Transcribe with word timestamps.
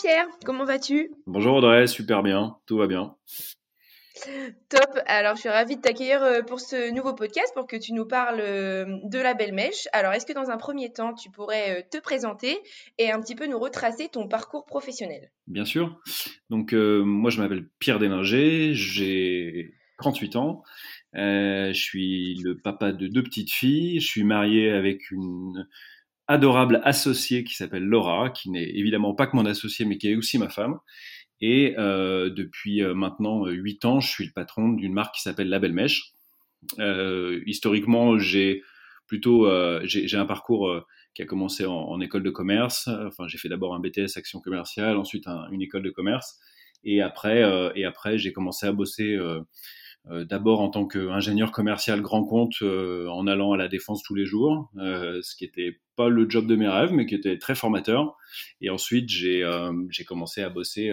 Pierre, 0.00 0.28
comment 0.46 0.64
vas-tu? 0.64 1.10
Bonjour 1.26 1.56
Audrey, 1.56 1.86
super 1.86 2.22
bien, 2.22 2.56
tout 2.66 2.78
va 2.78 2.86
bien. 2.86 3.16
Top, 4.70 4.98
alors 5.04 5.34
je 5.34 5.40
suis 5.40 5.48
ravie 5.50 5.76
de 5.76 5.82
t'accueillir 5.82 6.22
euh, 6.22 6.40
pour 6.40 6.58
ce 6.60 6.90
nouveau 6.90 7.14
podcast 7.14 7.52
pour 7.54 7.66
que 7.66 7.76
tu 7.76 7.92
nous 7.92 8.06
parles 8.06 8.40
euh, 8.40 8.86
de 9.04 9.18
la 9.18 9.34
belle 9.34 9.52
mèche. 9.52 9.88
Alors 9.92 10.12
est-ce 10.12 10.24
que 10.24 10.32
dans 10.32 10.48
un 10.48 10.56
premier 10.56 10.90
temps 10.90 11.12
tu 11.12 11.30
pourrais 11.30 11.80
euh, 11.80 11.82
te 11.90 11.98
présenter 11.98 12.58
et 12.96 13.10
un 13.10 13.20
petit 13.20 13.34
peu 13.34 13.46
nous 13.46 13.58
retracer 13.58 14.08
ton 14.08 14.26
parcours 14.26 14.64
professionnel? 14.64 15.30
Bien 15.46 15.66
sûr, 15.66 16.00
donc 16.48 16.72
moi 16.72 17.30
je 17.30 17.42
m'appelle 17.42 17.68
Pierre 17.78 17.98
Déninger, 17.98 18.72
j'ai 18.72 19.74
38 19.98 20.36
ans, 20.36 20.62
je 21.12 21.72
suis 21.74 22.36
le 22.36 22.56
papa 22.56 22.92
de 22.92 23.06
deux 23.06 23.22
petites 23.22 23.50
filles, 23.50 24.00
je 24.00 24.06
suis 24.06 24.24
marié 24.24 24.70
avec 24.70 25.10
une 25.10 25.66
adorable 26.30 26.80
associée 26.84 27.42
qui 27.42 27.54
s'appelle 27.56 27.82
Laura, 27.82 28.30
qui 28.30 28.50
n'est 28.50 28.70
évidemment 28.70 29.14
pas 29.14 29.26
que 29.26 29.34
mon 29.34 29.46
associée, 29.46 29.84
mais 29.84 29.98
qui 29.98 30.08
est 30.08 30.14
aussi 30.14 30.38
ma 30.38 30.48
femme. 30.48 30.78
Et 31.40 31.74
euh, 31.76 32.30
depuis 32.30 32.82
euh, 32.82 32.94
maintenant 32.94 33.46
euh, 33.46 33.50
huit 33.50 33.84
ans, 33.84 33.98
je 33.98 34.08
suis 34.08 34.26
le 34.26 34.32
patron 34.32 34.68
d'une 34.68 34.92
marque 34.92 35.16
qui 35.16 35.22
s'appelle 35.22 35.48
La 35.48 35.58
Belle 35.58 35.72
Mèche. 35.72 36.14
Euh, 36.78 37.40
historiquement, 37.46 38.16
j'ai 38.18 38.62
plutôt 39.08 39.48
euh, 39.48 39.80
j'ai 39.82 40.16
un 40.16 40.26
parcours 40.26 40.72
qui 41.14 41.22
a 41.22 41.26
commencé 41.26 41.66
en, 41.66 42.00
école 42.00 42.22
de 42.22 42.30
commerce. 42.30 42.88
Enfin, 43.06 43.26
j'ai 43.26 43.38
fait 43.38 43.48
d'abord 43.48 43.74
un 43.74 43.80
BTS 43.80 44.16
action 44.16 44.40
commerciale, 44.40 44.98
ensuite 44.98 45.26
un, 45.26 45.50
une 45.50 45.62
école 45.62 45.82
de 45.82 45.90
commerce, 45.90 46.38
et 46.84 47.02
après 47.02 47.42
et 47.74 47.84
après 47.84 48.18
j'ai 48.18 48.32
commencé 48.32 48.66
à 48.66 48.72
bosser 48.72 49.16
euh, 49.16 49.40
d'abord 50.08 50.60
en 50.60 50.70
tant 50.70 50.86
qu'ingénieur 50.86 51.52
commercial 51.52 52.00
grand 52.00 52.24
compte 52.24 52.62
euh, 52.62 53.08
en 53.08 53.26
allant 53.26 53.52
à 53.52 53.56
la 53.56 53.68
défense 53.68 54.02
tous 54.02 54.14
les 54.14 54.24
jours, 54.26 54.70
euh, 54.78 55.20
ce 55.22 55.36
qui 55.36 55.44
était 55.44 55.78
pas 55.96 56.08
le 56.08 56.28
job 56.28 56.46
de 56.46 56.56
mes 56.56 56.68
rêves, 56.68 56.92
mais 56.92 57.06
qui 57.06 57.14
était 57.14 57.38
très 57.38 57.54
formateur. 57.54 58.16
Et 58.60 58.70
ensuite, 58.70 59.08
j'ai 59.08 59.44
commencé 60.06 60.42
à 60.42 60.48
bosser 60.48 60.92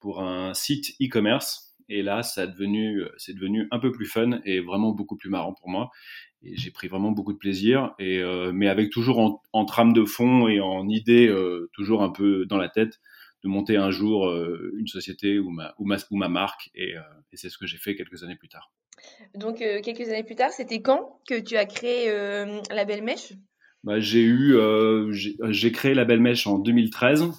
pour 0.00 0.22
un 0.22 0.54
site 0.54 0.94
e-commerce. 1.00 1.76
Et 1.90 2.02
là, 2.02 2.22
ça 2.22 2.46
devenu, 2.46 3.02
c'est 3.16 3.34
devenu 3.34 3.68
un 3.70 3.78
peu 3.78 3.92
plus 3.92 4.06
fun 4.06 4.40
et 4.44 4.60
vraiment 4.60 4.92
beaucoup 4.92 5.16
plus 5.16 5.30
marrant 5.30 5.54
pour 5.54 5.68
moi. 5.68 5.90
Et 6.42 6.56
j'ai 6.56 6.70
pris 6.70 6.88
vraiment 6.88 7.10
beaucoup 7.10 7.32
de 7.32 7.38
plaisir, 7.38 7.94
et, 7.98 8.22
mais 8.52 8.68
avec 8.68 8.90
toujours 8.90 9.18
en, 9.18 9.42
en, 9.52 9.64
trame 9.66 9.92
de 9.92 10.04
fond 10.04 10.48
et 10.48 10.60
en 10.60 10.88
idée 10.88 11.34
toujours 11.72 12.02
un 12.02 12.10
peu 12.10 12.46
dans 12.46 12.58
la 12.58 12.68
tête 12.68 13.00
de 13.44 13.48
monter 13.48 13.76
un 13.76 13.90
jour 13.90 14.28
euh, 14.28 14.72
une 14.76 14.86
société 14.86 15.38
ou 15.38 15.50
ma, 15.50 15.74
ou 15.78 15.86
ma, 15.86 15.96
ou 16.10 16.16
ma 16.16 16.28
marque. 16.28 16.70
Et, 16.74 16.96
euh, 16.96 17.00
et 17.32 17.36
c'est 17.36 17.48
ce 17.48 17.58
que 17.58 17.66
j'ai 17.66 17.78
fait 17.78 17.94
quelques 17.94 18.22
années 18.24 18.36
plus 18.36 18.48
tard. 18.48 18.72
Donc, 19.34 19.62
euh, 19.62 19.80
quelques 19.80 20.08
années 20.08 20.24
plus 20.24 20.34
tard, 20.34 20.50
c'était 20.50 20.82
quand 20.82 21.20
que 21.28 21.38
tu 21.38 21.56
as 21.56 21.66
créé 21.66 22.08
la 22.08 22.84
Belle 22.84 23.02
Mèche? 23.02 23.32
Bah, 23.84 24.00
J'ai 24.00 24.22
eu, 24.22 24.56
j'ai 25.12 25.72
créé 25.72 25.94
la 25.94 26.04
Belle 26.04 26.20
Mèche 26.20 26.46
en 26.46 26.58
2013, 26.58 27.30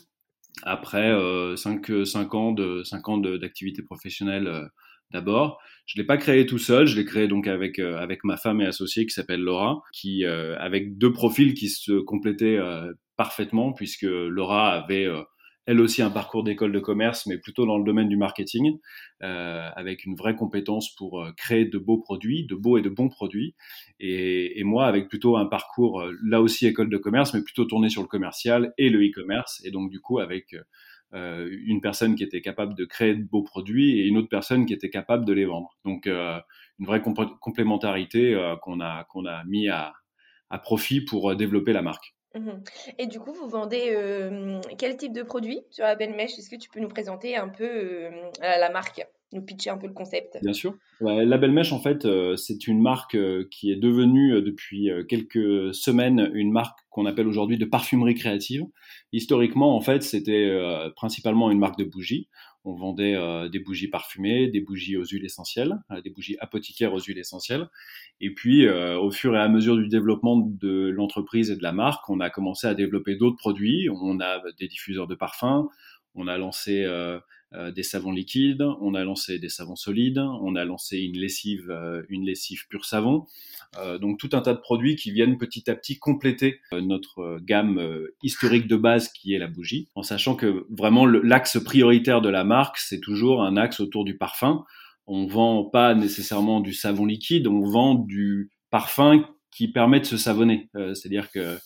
après 0.64 1.14
5, 1.58 2.05
5 2.05 2.33
ans 2.33 2.52
de 2.53 2.83
5 2.83 3.09
ans 3.09 3.17
d'activité 3.17 3.83
professionnelle 3.83 4.70
d'abord. 5.11 5.59
Je 5.86 6.00
l'ai 6.00 6.05
pas 6.05 6.17
créé 6.17 6.45
tout 6.45 6.59
seul, 6.59 6.86
je 6.86 6.95
l'ai 6.95 7.04
créé 7.04 7.27
donc 7.27 7.48
avec 7.48 7.80
avec 7.80 8.23
ma 8.23 8.38
femme 8.38 8.61
et 8.61 8.65
associée 8.65 9.05
qui 9.05 9.11
s'appelle 9.11 9.42
Laura, 9.42 9.82
qui 9.92 10.23
avec 10.26 10.98
deux 10.98 11.11
profils 11.11 11.54
qui 11.54 11.67
se 11.67 11.99
complétaient 11.99 12.59
parfaitement 13.17 13.73
puisque 13.73 14.04
Laura 14.04 14.71
avait 14.71 15.09
elle 15.70 15.82
aussi 15.82 16.02
un 16.02 16.10
parcours 16.10 16.44
d'école 16.44 16.72
de 16.72 16.80
commerce, 16.80 17.28
mais 17.28 17.38
plutôt 17.38 17.68
dans 17.68 17.78
le 17.78 17.84
domaine 17.84 18.10
du 18.10 18.18
marketing, 18.18 18.80
euh, 19.22 19.70
avec 19.76 20.04
une 20.04 20.16
vraie 20.16 20.36
compétence 20.36 20.96
pour 20.96 21.22
euh, 21.22 21.32
créer 21.38 21.66
de 21.66 21.78
beaux 21.78 22.00
produits, 22.00 22.48
de 22.48 22.56
beaux 22.56 22.80
et 22.80 22.82
de 22.82 22.90
bons 22.90 23.10
produits. 23.10 23.54
Et, 24.00 24.60
et 24.60 24.64
moi, 24.64 24.88
avec 24.88 25.10
plutôt 25.10 25.38
un 25.38 25.46
parcours, 25.46 26.02
euh, 26.02 26.18
là 26.24 26.42
aussi 26.42 26.66
école 26.66 26.90
de 26.90 26.98
commerce, 26.98 27.36
mais 27.36 27.44
plutôt 27.44 27.66
tourné 27.66 27.90
sur 27.90 28.02
le 28.02 28.08
commercial 28.08 28.74
et 28.80 28.90
le 28.90 29.00
e-commerce. 29.06 29.62
Et 29.64 29.70
donc, 29.70 29.92
du 29.92 30.00
coup, 30.00 30.18
avec 30.18 30.56
euh, 31.14 31.56
une 31.66 31.82
personne 31.82 32.16
qui 32.16 32.24
était 32.24 32.42
capable 32.42 32.74
de 32.74 32.86
créer 32.86 33.14
de 33.14 33.22
beaux 33.24 33.44
produits 33.44 34.00
et 34.00 34.08
une 34.08 34.18
autre 34.18 34.30
personne 34.30 34.66
qui 34.66 34.74
était 34.74 34.90
capable 34.90 35.24
de 35.24 35.34
les 35.34 35.46
vendre. 35.46 35.78
Donc, 35.86 36.08
euh, 36.08 36.40
une 36.80 36.88
vraie 36.88 37.04
complémentarité 37.42 38.36
qu'on 38.64 38.80
a, 38.80 39.04
qu'on 39.04 39.28
a 39.28 39.44
mis 39.44 39.70
à, 39.70 39.94
à 40.50 40.58
profit 40.58 41.02
pour 41.02 41.36
développer 41.36 41.74
la 41.74 41.84
marque. 41.84 42.16
Mmh 42.36 42.62
et 43.00 43.08
du 43.08 43.20
coup, 43.20 43.34
vous 43.34 43.48
vendez 43.50 43.92
euh, 43.95 44.62
quel 44.78 44.98
type 44.98 45.14
de 45.14 45.23
produit 45.23 45.66
sur 45.72 45.84
la 45.86 45.95
belle 45.95 46.16
mèche 46.16 46.38
Est-ce 46.38 46.50
que 46.50 46.56
tu 46.56 46.70
peux 46.70 46.80
nous 46.80 46.88
présenter 46.88 47.36
un 47.38 47.50
peu 47.50 47.66
euh, 47.66 48.32
la 48.40 48.70
marque? 48.70 49.08
Nous 49.32 49.42
pitcher 49.42 49.70
un 49.70 49.78
peu 49.78 49.88
le 49.88 49.94
concept 49.94 50.38
Bien 50.42 50.54
sûr. 50.54 50.76
la 51.02 51.38
Belle 51.38 51.52
Mèche, 51.52 51.72
en 51.72 51.80
fait, 51.80 52.06
euh, 52.06 52.36
c'est 52.36 52.67
une 52.67 52.82
marque 52.82 53.16
euh, 53.16 53.48
qui 53.52 53.72
est 53.72 53.76
devenue 53.76 54.34
euh, 54.34 54.42
depuis 54.42 54.90
quelques 55.08 55.73
semaines 55.73 56.32
une 56.34 56.52
marque 56.52 56.80
qu'on 56.90 57.06
appelle 57.06 57.28
aujourd'hui 57.28 57.58
de 57.58 57.66
parfumerie 57.66 58.16
créative. 58.16 58.66
Historiquement, 59.14 59.76
en 59.76 59.82
fait, 59.82 60.02
c'était 60.04 60.52
principalement 60.95 61.52
une 61.52 61.60
marque 61.60 61.78
de 61.78 61.84
bougies. 61.84 62.28
On 62.66 62.73
vendait 62.73 63.16
des 63.50 63.60
bougies 63.60 63.88
parfumées, 63.88 64.48
des 64.48 64.60
bougies 64.60 64.98
aux 64.98 65.06
huiles 65.06 65.23
essentielles, 65.23 65.78
des 66.04 66.10
bougies 66.10 66.36
apothicaires 66.39 66.94
aux 66.94 67.00
huiles 67.00 67.20
essentielles. 67.20 67.70
Et 68.22 68.34
puis, 68.34 68.68
au 68.68 69.12
fur 69.12 69.36
et 69.36 69.39
à 69.39 69.48
mesure 69.48 69.78
du 69.78 69.88
développement 69.88 70.38
de 70.38 70.89
l'entreprise 70.89 71.52
et 71.52 71.56
de 71.56 71.64
la 71.64 71.72
marque, 71.72 72.10
on 72.10 72.20
a 72.20 72.30
commencé 72.30 72.68
à 72.68 72.73
développer 72.73 73.16
d'autres 73.16 73.38
produits. 73.38 73.88
On 73.89 74.20
a 74.20 74.42
des 74.60 74.68
diffuseurs 74.68 75.08
de 75.08 75.16
parfums, 75.16 75.70
on 76.16 76.28
a 76.28 76.38
lancé 76.38 76.86
des 77.52 77.82
savons 77.82 78.11
liquides, 78.11 78.61
on 78.80 78.93
a 78.93 79.04
lancé 79.04 79.39
des 79.39 79.49
savons 79.49 79.76
solides, 79.76 80.20
on 80.20 80.55
a 80.55 80.65
lancé 80.65 80.99
une 80.99 81.17
lessive, 81.17 81.71
euh, 81.71 82.04
une 82.10 82.23
lessive 82.23 82.67
pure 82.67 82.86
savon. 82.86 83.26
Euh, 83.77 83.98
donc 83.98 84.20
tout 84.20 84.30
un 84.33 84.42
tas 84.42 84.54
de 84.54 84.60
produits 84.60 84.95
qui 84.95 85.11
viennent 85.11 85.37
petit 85.37 85.70
à 85.70 85.76
petit 85.76 85.98
compléter 85.98 86.61
notre 86.71 87.39
gamme 87.42 87.82
historique 88.21 88.67
de 88.67 88.76
base 88.76 89.09
qui 89.09 89.33
est 89.33 89.39
la 89.39 89.48
bougie, 89.48 89.88
en 89.95 90.04
sachant 90.04 90.36
que 90.36 90.67
vraiment 90.70 91.08
l'axe 91.08 91.58
prioritaire 91.64 92.21
de 92.21 92.30
la 92.30 92.43
marque, 92.43 92.77
c'est 92.77 92.99
toujours 92.99 93.43
un 93.43 93.58
axe 93.58 93.80
autour 93.80 94.05
du 94.05 94.15
parfum. 94.15 94.64
On 95.08 95.26
vend 95.26 95.64
pas 95.64 95.95
nécessairement 95.95 96.59
du 96.59 96.73
savon 96.73 97.05
liquide, 97.05 97.48
on 97.48 97.61
vend 97.61 97.95
du 97.95 98.52
parfum 98.70 99.27
qui 99.52 99.67
permet 99.67 99.99
de 99.99 100.05
se 100.05 100.17
savonner. 100.17 100.70
C'est-à-dire 100.73 101.32
que 101.32 101.58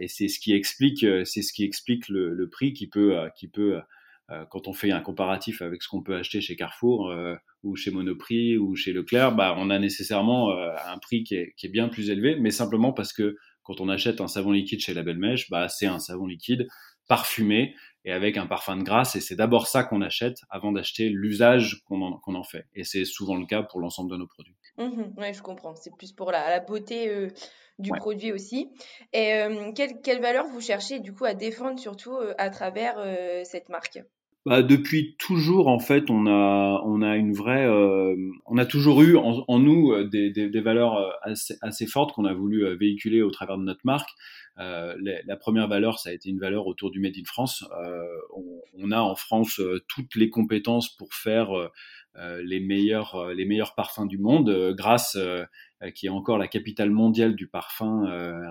et 0.00 0.06
c'est 0.08 0.28
ce 0.28 0.38
qui 0.38 0.52
explique, 0.52 1.04
c'est 1.24 1.42
ce 1.42 1.52
qui 1.52 1.64
explique 1.64 2.08
le, 2.08 2.32
le 2.32 2.48
prix 2.48 2.72
qui 2.72 2.86
peut, 2.86 3.16
qui 3.36 3.48
peut 3.48 3.76
euh, 3.76 3.80
quand 4.50 4.68
on 4.68 4.72
fait 4.72 4.92
un 4.92 5.00
comparatif 5.00 5.62
avec 5.62 5.82
ce 5.82 5.88
qu'on 5.88 6.02
peut 6.02 6.16
acheter 6.16 6.40
chez 6.40 6.56
Carrefour 6.56 7.10
euh, 7.10 7.34
ou 7.62 7.76
chez 7.76 7.90
Monoprix 7.90 8.56
ou 8.58 8.76
chez 8.76 8.92
Leclerc, 8.92 9.34
bah, 9.34 9.54
on 9.58 9.70
a 9.70 9.78
nécessairement 9.78 10.50
euh, 10.50 10.72
un 10.86 10.98
prix 10.98 11.24
qui 11.24 11.34
est, 11.34 11.52
qui 11.56 11.66
est, 11.66 11.70
bien 11.70 11.88
plus 11.88 12.10
élevé, 12.10 12.36
mais 12.36 12.50
simplement 12.50 12.92
parce 12.92 13.12
que 13.12 13.36
quand 13.62 13.80
on 13.80 13.88
achète 13.88 14.20
un 14.20 14.28
savon 14.28 14.52
liquide 14.52 14.80
chez 14.80 14.94
La 14.94 15.02
Belle 15.02 15.18
Mèche, 15.18 15.50
bah, 15.50 15.68
c'est 15.68 15.86
un 15.86 15.98
savon 15.98 16.26
liquide 16.26 16.66
parfumé 17.08 17.74
et 18.04 18.12
avec 18.12 18.36
un 18.36 18.46
parfum 18.46 18.76
de 18.76 18.82
grâce. 18.82 19.16
Et 19.16 19.20
c'est 19.20 19.36
d'abord 19.36 19.66
ça 19.66 19.84
qu'on 19.84 20.00
achète 20.00 20.38
avant 20.48 20.72
d'acheter 20.72 21.08
l'usage 21.08 21.82
qu'on 21.84 22.02
en, 22.02 22.20
en, 22.24 22.44
fait. 22.44 22.66
Et 22.74 22.84
c'est 22.84 23.04
souvent 23.04 23.36
le 23.36 23.46
cas 23.46 23.62
pour 23.62 23.80
l'ensemble 23.80 24.10
de 24.10 24.16
nos 24.16 24.26
produits. 24.26 24.56
Mmh 24.78 25.12
oui, 25.18 25.34
je 25.34 25.42
comprends. 25.42 25.74
C'est 25.74 25.94
plus 25.96 26.12
pour 26.12 26.30
la, 26.30 26.48
la 26.48 26.60
beauté 26.60 27.08
euh, 27.08 27.28
du 27.78 27.90
ouais. 27.90 27.98
produit 27.98 28.32
aussi. 28.32 28.70
Et 29.12 29.34
euh, 29.34 29.72
quelle, 29.72 30.00
quelle, 30.02 30.20
valeur 30.20 30.46
vous 30.46 30.60
cherchez 30.60 31.00
du 31.00 31.12
coup 31.12 31.24
à 31.24 31.34
défendre 31.34 31.78
surtout 31.78 32.16
euh, 32.16 32.32
à 32.38 32.48
travers 32.48 32.96
cette 33.44 33.68
marque? 33.68 33.98
Bah, 34.46 34.62
depuis 34.62 35.16
toujours, 35.18 35.68
en 35.68 35.78
fait, 35.78 36.08
on 36.08 36.26
a, 36.26 36.82
on 36.86 37.02
a 37.02 37.16
une 37.16 37.34
vraie, 37.34 37.66
euh, 37.66 38.16
on 38.46 38.56
a 38.56 38.64
toujours 38.64 39.02
eu 39.02 39.18
en, 39.18 39.44
en 39.46 39.58
nous 39.58 39.92
euh, 39.92 40.08
des, 40.08 40.30
des, 40.30 40.48
des, 40.48 40.60
valeurs 40.62 40.96
euh, 40.96 41.10
assez, 41.20 41.56
assez 41.60 41.86
fortes 41.86 42.14
qu'on 42.14 42.24
a 42.24 42.32
voulu 42.32 42.64
euh, 42.64 42.74
véhiculer 42.74 43.20
au 43.20 43.30
travers 43.30 43.58
de 43.58 43.64
notre 43.64 43.82
marque. 43.84 44.08
Euh, 44.58 44.96
la, 45.02 45.20
la, 45.26 45.36
première 45.36 45.68
valeur, 45.68 45.98
ça 45.98 46.08
a 46.08 46.12
été 46.14 46.30
une 46.30 46.38
valeur 46.38 46.66
autour 46.66 46.90
du 46.90 47.00
Made 47.00 47.18
in 47.18 47.24
France. 47.26 47.64
Euh, 47.84 48.02
on, 48.34 48.62
on, 48.78 48.92
a 48.92 49.00
en 49.00 49.14
France 49.14 49.60
toutes 49.88 50.14
les 50.14 50.30
compétences 50.30 50.88
pour 50.96 51.12
faire 51.12 51.50
les 52.42 52.60
meilleurs, 52.60 53.32
les 53.34 53.44
meilleurs 53.44 53.74
parfums 53.74 54.06
du 54.06 54.18
monde. 54.18 54.74
grâce, 54.74 55.16
qui 55.94 56.06
est 56.06 56.10
encore 56.10 56.38
la 56.38 56.48
capitale 56.48 56.90
mondiale 56.90 57.36
du 57.36 57.46
parfum, 57.46 58.04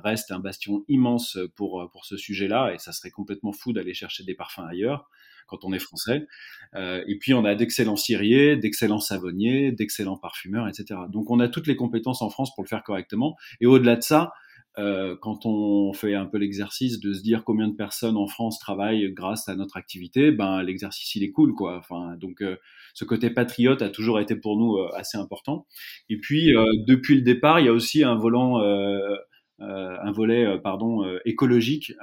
reste 0.03 0.31
un 0.31 0.39
bastion 0.39 0.83
immense 0.87 1.37
pour 1.55 1.89
pour 1.91 2.05
ce 2.05 2.15
sujet-là, 2.15 2.73
et 2.73 2.77
ça 2.77 2.91
serait 2.91 3.11
complètement 3.11 3.51
fou 3.51 3.73
d'aller 3.73 3.93
chercher 3.93 4.23
des 4.23 4.33
parfums 4.33 4.65
ailleurs 4.69 5.09
quand 5.49 5.63
on 5.63 5.73
est 5.73 5.79
français. 5.79 6.27
Euh, 6.75 7.03
et 7.07 7.17
puis 7.17 7.33
on 7.33 7.45
a 7.45 7.55
d'excellents 7.55 7.95
ciriers, 7.95 8.55
d'excellents 8.55 8.99
savonniers, 8.99 9.71
d'excellents 9.71 10.17
parfumeurs, 10.17 10.67
etc. 10.67 11.01
Donc 11.11 11.29
on 11.31 11.39
a 11.39 11.47
toutes 11.47 11.67
les 11.67 11.75
compétences 11.75 12.21
en 12.21 12.29
France 12.29 12.53
pour 12.55 12.63
le 12.63 12.69
faire 12.69 12.83
correctement. 12.83 13.35
Et 13.59 13.65
au-delà 13.65 13.95
de 13.95 14.03
ça, 14.03 14.31
euh, 14.77 15.15
quand 15.19 15.45
on 15.45 15.91
fait 15.93 16.13
un 16.13 16.25
peu 16.25 16.37
l'exercice 16.37 16.99
de 16.99 17.11
se 17.13 17.21
dire 17.21 17.43
combien 17.43 17.67
de 17.67 17.75
personnes 17.75 18.15
en 18.15 18.27
France 18.27 18.59
travaillent 18.59 19.11
grâce 19.11 19.49
à 19.49 19.55
notre 19.55 19.77
activité, 19.77 20.31
ben 20.31 20.61
l'exercice 20.61 21.15
il 21.15 21.23
est 21.23 21.31
cool 21.31 21.53
quoi. 21.53 21.77
Enfin 21.77 22.15
donc 22.17 22.41
euh, 22.41 22.55
ce 22.93 23.03
côté 23.03 23.29
patriote 23.29 23.81
a 23.81 23.89
toujours 23.89 24.19
été 24.19 24.35
pour 24.35 24.57
nous 24.57 24.77
euh, 24.77 24.89
assez 24.95 25.17
important. 25.17 25.65
Et 26.07 26.17
puis 26.17 26.53
depuis 26.87 27.15
le 27.15 27.21
départ, 27.21 27.59
il 27.59 27.65
y 27.65 27.69
a 27.69 27.73
aussi 27.73 28.03
un 28.03 28.15
volant 28.15 28.61
euh, 28.61 29.15
un 29.61 30.11
volet 30.11 30.45
euh, 30.45 30.57
pardon 30.57 31.03
euh, 31.03 31.19
écologique 31.25 31.93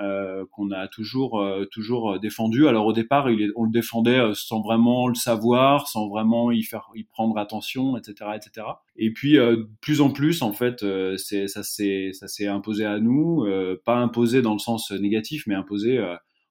qu'on 0.51 0.71
a 0.71 0.89
toujours 0.89 1.43
toujours 1.71 2.19
défendu. 2.21 2.69
Alors 2.69 2.87
au 2.87 2.93
départ, 2.93 3.31
il 3.31 3.53
on 3.57 3.65
le 3.65 3.71
défendait 3.71 4.21
sans 4.35 4.61
vraiment 4.61 5.09
le 5.09 5.15
savoir, 5.15 5.89
sans 5.89 6.09
vraiment 6.09 6.51
y 6.51 6.63
faire 6.63 6.89
y 6.95 7.05
prendre 7.05 7.37
attention, 7.39 7.97
etc., 7.97 8.31
etc. 8.37 8.67
Et 8.97 9.13
puis 9.13 9.39
plus 9.81 10.01
en 10.01 10.11
plus, 10.11 10.43
en 10.43 10.53
fait, 10.53 10.85
c'est 11.17 11.47
ça 11.49 11.63
s'est 11.63 12.11
ça 12.13 12.29
s'est 12.29 12.47
imposé 12.47 12.85
à 12.85 12.99
nous, 12.99 13.47
pas 13.85 13.97
imposé 13.97 14.43
dans 14.43 14.53
le 14.53 14.59
sens 14.59 14.91
négatif, 14.91 15.45
mais 15.47 15.55
imposé 15.55 16.01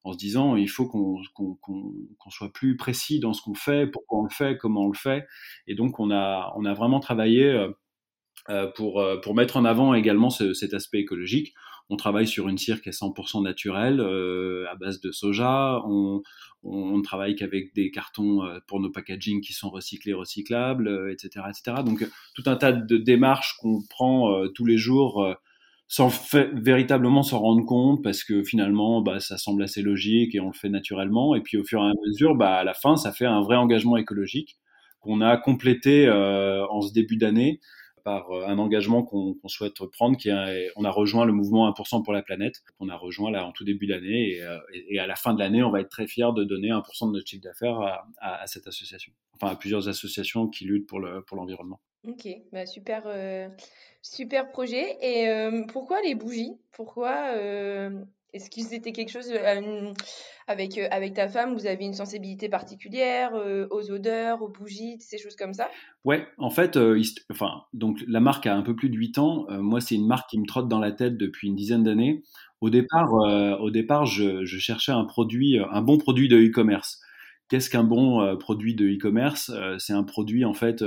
en 0.05 0.13
se 0.13 0.17
disant 0.17 0.55
il 0.55 0.69
faut 0.69 0.85
qu'on 0.85 1.19
qu'on 1.33 1.55
qu'on 1.55 2.29
soit 2.29 2.53
plus 2.53 2.77
précis 2.77 3.19
dans 3.19 3.33
ce 3.33 3.41
qu'on 3.41 3.55
fait, 3.55 3.87
pourquoi 3.87 4.19
on 4.19 4.23
le 4.23 4.29
fait, 4.29 4.57
comment 4.57 4.85
on 4.85 4.89
le 4.89 4.97
fait. 4.97 5.25
Et 5.67 5.73
donc 5.73 5.99
on 5.99 6.11
a 6.11 6.53
on 6.55 6.63
a 6.63 6.73
vraiment 6.73 6.99
travaillé 6.99 7.45
euh, 7.45 7.71
pour, 8.75 9.01
euh, 9.01 9.17
pour 9.17 9.35
mettre 9.35 9.57
en 9.57 9.65
avant 9.65 9.93
également 9.93 10.29
ce, 10.29 10.53
cet 10.53 10.73
aspect 10.73 10.99
écologique. 10.99 11.53
On 11.89 11.97
travaille 11.97 12.27
sur 12.27 12.47
une 12.47 12.57
cire 12.57 12.81
qui 12.81 12.89
est 12.89 12.99
100% 12.99 13.43
naturelle, 13.43 13.99
euh, 13.99 14.65
à 14.71 14.75
base 14.75 15.01
de 15.01 15.11
soja. 15.11 15.81
On, 15.85 16.23
on, 16.63 17.01
travaille 17.03 17.35
qu'avec 17.35 17.75
des 17.75 17.91
cartons 17.91 18.43
euh, 18.43 18.59
pour 18.67 18.79
nos 18.79 18.89
packaging 18.89 19.41
qui 19.41 19.53
sont 19.53 19.69
recyclés, 19.69 20.13
recyclables, 20.13 21.11
etc., 21.11 21.45
etc. 21.49 21.83
Donc 21.85 22.07
tout 22.33 22.43
un 22.47 22.55
tas 22.55 22.71
de 22.71 22.97
démarches 22.97 23.55
qu'on 23.59 23.81
prend 23.87 24.47
tous 24.55 24.65
les 24.65 24.77
jours 24.77 25.35
sans 25.87 26.09
fait, 26.09 26.49
véritablement 26.53 27.21
s'en 27.21 27.39
rendre 27.39 27.65
compte 27.65 28.03
parce 28.03 28.23
que 28.23 28.43
finalement 28.43 29.01
bah, 29.01 29.19
ça 29.19 29.37
semble 29.37 29.63
assez 29.63 29.81
logique 29.81 30.33
et 30.33 30.39
on 30.39 30.47
le 30.47 30.53
fait 30.53 30.69
naturellement 30.69 31.35
et 31.35 31.41
puis 31.41 31.57
au 31.57 31.63
fur 31.63 31.79
et 31.81 31.85
à 31.85 31.93
mesure 32.07 32.35
bah, 32.35 32.55
à 32.55 32.63
la 32.63 32.73
fin 32.73 32.95
ça 32.95 33.11
fait 33.11 33.25
un 33.25 33.41
vrai 33.41 33.55
engagement 33.55 33.97
écologique 33.97 34.57
qu'on 34.99 35.21
a 35.21 35.37
complété 35.37 36.07
euh, 36.07 36.65
en 36.67 36.81
ce 36.81 36.91
début 36.91 37.17
d'année 37.17 37.59
par 38.05 38.31
euh, 38.31 38.45
un 38.45 38.59
engagement 38.59 39.03
qu'on 39.03 39.35
souhaite 39.47 39.83
prendre, 39.91 40.15
qui 40.15 40.29
est, 40.29 40.71
on 40.77 40.85
a 40.85 40.91
rejoint 40.91 41.25
le 41.25 41.33
mouvement 41.33 41.69
1% 41.69 42.03
pour 42.03 42.13
la 42.13 42.21
planète, 42.21 42.61
qu'on 42.77 42.87
a 42.87 42.95
rejoint 42.95 43.31
là 43.31 43.45
en 43.45 43.51
tout 43.51 43.65
début 43.65 43.87
d'année, 43.87 44.41
euh, 44.41 44.59
et, 44.73 44.99
à 44.99 45.07
la 45.07 45.15
fin 45.15 45.33
de 45.33 45.39
l'année, 45.39 45.63
on 45.63 45.71
va 45.71 45.81
être 45.81 45.89
très 45.89 46.07
fiers 46.07 46.31
de 46.33 46.43
donner 46.43 46.69
1% 46.69 47.07
de 47.07 47.13
notre 47.13 47.27
chiffre 47.27 47.43
d'affaires 47.43 48.05
à, 48.21 48.47
cette 48.47 48.67
association, 48.67 49.11
enfin 49.33 49.51
à 49.51 49.55
plusieurs 49.55 49.89
associations 49.89 50.47
qui 50.47 50.65
luttent 50.65 50.87
pour 50.87 50.99
l'environnement. 50.99 51.81
Le, 52.03 52.11
pour 52.11 52.13
ok, 52.13 52.41
bah 52.53 52.67
super, 52.67 53.03
euh, 53.07 53.49
super 54.03 54.51
projet. 54.51 54.97
Et 55.01 55.27
pourquoi 55.67 55.99
les 56.03 56.13
bougies? 56.13 56.53
Pourquoi 56.71 57.33
est-ce 58.35 58.49
que 58.49 58.61
c'était 58.61 58.91
quelque 58.91 59.11
chose 59.11 59.31
euh, 59.31 59.93
avec, 60.47 60.77
euh, 60.77 60.87
avec 60.91 61.13
ta 61.13 61.29
femme 61.29 61.53
Vous 61.53 61.67
avez 61.67 61.85
une 61.85 61.93
sensibilité 61.93 62.49
particulière 62.49 63.31
euh, 63.33 63.65
aux 63.71 63.89
odeurs, 63.91 64.41
aux 64.41 64.49
bougies, 64.49 64.97
ces 64.99 65.17
choses 65.17 65.37
comme 65.37 65.53
ça? 65.53 65.69
Ouais, 66.03 66.27
en 66.37 66.49
fait, 66.49 66.77
enfin, 67.31 67.61
donc 67.71 68.03
la 68.07 68.19
marque 68.19 68.45
a 68.45 68.53
un 68.53 68.61
peu 68.61 68.75
plus 68.75 68.89
de 68.89 68.97
8 68.97 69.17
ans. 69.19 69.45
moi, 69.49 69.79
c'est 69.79 69.95
une 69.95 70.05
marque 70.05 70.29
qui 70.29 70.37
me 70.37 70.45
trotte 70.45 70.67
dans 70.67 70.79
la 70.79 70.91
tête 70.91 71.17
depuis 71.17 71.47
une 71.47 71.55
dizaine 71.55 71.83
d'années. 71.83 72.23
Au 72.59 72.69
départ, 72.69 73.13
au 73.13 73.71
départ 73.71 74.05
je, 74.05 74.43
je, 74.43 74.57
cherchais 74.57 74.91
un 74.91 75.05
produit, 75.05 75.57
un 75.71 75.81
bon 75.81 75.97
produit 75.97 76.27
de 76.27 76.37
e-commerce. 76.37 77.01
Qu'est-ce 77.47 77.69
qu'un 77.69 77.83
bon 77.83 78.37
produit 78.37 78.75
de 78.75 78.87
e-commerce? 78.87 79.51
C'est 79.77 79.93
un 79.93 80.03
produit 80.03 80.45
en 80.45 80.53
fait 80.53 80.83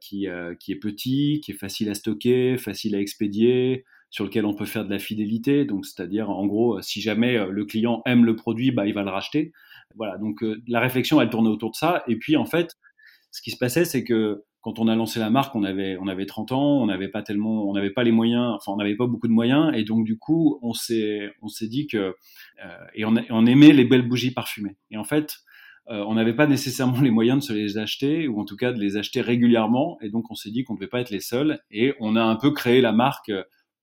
qui, 0.00 0.26
qui 0.60 0.72
est 0.72 0.80
petit, 0.80 1.40
qui 1.42 1.52
est 1.52 1.56
facile 1.58 1.88
à 1.90 1.94
stocker, 1.94 2.58
facile 2.58 2.94
à 2.94 3.00
expédier, 3.00 3.84
sur 4.12 4.24
lequel 4.24 4.44
on 4.44 4.54
peut 4.54 4.66
faire 4.66 4.84
de 4.84 4.90
la 4.90 4.98
fidélité. 4.98 5.64
Donc, 5.64 5.86
c'est-à-dire, 5.86 6.30
en 6.30 6.46
gros, 6.46 6.80
si 6.82 7.00
jamais 7.00 7.36
euh, 7.36 7.50
le 7.50 7.64
client 7.64 8.02
aime 8.04 8.24
le 8.26 8.36
produit, 8.36 8.70
bah, 8.70 8.86
il 8.86 8.92
va 8.92 9.02
le 9.02 9.10
racheter. 9.10 9.52
Voilà. 9.96 10.18
Donc, 10.18 10.44
euh, 10.44 10.62
la 10.68 10.80
réflexion, 10.80 11.20
elle 11.20 11.30
tournait 11.30 11.48
autour 11.48 11.70
de 11.70 11.76
ça. 11.76 12.04
Et 12.06 12.16
puis, 12.16 12.36
en 12.36 12.44
fait, 12.44 12.76
ce 13.30 13.40
qui 13.40 13.50
se 13.50 13.56
passait, 13.56 13.86
c'est 13.86 14.04
que 14.04 14.44
quand 14.60 14.78
on 14.78 14.86
a 14.86 14.94
lancé 14.94 15.18
la 15.18 15.30
marque, 15.30 15.56
on 15.56 15.64
avait, 15.64 15.96
on 15.98 16.08
avait 16.08 16.26
30 16.26 16.52
ans, 16.52 16.82
on 16.82 16.86
n'avait 16.86 17.08
pas 17.08 17.22
tellement, 17.22 17.68
on 17.68 17.72
n'avait 17.72 17.90
pas 17.90 18.04
les 18.04 18.12
moyens, 18.12 18.54
enfin, 18.54 18.72
on 18.72 18.76
n'avait 18.76 18.96
pas 18.96 19.06
beaucoup 19.06 19.28
de 19.28 19.32
moyens. 19.32 19.72
Et 19.74 19.82
donc, 19.82 20.04
du 20.04 20.18
coup, 20.18 20.58
on 20.60 20.74
s'est, 20.74 21.32
on 21.40 21.48
s'est 21.48 21.68
dit 21.68 21.86
que, 21.86 21.96
euh, 21.96 22.84
et 22.94 23.06
on, 23.06 23.46
aimait 23.46 23.72
les 23.72 23.86
belles 23.86 24.06
bougies 24.06 24.30
parfumées. 24.30 24.76
Et 24.90 24.98
en 24.98 25.04
fait, 25.04 25.38
on 25.88 26.14
n'avait 26.14 26.36
pas 26.36 26.46
nécessairement 26.46 27.00
les 27.00 27.10
moyens 27.10 27.40
de 27.40 27.44
se 27.44 27.52
les 27.54 27.78
acheter, 27.78 28.28
ou 28.28 28.40
en 28.40 28.44
tout 28.44 28.56
cas 28.56 28.72
de 28.72 28.78
les 28.78 28.98
acheter 28.98 29.22
régulièrement. 29.22 29.98
Et 30.02 30.10
donc, 30.10 30.30
on 30.30 30.34
s'est 30.34 30.50
dit 30.50 30.64
qu'on 30.64 30.74
ne 30.74 30.78
devait 30.78 30.88
pas 30.88 31.00
être 31.00 31.10
les 31.10 31.20
seuls. 31.20 31.60
Et 31.70 31.94
on 31.98 32.14
a 32.14 32.22
un 32.22 32.36
peu 32.36 32.50
créé 32.50 32.82
la 32.82 32.92
marque 32.92 33.32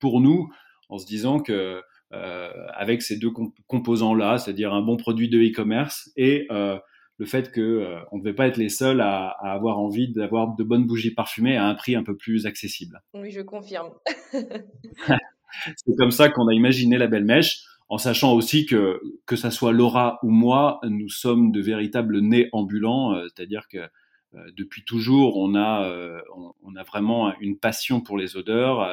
pour 0.00 0.20
nous 0.20 0.50
en 0.88 0.98
se 0.98 1.06
disant 1.06 1.38
que 1.40 1.82
euh, 2.12 2.50
avec 2.74 3.02
ces 3.02 3.16
deux 3.16 3.30
composants-là, 3.68 4.38
c'est-à-dire 4.38 4.74
un 4.74 4.82
bon 4.82 4.96
produit 4.96 5.28
de 5.28 5.38
e-commerce 5.38 6.10
et 6.16 6.48
euh, 6.50 6.76
le 7.18 7.26
fait 7.26 7.52
que 7.52 7.60
euh, 7.60 8.00
on 8.10 8.18
ne 8.18 8.22
devait 8.22 8.34
pas 8.34 8.48
être 8.48 8.56
les 8.56 8.68
seuls 8.68 9.00
à, 9.00 9.28
avoir 9.42 9.78
envie 9.78 10.12
d'avoir 10.12 10.56
de 10.56 10.64
bonnes 10.64 10.86
bougies 10.86 11.14
parfumées 11.14 11.56
à 11.56 11.66
un 11.66 11.74
prix 11.76 11.94
un 11.94 12.02
peu 12.02 12.16
plus 12.16 12.46
accessible. 12.46 13.00
Oui, 13.14 13.30
je 13.30 13.42
confirme. 13.42 13.90
c'est 14.32 15.96
comme 15.96 16.10
ça 16.10 16.28
qu'on 16.30 16.48
a 16.48 16.52
imaginé 16.52 16.98
la 16.98 17.06
belle 17.06 17.24
mèche, 17.24 17.62
en 17.88 17.98
sachant 17.98 18.34
aussi 18.34 18.66
que 18.66 19.00
que 19.24 19.36
ça 19.36 19.52
soit 19.52 19.72
Laura 19.72 20.18
ou 20.24 20.30
moi, 20.30 20.80
nous 20.82 21.08
sommes 21.08 21.52
de 21.52 21.60
véritables 21.60 22.18
nez 22.18 22.48
ambulants, 22.52 23.14
c'est-à-dire 23.22 23.68
que 23.68 23.88
depuis 24.56 24.84
toujours, 24.84 25.36
on 25.38 25.54
a, 25.54 26.22
on, 26.62 26.76
a 26.76 26.82
vraiment 26.84 27.32
une 27.40 27.58
passion 27.58 28.00
pour 28.00 28.16
les 28.16 28.36
odeurs 28.36 28.88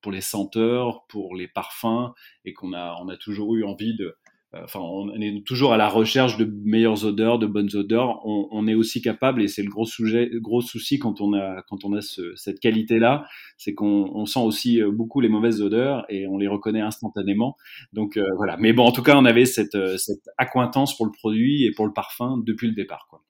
pour 0.00 0.12
les 0.12 0.20
senteurs, 0.20 1.06
pour 1.08 1.34
les 1.34 1.48
parfums, 1.48 2.12
et 2.44 2.52
qu'on 2.52 2.72
a, 2.72 2.96
on 3.02 3.08
a 3.08 3.16
toujours 3.16 3.54
eu 3.54 3.64
envie 3.64 3.96
de, 3.96 4.16
euh, 4.56 4.60
enfin, 4.64 4.80
on 4.80 5.20
est 5.20 5.44
toujours 5.44 5.72
à 5.72 5.76
la 5.76 5.88
recherche 5.88 6.36
de 6.36 6.44
meilleures 6.64 7.04
odeurs, 7.04 7.38
de 7.38 7.46
bonnes 7.46 7.74
odeurs. 7.74 8.20
On, 8.24 8.66
est 8.68 8.74
aussi 8.74 9.02
capable, 9.02 9.42
et 9.42 9.48
c'est 9.48 9.62
le 9.62 9.70
gros 9.70 9.86
sujet, 9.86 10.30
gros 10.34 10.60
souci 10.60 10.98
quand 10.98 11.20
on 11.20 11.34
a, 11.34 11.62
quand 11.68 11.84
on 11.84 11.94
a 11.94 12.00
cette 12.00 12.60
qualité-là, 12.60 13.26
c'est 13.56 13.74
qu'on 13.74 14.26
sent 14.26 14.40
aussi 14.40 14.80
euh, 14.80 14.90
beaucoup 14.90 15.20
les 15.20 15.28
mauvaises 15.28 15.62
odeurs 15.62 16.04
et 16.08 16.26
on 16.26 16.38
les 16.38 16.48
reconnaît 16.48 16.80
instantanément. 16.80 17.56
Donc 17.92 18.16
euh, 18.16 18.24
voilà. 18.36 18.56
Mais 18.56 18.72
bon, 18.72 18.84
en 18.84 18.92
tout 18.92 19.02
cas, 19.02 19.16
on 19.16 19.24
avait 19.24 19.46
cette, 19.46 19.96
cette 19.98 20.28
accointance 20.38 20.96
pour 20.96 21.06
le 21.06 21.12
produit 21.12 21.64
et 21.64 21.72
pour 21.72 21.86
le 21.86 21.92
parfum 21.92 22.38
depuis 22.44 22.68
le 22.68 22.74
départ, 22.74 23.06
quoi. 23.08 23.22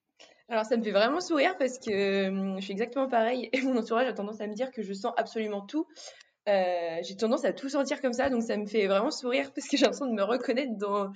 Alors 0.49 0.65
ça 0.65 0.77
me 0.77 0.83
fait 0.85 0.93
vraiment 0.93 1.21
sourire 1.21 1.57
parce 1.59 1.79
que 1.79 2.29
hum, 2.29 2.57
je 2.59 2.63
suis 2.63 2.73
exactement 2.73 3.09
pareil 3.09 3.49
et 3.53 3.61
mon 3.63 3.77
entourage 3.77 4.07
a 4.07 4.13
tendance 4.13 4.41
à 4.41 4.47
me 4.47 4.55
dire 4.55 4.71
que 4.71 4.83
je 4.83 4.93
sens 4.93 5.13
absolument 5.17 5.63
tout. 5.63 5.87
Euh, 6.49 6.99
j'ai 7.03 7.17
tendance 7.17 7.45
à 7.45 7.53
tout 7.53 7.69
sentir 7.69 8.01
comme 8.01 8.13
ça, 8.13 8.31
donc 8.31 8.43
ça 8.43 8.57
me 8.57 8.67
fait 8.67 8.87
vraiment 8.87 9.11
sourire 9.11 9.53
parce 9.53 9.67
que 9.67 9.77
j'ai 9.77 9.83
l'impression 9.83 10.07
de 10.07 10.15
me 10.15 10.23
reconnaître 10.23 10.77
dans, 10.79 11.11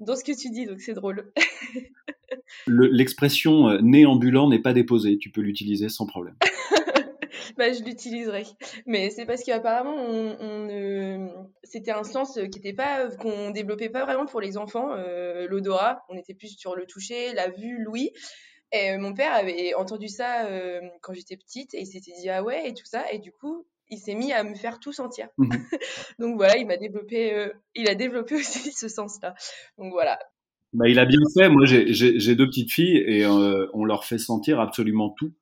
dans 0.00 0.16
ce 0.16 0.24
que 0.24 0.32
tu 0.32 0.50
dis, 0.50 0.66
donc 0.66 0.80
c'est 0.80 0.94
drôle. 0.94 1.30
L'expression 2.66 3.68
euh, 3.68 3.78
néambulant 3.82 4.48
n'est 4.48 4.62
pas 4.62 4.72
déposée, 4.72 5.18
tu 5.18 5.30
peux 5.30 5.42
l'utiliser 5.42 5.90
sans 5.90 6.06
problème. 6.06 6.36
bah, 7.58 7.70
je 7.72 7.84
l'utiliserai. 7.84 8.44
Mais 8.86 9.10
c'est 9.10 9.26
parce 9.26 9.44
qu'apparemment, 9.44 9.94
on, 9.94 10.36
on 10.40 11.50
c'était 11.64 11.92
un 11.92 12.04
sens 12.04 12.38
qui 12.50 12.58
était 12.58 12.72
pas, 12.72 13.08
qu'on 13.16 13.50
développait 13.50 13.90
pas 13.90 14.04
vraiment 14.04 14.26
pour 14.26 14.40
les 14.40 14.56
enfants, 14.56 14.92
euh, 14.92 15.46
l'odorat. 15.48 16.02
On 16.08 16.16
était 16.16 16.34
plus 16.34 16.56
sur 16.56 16.76
le 16.76 16.86
toucher, 16.86 17.34
la 17.34 17.50
vue, 17.50 17.82
l'ouïe. 17.82 18.10
Et 18.74 18.96
mon 18.96 19.12
père 19.12 19.34
avait 19.34 19.74
entendu 19.74 20.08
ça 20.08 20.48
quand 21.02 21.12
j'étais 21.12 21.36
petite 21.36 21.74
et 21.74 21.80
il 21.80 21.86
s'était 21.86 22.12
dit 22.18 22.30
ah 22.30 22.42
ouais? 22.42 22.70
et 22.70 22.72
tout 22.72 22.86
ça. 22.86 23.04
Et 23.12 23.18
du 23.18 23.30
coup, 23.30 23.66
il 23.92 23.98
s'est 23.98 24.14
mis 24.14 24.32
à 24.32 24.42
me 24.42 24.54
faire 24.54 24.80
tout 24.80 24.92
sentir. 24.92 25.28
Mmh 25.38 25.50
Donc 26.18 26.36
voilà, 26.36 26.56
il 26.56 26.66
m'a 26.66 26.78
développé, 26.78 27.34
euh, 27.34 27.48
il 27.76 27.88
a 27.88 27.94
développé 27.94 28.34
aussi 28.36 28.72
ce 28.72 28.88
sens-là. 28.88 29.34
Donc 29.78 29.92
voilà. 29.92 30.18
Bah, 30.72 30.88
il 30.88 30.98
a 30.98 31.04
bien 31.04 31.20
fait. 31.36 31.50
Moi, 31.50 31.66
j'ai 31.66 32.34
deux 32.34 32.46
petites 32.46 32.72
filles 32.72 32.96
et 33.06 33.24
euh, 33.24 33.66
on 33.74 33.84
leur 33.84 34.04
fait 34.04 34.18
sentir 34.18 34.58
absolument 34.58 35.10
tout. 35.10 35.32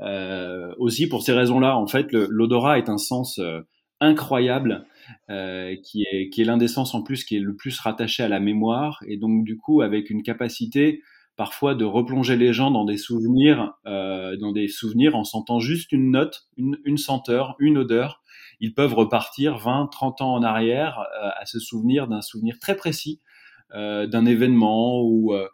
Euh, 0.00 0.74
aussi 0.78 1.08
pour 1.08 1.22
ces 1.22 1.32
raisons-là, 1.32 1.76
en 1.76 1.86
fait, 1.86 2.12
l'odorat 2.12 2.78
est 2.78 2.88
un 2.88 2.98
sens 2.98 3.40
incroyable 4.00 4.84
qui 5.28 6.04
est, 6.10 6.28
qui 6.30 6.42
est 6.42 6.44
l'un 6.44 6.56
des 6.56 6.66
sens 6.66 6.94
en 6.94 7.02
plus 7.02 7.24
qui 7.24 7.36
est 7.36 7.40
le 7.40 7.54
plus 7.54 7.78
rattaché 7.78 8.24
à 8.24 8.28
la 8.28 8.40
mémoire 8.40 9.02
et 9.06 9.16
donc 9.16 9.44
du 9.44 9.56
coup 9.56 9.80
avec 9.80 10.10
une 10.10 10.22
capacité 10.22 11.02
parfois 11.36 11.74
de 11.74 11.84
replonger 11.84 12.36
les 12.36 12.52
gens 12.52 12.70
dans 12.70 12.84
des 12.84 12.96
souvenirs, 12.96 13.74
euh, 13.86 14.36
dans 14.36 14.52
des 14.52 14.68
souvenirs 14.68 15.16
en 15.16 15.24
sentant 15.24 15.60
juste 15.60 15.92
une 15.92 16.10
note, 16.10 16.48
une, 16.56 16.78
une 16.84 16.98
senteur, 16.98 17.56
une 17.58 17.78
odeur. 17.78 18.22
Ils 18.60 18.74
peuvent 18.74 18.94
repartir 18.94 19.58
20, 19.58 19.88
30 19.90 20.20
ans 20.20 20.34
en 20.34 20.42
arrière 20.42 21.00
euh, 21.00 21.30
à 21.40 21.46
se 21.46 21.58
souvenir 21.58 22.08
d'un 22.08 22.22
souvenir 22.22 22.58
très 22.58 22.76
précis 22.76 23.20
euh, 23.74 24.06
d'un 24.06 24.24
événement 24.24 25.02
ou 25.02 25.34
euh, 25.34 25.48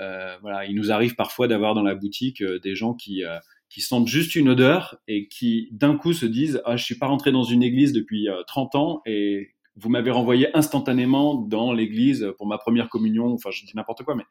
euh, 0.00 0.36
voilà. 0.40 0.64
Il 0.64 0.76
nous 0.76 0.92
arrive 0.92 1.14
parfois 1.14 1.46
d'avoir 1.46 1.74
dans 1.74 1.82
la 1.82 1.94
boutique 1.94 2.42
des 2.62 2.74
gens 2.74 2.94
qui 2.94 3.22
qui 3.68 3.80
sentent 3.80 4.06
juste 4.06 4.34
une 4.36 4.48
odeur 4.48 4.96
et 5.08 5.28
qui 5.28 5.68
d'un 5.72 5.96
coup 5.96 6.12
se 6.12 6.24
disent 6.24 6.62
ah 6.64 6.76
je 6.76 6.84
suis 6.84 6.94
pas 6.94 7.06
rentré 7.06 7.32
dans 7.32 7.42
une 7.42 7.62
église 7.62 7.92
depuis 7.92 8.28
30 8.46 8.74
ans 8.76 9.02
et 9.04 9.50
vous 9.74 9.90
m'avez 9.90 10.10
renvoyé 10.10 10.56
instantanément 10.56 11.34
dans 11.34 11.72
l'église 11.72 12.32
pour 12.38 12.46
ma 12.46 12.56
première 12.56 12.88
communion 12.88 13.32
enfin 13.34 13.50
je 13.50 13.64
dis 13.66 13.72
n'importe 13.74 14.04
quoi 14.04 14.14
mais 14.14 14.24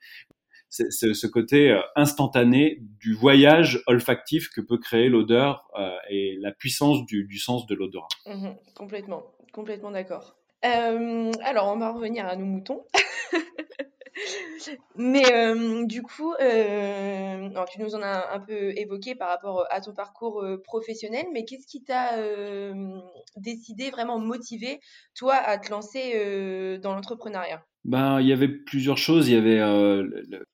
c'est 0.70 1.14
ce 1.14 1.28
côté 1.28 1.80
instantané 1.96 2.80
du 3.00 3.14
voyage 3.14 3.82
olfactif 3.88 4.50
que 4.50 4.62
peut 4.62 4.78
créer 4.78 5.10
l'odeur 5.10 5.70
et 6.10 6.38
la 6.42 6.52
puissance 6.52 7.06
du, 7.06 7.26
du 7.26 7.40
sens 7.40 7.66
de 7.66 7.76
l'odorat. 7.76 8.08
Mmh 8.26 8.50
complètement, 8.76 9.24
complètement 9.54 9.92
d'accord. 9.92 10.36
alors, 10.62 11.74
on 11.74 11.78
va 11.78 11.92
revenir 11.92 12.26
à 12.26 12.36
nos 12.36 12.46
moutons. 12.46 12.86
Mais 14.96 15.24
du 15.86 16.02
coup, 16.02 16.34
tu 16.40 17.82
nous 17.82 17.96
en 17.96 18.02
as 18.02 18.34
un 18.34 18.40
peu 18.40 18.78
évoqué 18.78 19.16
par 19.16 19.30
rapport 19.30 19.66
à 19.70 19.82
ton 19.82 19.94
parcours 19.94 20.46
professionnel, 20.64 21.26
mais 21.34 21.46
qu'est-ce 21.46 21.68
qui 21.68 21.84
t'a 21.84 22.12
décidé, 23.36 23.90
vraiment 23.92 24.20
motivé, 24.20 24.80
toi, 25.16 25.36
à 25.36 25.58
te 25.58 25.70
lancer 25.70 26.80
dans 26.80 26.96
l'entrepreneuriat? 26.96 27.64
Ben, 27.84 28.20
il 28.20 28.28
y 28.28 28.34
avait 28.34 28.48
plusieurs 28.48 28.98
choses. 28.98 29.28
Il 29.30 29.36
y 29.36 29.38
avait 29.38 29.58
le, 29.58 30.48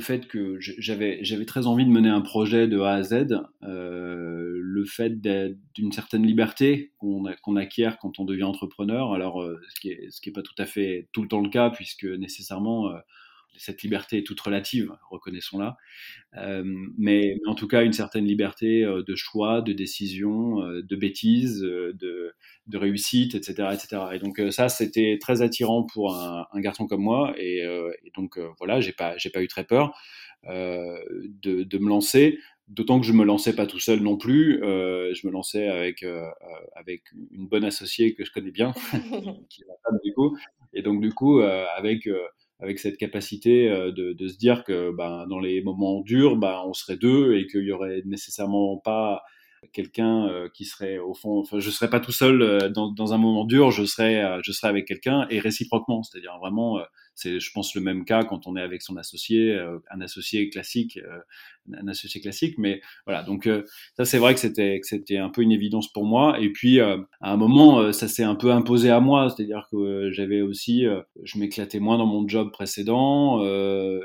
fait 0.00 0.26
que 0.26 0.56
j'avais 0.60 1.18
j'avais 1.22 1.44
très 1.44 1.66
envie 1.66 1.84
de 1.84 1.90
mener 1.90 2.08
un 2.08 2.20
projet 2.20 2.68
de 2.68 2.80
A 2.80 2.94
à 2.94 3.02
Z, 3.02 3.40
le 3.60 4.84
fait 4.84 5.20
d'une 5.20 5.92
certaine 5.92 6.24
liberté 6.26 6.92
qu'on 6.98 7.56
acquiert 7.56 7.98
quand 7.98 8.18
on 8.18 8.24
devient 8.24 8.44
entrepreneur. 8.44 9.12
Alors, 9.12 9.44
ce 9.68 9.80
qui 9.80 9.90
est 9.90 10.10
ce 10.10 10.20
qui 10.20 10.30
est 10.30 10.32
pas 10.32 10.42
tout 10.42 10.54
à 10.58 10.66
fait 10.66 11.08
tout 11.12 11.22
le 11.22 11.28
temps 11.28 11.40
le 11.40 11.50
cas, 11.50 11.70
puisque 11.70 12.04
nécessairement 12.04 12.90
cette 13.58 13.82
liberté 13.82 14.18
est 14.18 14.22
toute 14.22 14.40
relative, 14.40 14.92
reconnaissons-la, 15.10 15.76
euh, 16.36 16.62
mais, 16.96 17.36
en 17.46 17.54
tout 17.54 17.68
cas 17.68 17.82
une 17.82 17.92
certaine 17.92 18.26
liberté 18.26 18.84
euh, 18.84 19.02
de 19.02 19.14
choix, 19.14 19.62
de 19.62 19.72
décision, 19.72 20.62
euh, 20.62 20.82
de 20.82 20.96
bêtises, 20.96 21.60
de, 21.60 22.34
réussite, 22.74 23.34
etc., 23.34 23.70
etc. 23.72 24.02
Et 24.12 24.18
donc 24.18 24.40
ça, 24.50 24.68
c'était 24.68 25.18
très 25.20 25.42
attirant 25.42 25.84
pour 25.84 26.14
un, 26.14 26.46
garçon 26.56 26.86
comme 26.86 27.02
moi, 27.02 27.34
et, 27.38 27.64
donc 28.14 28.38
voilà, 28.58 28.80
j'ai 28.80 28.92
pas, 28.92 29.16
pas 29.32 29.42
eu 29.42 29.48
très 29.48 29.64
peur 29.64 29.98
de, 30.44 31.78
me 31.78 31.88
lancer. 31.88 32.38
D'autant 32.68 33.00
que 33.00 33.06
je 33.06 33.14
me 33.14 33.24
lançais 33.24 33.54
pas 33.54 33.66
tout 33.66 33.80
seul 33.80 34.00
non 34.00 34.18
plus, 34.18 34.58
je 34.60 35.26
me 35.26 35.32
lançais 35.32 35.66
avec 35.68 36.04
avec 36.74 37.02
une 37.32 37.48
bonne 37.48 37.64
associée 37.64 38.14
que 38.14 38.24
je 38.24 38.30
connais 38.30 38.50
bien, 38.50 38.72
qui 39.48 39.62
est 39.62 39.66
ma 39.66 39.74
femme 39.82 39.98
du 40.04 40.12
coup, 40.12 40.36
et 40.74 40.82
donc 40.82 41.00
du 41.00 41.12
coup 41.12 41.40
avec 41.40 42.06
avec 42.60 42.78
cette 42.78 42.96
capacité 42.96 43.68
euh, 43.68 43.92
de, 43.92 44.28
se 44.28 44.36
dire 44.36 44.64
que 44.64 44.90
ben, 44.90 45.26
dans 45.28 45.38
les 45.38 45.62
moments 45.62 46.00
durs, 46.00 46.36
ben, 46.36 46.62
on 46.66 46.72
serait 46.72 46.96
deux 46.96 47.36
et 47.36 47.46
qu'il 47.46 47.64
y 47.64 47.72
aurait 47.72 48.02
nécessairement 48.04 48.76
pas 48.78 49.22
quelqu'un 49.72 50.28
euh, 50.28 50.48
qui 50.52 50.64
serait 50.64 50.98
au 50.98 51.14
fond, 51.14 51.40
enfin, 51.40 51.58
je 51.58 51.70
serais 51.70 51.90
pas 51.90 52.00
tout 52.00 52.12
seul 52.12 52.42
euh, 52.42 52.68
dans, 52.68 52.90
dans, 52.92 53.12
un 53.12 53.18
moment 53.18 53.44
dur, 53.44 53.70
je 53.70 53.84
serais, 53.84 54.24
je 54.44 54.52
serais 54.52 54.68
avec 54.68 54.86
quelqu'un 54.86 55.26
et 55.30 55.40
réciproquement, 55.40 56.02
c'est-à-dire 56.02 56.36
vraiment, 56.40 56.80
c'est, 57.18 57.40
je 57.40 57.52
pense, 57.52 57.74
le 57.74 57.80
même 57.80 58.04
cas 58.04 58.22
quand 58.22 58.46
on 58.46 58.56
est 58.56 58.62
avec 58.62 58.82
son 58.82 58.96
associé, 58.96 59.58
un 59.90 60.00
associé 60.00 60.50
classique, 60.50 61.00
un 61.74 61.88
associé 61.88 62.20
classique, 62.20 62.54
mais 62.58 62.80
voilà, 63.06 63.22
donc 63.22 63.48
ça 63.96 64.04
c'est 64.04 64.18
vrai 64.18 64.34
que 64.34 64.40
c'était, 64.40 64.78
que 64.80 64.86
c'était 64.86 65.18
un 65.18 65.28
peu 65.28 65.42
une 65.42 65.52
évidence 65.52 65.92
pour 65.92 66.04
moi. 66.04 66.40
Et 66.40 66.50
puis 66.50 66.80
à 66.80 66.96
un 67.20 67.36
moment, 67.36 67.92
ça 67.92 68.06
s'est 68.06 68.22
un 68.22 68.36
peu 68.36 68.52
imposé 68.52 68.90
à 68.90 69.00
moi, 69.00 69.28
c'est-à-dire 69.28 69.66
que 69.70 70.10
j'avais 70.12 70.40
aussi, 70.40 70.84
je 71.24 71.38
m'éclatais 71.38 71.80
moins 71.80 71.98
dans 71.98 72.06
mon 72.06 72.26
job 72.28 72.50
précédent 72.52 73.44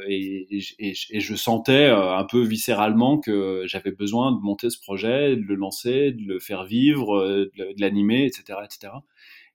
et, 0.07 0.47
je 0.59 1.35
sentais 1.35 1.85
un 1.87 2.25
peu 2.25 2.41
viscéralement 2.41 3.19
que 3.19 3.63
j'avais 3.67 3.91
besoin 3.91 4.31
de 4.31 4.39
monter 4.39 4.69
ce 4.69 4.79
projet, 4.79 5.35
de 5.35 5.43
le 5.43 5.55
lancer, 5.55 6.11
de 6.11 6.25
le 6.25 6.39
faire 6.39 6.63
vivre, 6.65 7.23
de 7.25 7.81
l'animer, 7.81 8.25
etc., 8.25 8.59
etc 8.65 8.93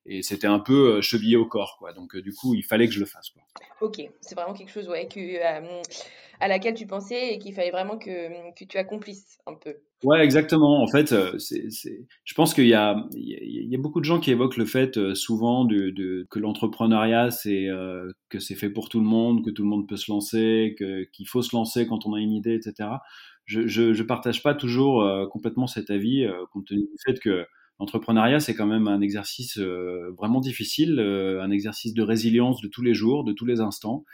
et 0.08 0.22
c'était 0.22 0.46
un 0.46 0.58
peu 0.58 1.00
chevillé 1.00 1.36
au 1.36 1.46
corps 1.46 1.76
quoi. 1.78 1.92
Donc 1.92 2.16
du 2.16 2.32
coup 2.32 2.54
il 2.54 2.62
fallait 2.62 2.86
que 2.86 2.94
je 2.94 3.00
le 3.00 3.06
fasse 3.06 3.30
quoi. 3.30 3.42
ok. 3.80 4.00
C'est 4.20 4.34
vraiment 4.34 4.54
quelque 4.54 4.72
chose 4.72 4.88
ouais, 4.88 5.06
que, 5.06 5.42
à 6.40 6.48
laquelle 6.48 6.74
tu 6.74 6.86
pensais 6.86 7.34
et 7.34 7.38
qu'il 7.38 7.54
fallait 7.54 7.70
vraiment 7.70 7.98
que, 7.98 8.50
que, 8.58 8.64
tu 8.64 8.78
accomplisses 8.78 9.38
un 9.46 9.54
peu. 9.54 9.76
Ouais 10.04 10.24
exactement. 10.24 10.82
En 10.82 10.86
fait 10.86 11.14
c'est, 11.38 11.68
je 12.24 12.34
pense 12.34 12.54
qu'il 12.54 12.68
y 12.68 12.74
a, 12.74 13.04
il 13.12 13.68
y 13.68 13.74
a 13.74 13.78
beaucoup 13.78 14.00
de 14.00 14.04
gens 14.04 14.18
qui 14.18 14.30
évoquent 14.30 14.56
le 14.56 14.66
fait 14.66 15.14
souvent 15.14 15.64
de, 15.64 15.90
de 15.90 16.26
que 16.30 16.38
l'entrepreneuriat 16.38 17.30
c'est 17.30 17.68
que 18.30 18.38
c'est 18.38 18.54
fait 18.54 18.70
pour 18.70 18.88
tout 18.88 19.00
le 19.00 19.06
monde 19.06 19.44
que 19.44 19.50
tout 19.50 19.62
le 19.62 19.68
monde 19.68 19.86
peut 19.86 19.96
se 19.96 20.10
lancer 20.10 20.74
que, 20.78 21.04
qu'il 21.12 21.28
faut 21.28 21.42
se 21.42 21.54
lancer 21.54 21.86
quand 21.86 22.06
on 22.06 22.14
a 22.14 22.20
une 22.20 22.32
idée 22.32 22.54
etc 22.54 22.90
je, 23.44 23.66
je, 23.66 23.94
je 23.94 24.02
partage 24.02 24.42
pas 24.42 24.54
toujours 24.54 25.04
complètement 25.30 25.66
cet 25.66 25.90
avis 25.90 26.26
compte 26.52 26.66
tenu 26.66 26.82
du 26.82 26.96
fait 27.04 27.18
que 27.18 27.46
L'entrepreneuriat, 27.80 28.40
c'est 28.40 28.54
quand 28.54 28.66
même 28.66 28.88
un 28.88 29.00
exercice 29.00 29.58
euh, 29.58 30.12
vraiment 30.18 30.40
difficile, 30.40 30.98
euh, 30.98 31.42
un 31.42 31.50
exercice 31.50 31.94
de 31.94 32.02
résilience 32.02 32.60
de 32.60 32.66
tous 32.66 32.82
les 32.82 32.94
jours, 32.94 33.22
de 33.22 33.32
tous 33.32 33.46
les 33.46 33.60
instants. 33.60 34.04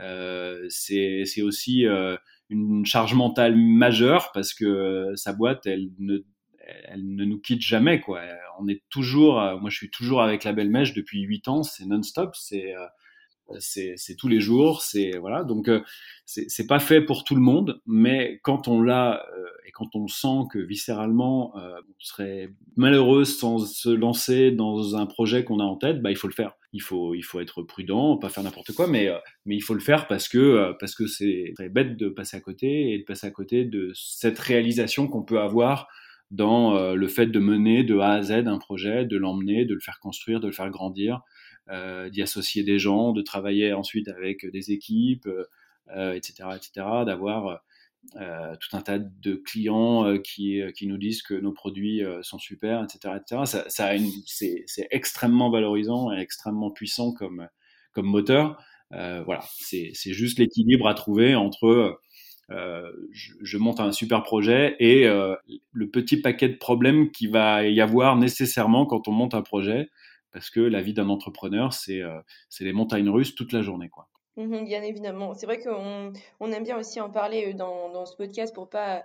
Euh, 0.00 0.64
c'est 0.68 1.42
aussi 1.42 1.84
une 2.48 2.86
charge 2.86 3.14
mentale 3.14 3.56
majeure 3.56 4.30
parce 4.32 4.54
que 4.54 5.12
sa 5.16 5.32
boîte, 5.32 5.66
elle 5.66 5.88
ne, 5.98 6.18
elle 6.84 7.14
ne 7.16 7.24
nous 7.24 7.40
quitte 7.40 7.62
jamais. 7.62 8.00
Quoi. 8.00 8.22
On 8.60 8.68
est 8.68 8.82
toujours, 8.90 9.34
moi 9.60 9.70
je 9.70 9.76
suis 9.76 9.90
toujours 9.90 10.22
avec 10.22 10.44
la 10.44 10.52
belle 10.52 10.70
mèche 10.70 10.94
depuis 10.94 11.22
8 11.22 11.48
ans, 11.48 11.62
c'est 11.64 11.86
non-stop, 11.86 12.36
c'est 12.36 12.74
c'est 13.58 14.16
tous 14.16 14.28
les 14.28 14.40
jours, 14.40 14.82
c'est 14.82 15.16
voilà. 15.18 15.44
Donc 15.44 15.68
euh, 15.68 15.80
c'est 16.24 16.66
pas 16.66 16.78
fait 16.78 17.00
pour 17.00 17.24
tout 17.24 17.34
le 17.34 17.40
monde, 17.40 17.80
mais 17.86 18.40
quand 18.42 18.68
on 18.68 18.82
l'a 18.82 19.26
euh, 19.36 19.46
et 19.66 19.72
quand 19.72 19.94
on 19.94 20.06
sent 20.06 20.46
que 20.52 20.58
viscéralement 20.58 21.56
euh, 21.56 21.80
on 21.88 22.00
serait 22.00 22.50
malheureux 22.76 23.24
sans 23.24 23.58
se 23.58 23.88
lancer 23.88 24.50
dans 24.52 24.96
un 24.96 25.06
projet 25.06 25.44
qu'on 25.44 25.58
a 25.58 25.64
en 25.64 25.76
tête, 25.76 26.00
bah 26.02 26.10
il 26.10 26.16
faut 26.16 26.28
le 26.28 26.34
faire. 26.34 26.56
Il 26.72 26.82
faut 26.82 27.14
il 27.14 27.22
faut 27.22 27.40
être 27.40 27.62
prudent, 27.62 28.16
pas 28.16 28.28
faire 28.28 28.44
n'importe 28.44 28.72
quoi, 28.72 28.86
mais 28.86 29.10
mais 29.44 29.56
il 29.56 29.62
faut 29.62 29.74
le 29.74 29.80
faire 29.80 30.06
parce 30.06 30.28
que 30.28 30.72
parce 30.78 30.94
que 30.94 31.06
c'est 31.06 31.52
très 31.56 31.68
bête 31.68 31.96
de 31.96 32.08
passer 32.08 32.36
à 32.36 32.40
côté 32.40 32.92
et 32.92 32.98
de 32.98 33.04
passer 33.04 33.26
à 33.26 33.30
côté 33.30 33.64
de 33.64 33.90
cette 33.94 34.38
réalisation 34.38 35.08
qu'on 35.08 35.22
peut 35.22 35.40
avoir 35.40 35.88
dans 36.30 36.94
le 36.94 37.08
fait 37.08 37.26
de 37.26 37.40
mener 37.40 37.82
de 37.82 37.98
A 37.98 38.12
à 38.12 38.22
Z 38.22 38.30
un 38.46 38.58
projet, 38.58 39.04
de 39.04 39.16
l'emmener, 39.16 39.64
de 39.64 39.74
le 39.74 39.80
faire 39.80 39.98
construire, 39.98 40.38
de 40.38 40.46
le 40.46 40.52
faire 40.52 40.70
grandir, 40.70 41.16
euh, 41.16 41.20
d'y 42.10 42.22
associer 42.22 42.62
des 42.62 42.78
gens, 42.78 43.12
de 43.12 43.22
travailler 43.22 43.72
ensuite 43.72 44.08
avec 44.08 44.46
des 44.50 44.72
équipes, 44.72 45.28
etc., 45.88 46.34
euh, 46.42 46.56
etc., 46.56 46.70
d'avoir 47.06 47.60
euh, 48.16 48.56
tout 48.60 48.76
un 48.76 48.80
tas 48.80 48.98
de 48.98 49.34
clients 49.34 50.18
qui, 50.18 50.62
qui 50.74 50.86
nous 50.86 50.98
disent 50.98 51.22
que 51.22 51.34
nos 51.34 51.52
produits 51.52 52.02
sont 52.22 52.38
super, 52.38 52.82
etc., 52.82 53.14
etc. 53.16 53.42
Ça, 53.44 53.64
c'est, 54.26 54.88
extrêmement 54.90 55.50
valorisant 55.50 56.12
et 56.12 56.18
extrêmement 56.20 56.70
puissant 56.70 57.12
comme, 57.12 57.48
comme 57.92 58.06
moteur. 58.06 58.62
voilà, 58.90 59.44
c'est, 59.58 59.92
juste 59.94 60.38
l'équilibre 60.38 60.88
à 60.88 60.94
trouver 60.94 61.34
entre 61.34 62.00
euh, 62.50 62.90
je, 63.12 63.32
je, 63.40 63.58
monte 63.58 63.78
un 63.78 63.92
super 63.92 64.24
projet 64.24 64.74
et 64.80 65.06
euh, 65.06 65.36
le 65.72 65.88
petit 65.88 66.20
paquet 66.20 66.48
de 66.48 66.56
problèmes 66.56 67.12
qu'il 67.12 67.30
va 67.30 67.64
y 67.64 67.80
avoir 67.80 68.16
nécessairement 68.16 68.86
quand 68.86 69.06
on 69.06 69.12
monte 69.12 69.34
un 69.34 69.42
projet 69.42 69.88
parce 70.32 70.50
que 70.50 70.60
la 70.60 70.82
vie 70.82 70.94
d'un 70.94 71.08
entrepreneur, 71.08 71.72
c'est 71.72 72.00
euh, 72.00 72.20
les 72.60 72.72
montagnes 72.72 73.08
russes 73.08 73.34
toute 73.34 73.52
la 73.52 73.62
journée. 73.62 73.88
Quoi. 73.88 74.08
Mmh 74.36 74.64
bien 74.64 74.82
évidemment. 74.82 75.34
C'est 75.34 75.46
vrai 75.46 75.60
qu'on 75.60 76.12
on 76.40 76.52
aime 76.52 76.64
bien 76.64 76.78
aussi 76.78 77.00
en 77.00 77.10
parler 77.10 77.48
euh, 77.48 77.54
dans, 77.54 77.90
dans 77.90 78.06
ce 78.06 78.16
podcast 78.16 78.54
pour 78.54 78.68
pas 78.68 79.04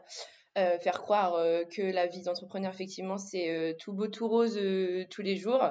euh, 0.58 0.78
faire 0.80 1.02
croire 1.02 1.34
que 1.70 1.82
la 1.82 2.08
vie 2.08 2.22
d'entrepreneur, 2.22 2.74
effectivement, 2.74 3.18
c'est 3.18 3.76
tout 3.80 3.94
beau, 3.94 4.08
tout 4.08 4.28
rose 4.28 4.60
tous 5.10 5.22
les 5.22 5.36
jours 5.36 5.62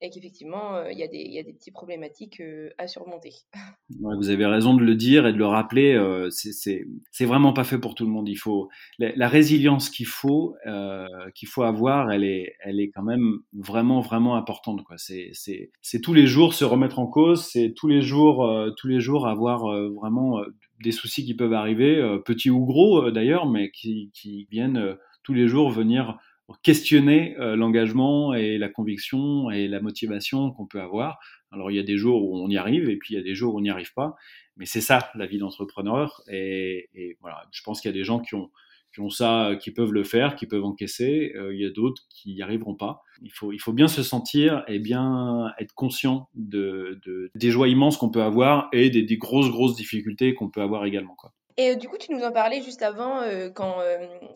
et 0.00 0.10
qu'effectivement, 0.10 0.76
euh, 0.76 0.92
il 0.92 0.98
y, 0.98 1.32
y, 1.32 1.38
a 1.38 1.42
des 1.42 1.52
petites 1.52 1.74
problématiques 1.74 2.40
euh, 2.40 2.70
à 2.78 2.86
surmonter. 2.86 3.32
vous 3.90 4.30
avez 4.30 4.46
raison 4.46 4.74
de 4.74 4.82
le 4.82 4.94
dire 4.94 5.26
et 5.26 5.32
de 5.32 5.38
le 5.38 5.46
rappeler. 5.46 5.94
Euh, 5.94 6.28
c'est 6.30 7.24
vraiment 7.24 7.52
pas 7.52 7.64
fait 7.64 7.78
pour 7.78 7.94
tout 7.94 8.04
le 8.04 8.10
monde. 8.10 8.28
Il 8.28 8.36
faut 8.36 8.68
la, 8.98 9.28
résilience 9.28 9.90
qu'il 9.90 10.06
faut 10.06 10.54
euh, 10.66 11.06
qu'il 11.34 11.48
faut 11.48 11.62
avoir, 11.62 12.10
elle 12.10 12.24
est 12.24 12.54
elle 12.60 12.80
est 12.80 12.90
quand 12.90 13.02
même 13.02 13.38
vraiment 13.52 14.00
vraiment 14.00 14.36
importante. 14.36 14.82
C'est 14.96 16.00
tous 16.02 16.14
les 16.14 16.26
jours 16.26 16.54
se 16.54 16.64
remettre 16.64 16.98
en 16.98 17.06
cause. 17.06 17.44
C'est 17.44 17.74
tous 17.76 17.88
les 17.88 18.02
jours 18.02 18.46
euh, 18.46 18.70
tous 18.76 18.88
les 18.88 19.00
jours 19.00 19.26
avoir 19.26 19.64
vraiment 19.90 20.40
des 20.82 20.92
soucis 20.92 21.24
qui 21.24 21.34
peuvent 21.34 21.52
arriver, 21.52 22.00
petits 22.24 22.50
ou 22.50 22.64
gros 22.64 23.10
d'ailleurs, 23.10 23.46
mais 23.46 23.70
qui 23.70 24.46
viennent 24.50 24.96
tous 25.22 25.34
les 25.34 25.48
jours 25.48 25.70
venir 25.70 26.18
questionner 26.62 27.36
euh, 27.38 27.56
l'engagement 27.56 28.34
et 28.34 28.58
la 28.58 28.68
conviction 28.68 29.50
et 29.50 29.68
la 29.68 29.80
motivation 29.80 30.50
qu'on 30.52 30.66
peut 30.66 30.80
avoir. 30.80 31.18
Alors 31.50 31.70
il 31.70 31.76
y 31.76 31.80
a 31.80 31.82
des 31.82 31.96
jours 31.96 32.24
où 32.24 32.36
on 32.38 32.48
y 32.48 32.56
arrive 32.56 32.88
et 32.88 32.96
puis 32.96 33.14
il 33.14 33.16
y 33.16 33.20
a 33.20 33.22
des 33.22 33.34
jours 33.34 33.54
où 33.54 33.58
on 33.58 33.62
n'y 33.62 33.70
arrive 33.70 33.92
pas, 33.94 34.16
mais 34.56 34.66
c'est 34.66 34.80
ça 34.80 35.10
la 35.14 35.26
vie 35.26 35.38
d'entrepreneur. 35.38 36.22
Et, 36.30 36.88
et, 36.94 37.16
voilà, 37.20 37.46
je 37.52 37.62
pense 37.62 37.80
qu'il 37.80 37.90
y 37.90 37.94
a 37.94 37.96
des 37.98 38.04
gens 38.04 38.20
qui 38.20 38.34
ont 38.34 38.50
qui 38.94 39.00
ont 39.00 39.10
ça, 39.10 39.52
qui 39.60 39.70
peuvent 39.70 39.92
le 39.92 40.02
faire, 40.02 40.34
qui 40.34 40.46
peuvent 40.46 40.64
encaisser. 40.64 41.32
Euh, 41.36 41.54
il 41.54 41.60
y 41.60 41.66
a 41.66 41.70
d'autres 41.70 42.02
qui 42.08 42.32
n'y 42.32 42.42
arriveront 42.42 42.74
pas. 42.74 43.02
Il 43.22 43.30
faut, 43.30 43.52
il 43.52 43.58
faut 43.58 43.74
bien 43.74 43.88
se 43.88 44.02
sentir 44.02 44.64
et 44.66 44.78
bien 44.78 45.52
être 45.58 45.74
conscient 45.74 46.28
de, 46.34 46.98
de 47.04 47.30
des 47.34 47.50
joies 47.50 47.68
immenses 47.68 47.98
qu'on 47.98 48.10
peut 48.10 48.22
avoir 48.22 48.68
et 48.72 48.88
des, 48.90 49.02
des 49.02 49.18
grosses 49.18 49.50
grosses 49.50 49.76
difficultés 49.76 50.34
qu'on 50.34 50.48
peut 50.48 50.62
avoir 50.62 50.86
également. 50.86 51.14
Quoi. 51.16 51.34
Et 51.60 51.74
du 51.74 51.88
coup, 51.88 51.96
tu 51.98 52.14
nous 52.14 52.22
en 52.22 52.30
parlais 52.30 52.62
juste 52.62 52.82
avant, 52.82 53.20
quand, 53.54 53.78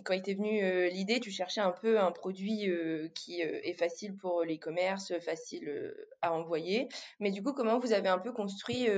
quand 0.05 0.13
était 0.13 0.35
venue 0.35 0.91
l'idée, 0.91 1.21
tu 1.21 1.31
cherchais 1.31 1.61
un 1.61 1.71
peu 1.71 2.01
un 2.01 2.11
produit 2.11 2.69
qui 3.15 3.41
est 3.41 3.79
facile 3.79 4.17
pour 4.17 4.43
l'e-commerce, 4.43 5.13
facile 5.25 5.95
à 6.21 6.35
envoyer. 6.35 6.89
Mais 7.21 7.31
du 7.31 7.41
coup, 7.41 7.53
comment 7.53 7.79
vous 7.79 7.93
avez 7.93 8.09
un 8.09 8.19
peu 8.19 8.33
construit 8.33 8.89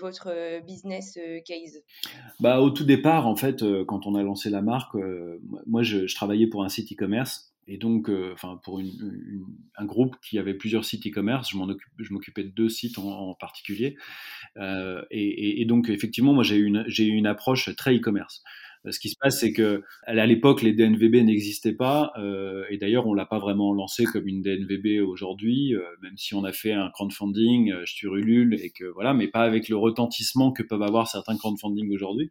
votre 0.00 0.60
business 0.66 1.18
case? 1.46 1.80
Bah, 2.40 2.60
Au 2.60 2.70
tout 2.70 2.84
départ, 2.84 3.28
en 3.28 3.36
fait, 3.36 3.64
quand 3.86 4.06
on 4.06 4.16
a 4.16 4.24
lancé 4.24 4.50
la 4.50 4.60
marque, 4.60 4.96
moi, 5.66 5.84
je 5.84 6.12
travaillais 6.12 6.48
pour 6.48 6.64
un 6.64 6.68
site 6.68 6.92
e-commerce 6.92 7.47
et 7.70 7.76
donc, 7.76 8.08
euh, 8.08 8.32
enfin, 8.32 8.58
pour 8.64 8.80
un 8.80 9.84
groupe 9.84 10.16
qui 10.22 10.38
avait 10.38 10.54
plusieurs 10.54 10.86
sites 10.86 11.06
e-commerce, 11.06 11.50
je 11.50 12.12
m'occupais 12.12 12.42
de 12.42 12.48
deux 12.48 12.70
sites 12.70 12.98
en, 12.98 13.34
particulier. 13.34 13.96
Euh, 14.56 15.02
et, 15.10 15.64
donc, 15.66 15.90
effectivement, 15.90 16.32
moi, 16.32 16.42
j'ai 16.42 16.56
eu 16.56 16.64
une, 16.64 17.26
approche 17.26 17.74
très 17.76 17.94
e-commerce. 17.94 18.42
Euh, 18.86 18.92
ce 18.92 18.98
qui 18.98 19.10
se 19.10 19.16
passe, 19.20 19.40
c'est 19.40 19.52
que 19.52 19.82
à 20.06 20.24
l'époque, 20.24 20.62
les 20.62 20.72
DNVB 20.72 21.16
n'existaient 21.16 21.74
pas, 21.74 22.14
et 22.70 22.78
d'ailleurs, 22.78 23.06
on 23.06 23.12
l'a 23.12 23.26
pas 23.26 23.38
vraiment 23.38 23.74
lancé 23.74 24.04
comme 24.04 24.26
une 24.26 24.40
DNVB 24.40 25.02
aujourd'hui, 25.06 25.74
même 26.00 26.16
si 26.16 26.34
on 26.34 26.44
a 26.44 26.52
fait 26.52 26.72
un 26.72 26.88
crowdfunding 26.88 27.84
sur 27.84 28.16
Ulule 28.16 28.54
et 28.54 28.70
que 28.70 28.86
voilà, 28.86 29.12
mais 29.12 29.28
pas 29.28 29.42
avec 29.42 29.68
le 29.68 29.76
retentissement 29.76 30.52
que 30.52 30.62
peuvent 30.62 30.82
avoir 30.82 31.06
certains 31.06 31.36
crowdfunding 31.36 31.92
aujourd'hui, 31.92 32.30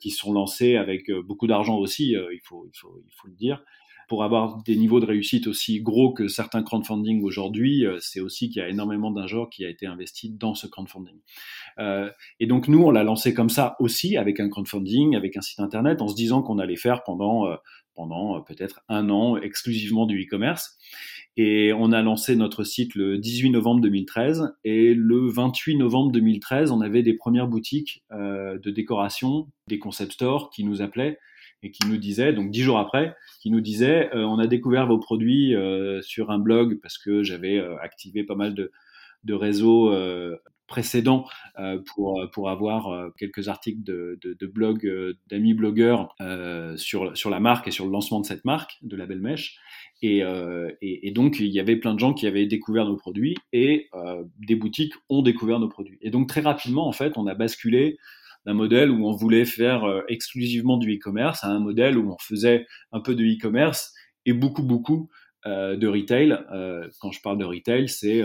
qui 0.00 0.08
sont 0.08 0.32
lancés 0.32 0.76
avec 0.76 1.12
beaucoup 1.26 1.46
d'argent 1.46 1.76
aussi, 1.76 2.12
il 2.12 2.40
faut 2.42 2.66
le 3.26 3.36
dire 3.36 3.62
pour 4.08 4.24
avoir 4.24 4.62
des 4.62 4.76
niveaux 4.76 5.00
de 5.00 5.06
réussite 5.06 5.46
aussi 5.46 5.80
gros 5.80 6.12
que 6.12 6.28
certains 6.28 6.62
crowdfunding 6.62 7.22
aujourd'hui, 7.22 7.86
euh, 7.86 7.98
c'est 8.00 8.20
aussi 8.20 8.50
qu'il 8.50 8.60
y 8.60 8.64
a 8.64 8.68
énormément 8.68 9.10
d'un 9.10 9.26
genre 9.26 9.48
qui 9.48 9.64
a 9.64 9.68
été 9.68 9.86
investi 9.86 10.30
dans 10.30 10.54
ce 10.54 10.66
crowdfunding. 10.66 11.18
Euh, 11.78 12.10
et 12.40 12.46
donc 12.46 12.68
nous, 12.68 12.82
on 12.82 12.90
l'a 12.90 13.04
lancé 13.04 13.34
comme 13.34 13.50
ça 13.50 13.76
aussi, 13.80 14.16
avec 14.16 14.40
un 14.40 14.48
crowdfunding, 14.48 15.16
avec 15.16 15.36
un 15.36 15.40
site 15.40 15.60
internet, 15.60 16.02
en 16.02 16.08
se 16.08 16.14
disant 16.14 16.42
qu'on 16.42 16.58
allait 16.58 16.76
faire 16.76 17.02
pendant 17.04 17.46
euh, 17.46 17.56
pendant 17.96 18.42
peut-être 18.42 18.80
un 18.88 19.08
an 19.08 19.36
exclusivement 19.36 20.04
du 20.04 20.20
e-commerce. 20.20 20.76
Et 21.36 21.72
on 21.72 21.92
a 21.92 22.02
lancé 22.02 22.34
notre 22.34 22.64
site 22.64 22.96
le 22.96 23.18
18 23.18 23.50
novembre 23.50 23.82
2013 23.82 24.52
et 24.64 24.94
le 24.94 25.30
28 25.30 25.76
novembre 25.76 26.10
2013, 26.10 26.72
on 26.72 26.80
avait 26.80 27.04
des 27.04 27.14
premières 27.14 27.46
boutiques 27.46 28.02
de 28.10 28.70
décoration, 28.70 29.46
des 29.68 29.78
concept 29.78 30.14
stores 30.14 30.50
qui 30.50 30.64
nous 30.64 30.82
appelaient 30.82 31.18
et 31.64 31.70
qui 31.70 31.88
nous 31.88 31.96
disait, 31.96 32.32
donc 32.34 32.50
dix 32.50 32.60
jours 32.60 32.78
après, 32.78 33.16
qui 33.40 33.50
nous 33.50 33.62
disait, 33.62 34.14
euh, 34.14 34.24
on 34.26 34.38
a 34.38 34.46
découvert 34.46 34.86
vos 34.86 34.98
produits 34.98 35.56
euh, 35.56 36.02
sur 36.02 36.30
un 36.30 36.38
blog 36.38 36.78
parce 36.82 36.98
que 36.98 37.22
j'avais 37.22 37.58
euh, 37.58 37.76
activé 37.78 38.22
pas 38.22 38.34
mal 38.34 38.54
de, 38.54 38.70
réseaux 39.32 39.90
précédents 40.66 41.24
pour, 41.86 42.22
pour 42.30 42.50
avoir 42.50 43.10
quelques 43.16 43.48
articles 43.48 43.82
de, 43.82 44.18
de, 44.22 44.46
blog 44.46 44.86
d'amis 45.30 45.54
blogueurs 45.54 46.14
sur, 46.76 47.16
sur 47.16 47.30
la 47.30 47.40
marque 47.40 47.66
et 47.66 47.70
sur 47.70 47.86
le 47.86 47.90
lancement 47.90 48.20
de 48.20 48.26
cette 48.26 48.44
marque, 48.44 48.76
de 48.82 48.96
la 48.96 49.06
Belle 49.06 49.22
Mèche. 49.22 49.58
Et, 50.02 50.22
et, 50.82 51.10
donc, 51.10 51.40
il 51.40 51.46
y 51.46 51.58
avait 51.58 51.76
plein 51.76 51.94
de 51.94 52.00
gens 52.00 52.12
qui 52.12 52.26
avaient 52.26 52.44
découvert 52.44 52.84
nos 52.84 52.96
produits 52.96 53.34
et 53.54 53.88
des 54.46 54.56
boutiques 54.56 54.92
ont 55.08 55.22
découvert 55.22 55.58
nos 55.58 55.70
produits. 55.70 55.96
Et 56.02 56.10
donc, 56.10 56.28
très 56.28 56.42
rapidement, 56.42 56.86
en 56.86 56.92
fait, 56.92 57.16
on 57.16 57.26
a 57.26 57.34
basculé 57.34 57.96
d'un 58.46 58.54
modèle 58.54 58.90
où 58.90 59.06
on 59.06 59.12
voulait 59.12 59.44
faire 59.44 59.84
euh, 59.84 60.02
exclusivement 60.08 60.76
du 60.76 60.94
e-commerce 60.96 61.44
à 61.44 61.48
un 61.48 61.60
modèle 61.60 61.98
où 61.98 62.12
on 62.12 62.18
faisait 62.18 62.66
un 62.92 63.00
peu 63.00 63.14
de 63.14 63.24
e-commerce 63.24 63.92
et 64.26 64.32
beaucoup, 64.32 64.62
beaucoup 64.62 65.10
euh, 65.46 65.76
de 65.76 65.86
retail. 65.86 66.38
Euh, 66.52 66.88
quand 67.00 67.12
je 67.12 67.20
parle 67.20 67.38
de 67.38 67.44
retail, 67.44 67.88
c'est 67.88 68.22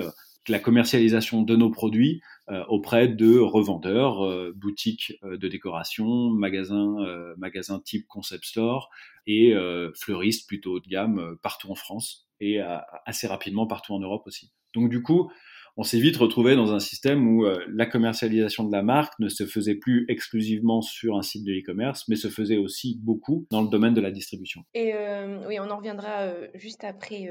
la 0.48 0.60
commercialisation 0.60 1.44
de 1.44 1.56
nos 1.56 1.70
produits 1.70 2.22
auprès 2.70 3.08
de 3.08 3.38
revendeurs, 3.38 4.52
boutiques 4.56 5.14
de 5.22 5.48
décoration, 5.48 6.32
magasins, 6.32 6.96
magasins 7.38 7.80
type 7.86 8.08
concept 8.08 8.46
store 8.46 8.90
et 9.28 9.54
fleuristes 9.94 10.48
plutôt 10.48 10.78
haut 10.78 10.80
de 10.80 10.88
gamme 10.88 11.38
partout 11.44 11.70
en 11.70 11.76
France 11.76 12.28
et 12.40 12.60
assez 13.06 13.28
rapidement 13.28 13.68
partout 13.68 13.94
en 13.94 14.00
Europe 14.00 14.24
aussi. 14.26 14.52
Donc 14.74 14.90
du 14.90 15.04
coup, 15.04 15.30
on 15.80 15.84
s'est 15.84 16.00
vite 16.00 16.18
retrouvé 16.18 16.58
dans 16.58 16.74
un 16.74 16.80
système 16.80 17.26
où 17.26 17.46
euh, 17.46 17.58
la 17.70 17.86
commercialisation 17.86 18.66
de 18.66 18.72
la 18.74 18.84
marque 18.84 19.18
ne 19.20 19.30
se 19.30 19.46
faisait 19.46 19.76
plus 19.76 20.06
exclusivement 20.10 20.82
sur 20.82 21.16
un 21.16 21.22
site 21.22 21.46
de 21.46 21.54
e-commerce, 21.54 22.04
mais 22.10 22.18
se 22.18 22.28
faisait 22.28 22.58
aussi 22.58 23.00
beaucoup 23.02 23.48
dans 23.50 23.62
le 23.62 23.70
domaine 23.70 23.94
de 23.94 24.02
la 24.02 24.12
distribution. 24.12 24.64
Et 24.74 24.94
euh, 24.94 25.48
oui, 25.48 25.58
on 25.58 25.70
en 25.70 25.78
reviendra 25.78 26.24
euh, 26.24 26.50
juste 26.54 26.84
après 26.84 27.30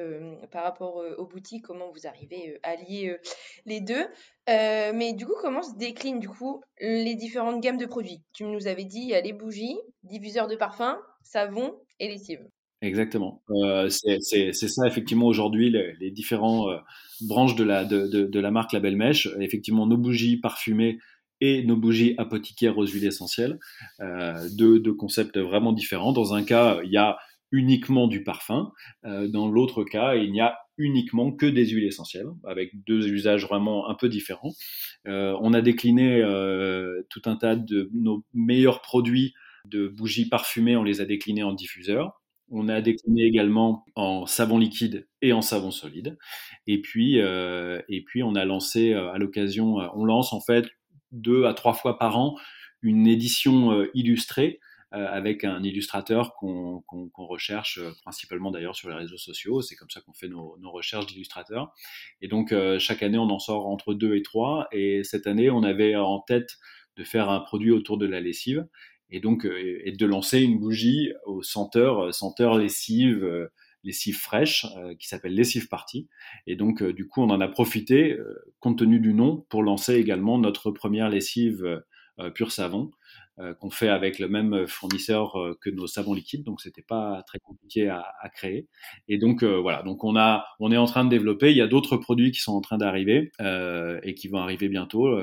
par 0.50 0.64
rapport 0.64 1.02
aux 1.18 1.26
boutiques, 1.26 1.64
comment 1.64 1.90
vous 1.92 2.06
arrivez 2.06 2.58
à 2.62 2.76
lier 2.76 3.18
les 3.66 3.82
deux. 3.82 4.06
mais 4.46 5.12
du 5.12 5.26
coup, 5.26 5.34
comment 5.42 5.62
se 5.62 5.76
déclinent 5.76 6.20
du 6.20 6.28
coup 6.30 6.62
les 6.80 7.16
différentes 7.16 7.60
gammes 7.60 7.76
de 7.76 7.84
produits? 7.84 8.22
Tu 8.32 8.44
nous 8.44 8.66
avais 8.66 8.84
dit, 8.84 9.00
il 9.00 9.08
y 9.08 9.14
a 9.14 9.20
les 9.20 9.34
bougies, 9.34 9.76
diffuseurs 10.04 10.48
de 10.48 10.56
parfums, 10.56 10.96
savon 11.22 11.74
et 12.00 12.08
lessive. 12.08 12.40
Exactement. 12.80 13.42
Euh, 13.50 13.88
c'est 13.88 14.52
ça 14.52 14.86
effectivement 14.86 15.26
aujourd'hui 15.26 15.70
les, 15.70 15.94
les 15.98 16.10
différents 16.12 16.70
euh, 16.70 16.76
branches 17.22 17.56
de 17.56 17.64
la 17.64 17.84
de, 17.84 18.06
de, 18.06 18.24
de, 18.24 18.40
la 18.40 18.52
marque 18.52 18.72
La 18.72 18.80
Belle 18.80 18.96
Mèche. 18.96 19.28
Effectivement, 19.40 19.86
nos 19.86 19.96
bougies 19.96 20.36
parfumées 20.36 20.98
et 21.40 21.64
nos 21.64 21.76
bougies 21.76 22.14
apothicaires 22.18 22.78
aux 22.78 22.86
huiles 22.86 23.06
essentielles, 23.06 23.58
euh, 24.00 24.48
deux, 24.56 24.78
deux 24.78 24.94
concepts 24.94 25.38
vraiment 25.38 25.72
différents. 25.72 26.12
Dans 26.12 26.34
un 26.34 26.44
cas, 26.44 26.80
il 26.84 26.90
y 26.90 26.96
a 26.96 27.18
uniquement 27.52 28.08
du 28.08 28.22
parfum. 28.22 28.72
Euh, 29.04 29.28
dans 29.28 29.48
l'autre 29.48 29.84
cas, 29.84 30.14
il 30.14 30.32
n'y 30.32 30.40
a 30.40 30.58
uniquement 30.76 31.32
que 31.32 31.46
des 31.46 31.66
huiles 31.66 31.86
essentielles, 31.86 32.28
avec 32.44 32.84
deux 32.84 33.08
usages 33.08 33.44
vraiment 33.46 33.88
un 33.88 33.94
peu 33.94 34.08
différents. 34.08 34.52
Euh, 35.06 35.36
on 35.40 35.52
a 35.54 35.60
décliné 35.60 36.20
euh, 36.22 37.02
tout 37.10 37.22
un 37.24 37.36
tas 37.36 37.56
de 37.56 37.90
nos 37.92 38.24
meilleurs 38.34 38.82
produits 38.82 39.34
de 39.64 39.88
bougies 39.88 40.28
parfumées, 40.28 40.76
on 40.76 40.84
les 40.84 41.00
a 41.00 41.04
déclinés 41.04 41.42
en 41.42 41.52
diffuseurs. 41.52 42.12
On 42.50 42.68
a 42.68 42.80
décliné 42.80 43.22
également 43.24 43.84
en 43.94 44.26
savon 44.26 44.58
liquide 44.58 45.06
et 45.20 45.32
en 45.32 45.42
savon 45.42 45.70
solide. 45.70 46.16
Et 46.66 46.80
puis, 46.80 47.20
euh, 47.20 47.80
et 47.88 48.02
puis 48.02 48.22
on 48.22 48.34
a 48.34 48.44
lancé 48.44 48.92
euh, 48.92 49.12
à 49.12 49.18
l'occasion, 49.18 49.80
euh, 49.80 49.88
on 49.94 50.04
lance 50.04 50.32
en 50.32 50.40
fait 50.40 50.66
deux 51.12 51.44
à 51.44 51.54
trois 51.54 51.74
fois 51.74 51.98
par 51.98 52.18
an 52.18 52.36
une 52.82 53.06
édition 53.06 53.86
illustrée 53.92 54.60
avec 54.92 55.42
un 55.42 55.64
illustrateur 55.64 56.34
qu'on 56.34 57.10
recherche 57.16 57.80
principalement 58.02 58.52
d'ailleurs 58.52 58.76
sur 58.76 58.88
les 58.88 58.94
réseaux 58.94 59.16
sociaux. 59.16 59.62
C'est 59.62 59.74
comme 59.74 59.90
ça 59.90 60.00
qu'on 60.00 60.12
fait 60.12 60.28
nos, 60.28 60.56
nos 60.60 60.70
recherches 60.70 61.06
d'illustrateurs. 61.06 61.72
Et 62.20 62.28
donc 62.28 62.54
chaque 62.78 63.02
année, 63.02 63.18
on 63.18 63.30
en 63.30 63.40
sort 63.40 63.66
entre 63.66 63.94
deux 63.94 64.14
et 64.14 64.22
trois. 64.22 64.68
Et 64.70 65.02
cette 65.02 65.26
année, 65.26 65.50
on 65.50 65.64
avait 65.64 65.96
en 65.96 66.20
tête 66.20 66.50
de 66.96 67.02
faire 67.02 67.30
un 67.30 67.40
produit 67.40 67.72
autour 67.72 67.98
de 67.98 68.06
la 68.06 68.20
lessive 68.20 68.64
et 69.10 69.20
donc 69.20 69.44
euh, 69.46 69.80
et 69.84 69.92
de 69.92 70.06
lancer 70.06 70.40
une 70.40 70.58
bougie 70.58 71.12
au 71.26 71.42
senteur 71.42 72.06
euh, 72.06 72.12
senteur 72.12 72.56
lessive 72.58 73.24
euh, 73.24 73.48
lessive 73.84 74.18
fraîche 74.18 74.66
qui 74.98 75.06
s'appelle 75.06 75.34
Lessive 75.34 75.68
Party. 75.68 76.08
Et 76.48 76.56
donc, 76.56 76.82
du 76.82 77.06
coup, 77.06 77.22
on 77.22 77.30
en 77.30 77.40
a 77.40 77.46
profité, 77.46 78.18
compte 78.58 78.80
tenu 78.80 78.98
du 78.98 79.14
nom, 79.14 79.46
pour 79.48 79.62
lancer 79.62 79.94
également 79.94 80.36
notre 80.36 80.72
première 80.72 81.08
lessive 81.08 81.84
pure 82.34 82.50
savon 82.50 82.90
qu'on 83.60 83.70
fait 83.70 83.88
avec 83.88 84.18
le 84.18 84.28
même 84.28 84.66
fournisseur 84.66 85.36
que 85.60 85.70
nos 85.70 85.86
savons 85.86 86.12
liquides. 86.12 86.42
Donc, 86.42 86.60
c'était 86.60 86.82
pas 86.82 87.22
très 87.28 87.38
compliqué 87.38 87.88
à, 87.88 88.04
à, 88.20 88.28
créer. 88.28 88.66
Et 89.06 89.16
donc, 89.16 89.44
voilà. 89.44 89.84
Donc, 89.84 90.02
on 90.02 90.16
a, 90.16 90.44
on 90.58 90.72
est 90.72 90.76
en 90.76 90.86
train 90.86 91.04
de 91.04 91.10
développer. 91.10 91.52
Il 91.52 91.56
y 91.56 91.62
a 91.62 91.68
d'autres 91.68 91.96
produits 91.96 92.32
qui 92.32 92.40
sont 92.40 92.54
en 92.54 92.60
train 92.60 92.78
d'arriver 92.78 93.30
et 94.02 94.14
qui 94.14 94.26
vont 94.26 94.38
arriver 94.38 94.68
bientôt 94.68 95.16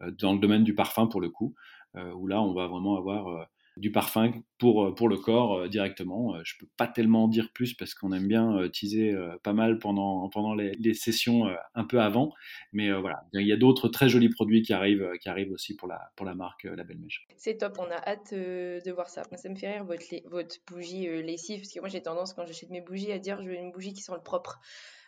dans 0.00 0.32
le 0.32 0.38
domaine 0.38 0.62
du 0.62 0.76
parfum 0.76 1.08
pour 1.08 1.20
le 1.20 1.30
coup. 1.30 1.56
Euh, 1.98 2.12
où 2.12 2.26
là, 2.26 2.40
on 2.42 2.52
va 2.52 2.66
vraiment 2.66 2.96
avoir 2.96 3.28
euh, 3.28 3.44
du 3.76 3.92
parfum 3.92 4.32
pour, 4.58 4.84
euh, 4.84 4.94
pour 4.94 5.08
le 5.08 5.16
corps 5.16 5.68
directement. 5.68 6.42
je 6.44 6.54
peux 6.58 6.68
pas 6.76 6.86
tellement 6.86 7.24
en 7.24 7.28
dire 7.28 7.50
plus 7.52 7.74
parce 7.74 7.94
qu'on 7.94 8.12
aime 8.12 8.26
bien 8.26 8.68
teaser 8.72 9.16
pas 9.42 9.52
mal 9.52 9.78
pendant, 9.78 10.28
pendant 10.30 10.54
les, 10.54 10.94
sessions 10.94 11.46
un 11.74 11.84
peu 11.84 12.00
avant. 12.00 12.32
Mais 12.72 12.92
voilà, 12.92 13.22
il 13.34 13.46
y 13.46 13.52
a 13.52 13.56
d'autres 13.56 13.88
très 13.88 14.08
jolis 14.08 14.30
produits 14.30 14.62
qui 14.62 14.72
arrivent, 14.72 15.08
qui 15.20 15.28
arrivent 15.28 15.52
aussi 15.52 15.76
pour 15.76 15.86
la, 15.86 16.10
pour 16.16 16.26
la 16.26 16.34
marque 16.34 16.64
La 16.64 16.82
Belle 16.82 16.98
Mèche. 16.98 17.26
C'est 17.36 17.58
top, 17.58 17.78
on 17.78 17.90
a 17.90 17.96
hâte 18.04 18.34
de 18.34 18.90
voir 18.90 19.08
ça. 19.08 19.22
Ça 19.36 19.48
me 19.48 19.54
fait 19.54 19.72
rire 19.72 19.84
votre, 19.84 20.04
votre 20.28 20.56
bougie 20.66 21.06
lessive 21.22 21.60
parce 21.60 21.72
que 21.72 21.80
moi 21.80 21.88
j'ai 21.88 22.02
tendance 22.02 22.34
quand 22.34 22.46
j'achète 22.46 22.70
mes 22.70 22.80
bougies 22.80 23.12
à 23.12 23.20
dire 23.20 23.40
je 23.42 23.48
veux 23.48 23.54
une 23.54 23.70
bougie 23.70 23.92
qui 23.92 24.02
sent 24.02 24.12
le 24.14 24.22
propre. 24.22 24.60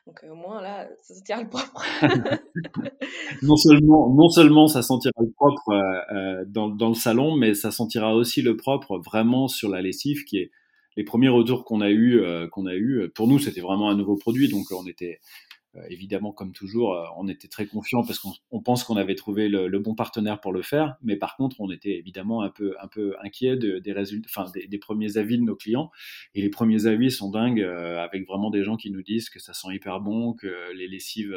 Donc 0.06 0.24
au 0.28 0.34
moins 0.34 0.60
là, 0.60 0.88
ça 1.02 1.14
sentira 1.14 1.42
le 1.42 1.48
propre. 1.48 1.84
non 3.42 3.56
seulement, 3.56 4.12
non 4.12 4.28
seulement 4.28 4.66
ça 4.66 4.82
sentira 4.82 5.12
le 5.20 5.30
propre 5.32 5.70
euh, 5.70 6.14
euh, 6.14 6.44
dans, 6.46 6.68
dans, 6.68 6.88
le 6.88 6.94
salon, 6.94 7.36
mais 7.36 7.54
ça 7.54 7.70
sentira 7.70 8.14
aussi 8.14 8.42
le 8.42 8.56
propre 8.56 8.98
vraiment 8.98 9.46
sur 9.46 9.68
la 9.68 9.82
lessive, 9.82 10.24
qui 10.24 10.38
est 10.38 10.50
les 10.96 11.04
premiers 11.04 11.28
retours 11.28 11.64
qu'on 11.64 11.80
a 11.80 11.90
eu, 11.90 12.20
euh, 12.20 12.48
qu'on 12.48 12.66
a 12.66 12.74
eu. 12.74 13.08
Pour 13.14 13.28
nous, 13.28 13.38
c'était 13.38 13.60
vraiment 13.60 13.90
un 13.90 13.96
nouveau 13.96 14.16
produit, 14.16 14.48
donc 14.48 14.66
on 14.70 14.86
était 14.86 15.20
euh, 15.22 15.49
évidemment, 15.88 16.32
comme 16.32 16.52
toujours, 16.52 16.94
euh, 16.94 17.04
on 17.16 17.28
était 17.28 17.48
très 17.48 17.66
confiant 17.66 18.02
parce 18.02 18.18
qu'on 18.18 18.62
pense 18.62 18.84
qu'on 18.84 18.96
avait 18.96 19.14
trouvé 19.14 19.48
le, 19.48 19.78
bon 19.78 19.94
partenaire 19.94 20.40
pour 20.40 20.52
le 20.52 20.62
faire, 20.62 20.96
mais 21.02 21.16
par 21.16 21.36
contre, 21.36 21.60
on 21.60 21.70
était 21.70 21.96
évidemment 21.96 22.42
un 22.42 22.50
peu, 22.50 22.74
un 22.80 22.88
peu 22.88 23.14
inquiet 23.22 23.56
des 23.56 23.92
résultats, 23.92 24.28
enfin 24.28 24.50
des, 24.52 24.78
premiers 24.78 25.16
avis 25.16 25.38
de 25.38 25.42
nos 25.42 25.56
clients. 25.56 25.90
Et 26.34 26.42
les 26.42 26.50
premiers 26.50 26.86
avis 26.86 27.10
sont 27.10 27.30
dingues, 27.30 27.60
euh, 27.60 27.98
avec 27.98 28.26
vraiment 28.26 28.50
des 28.50 28.64
gens 28.64 28.76
qui 28.76 28.90
nous 28.90 29.02
disent 29.02 29.30
que 29.30 29.38
ça 29.38 29.52
sent 29.52 29.68
hyper 29.72 30.00
bon, 30.00 30.34
que 30.34 30.72
les 30.74 30.88
lessives 30.88 31.36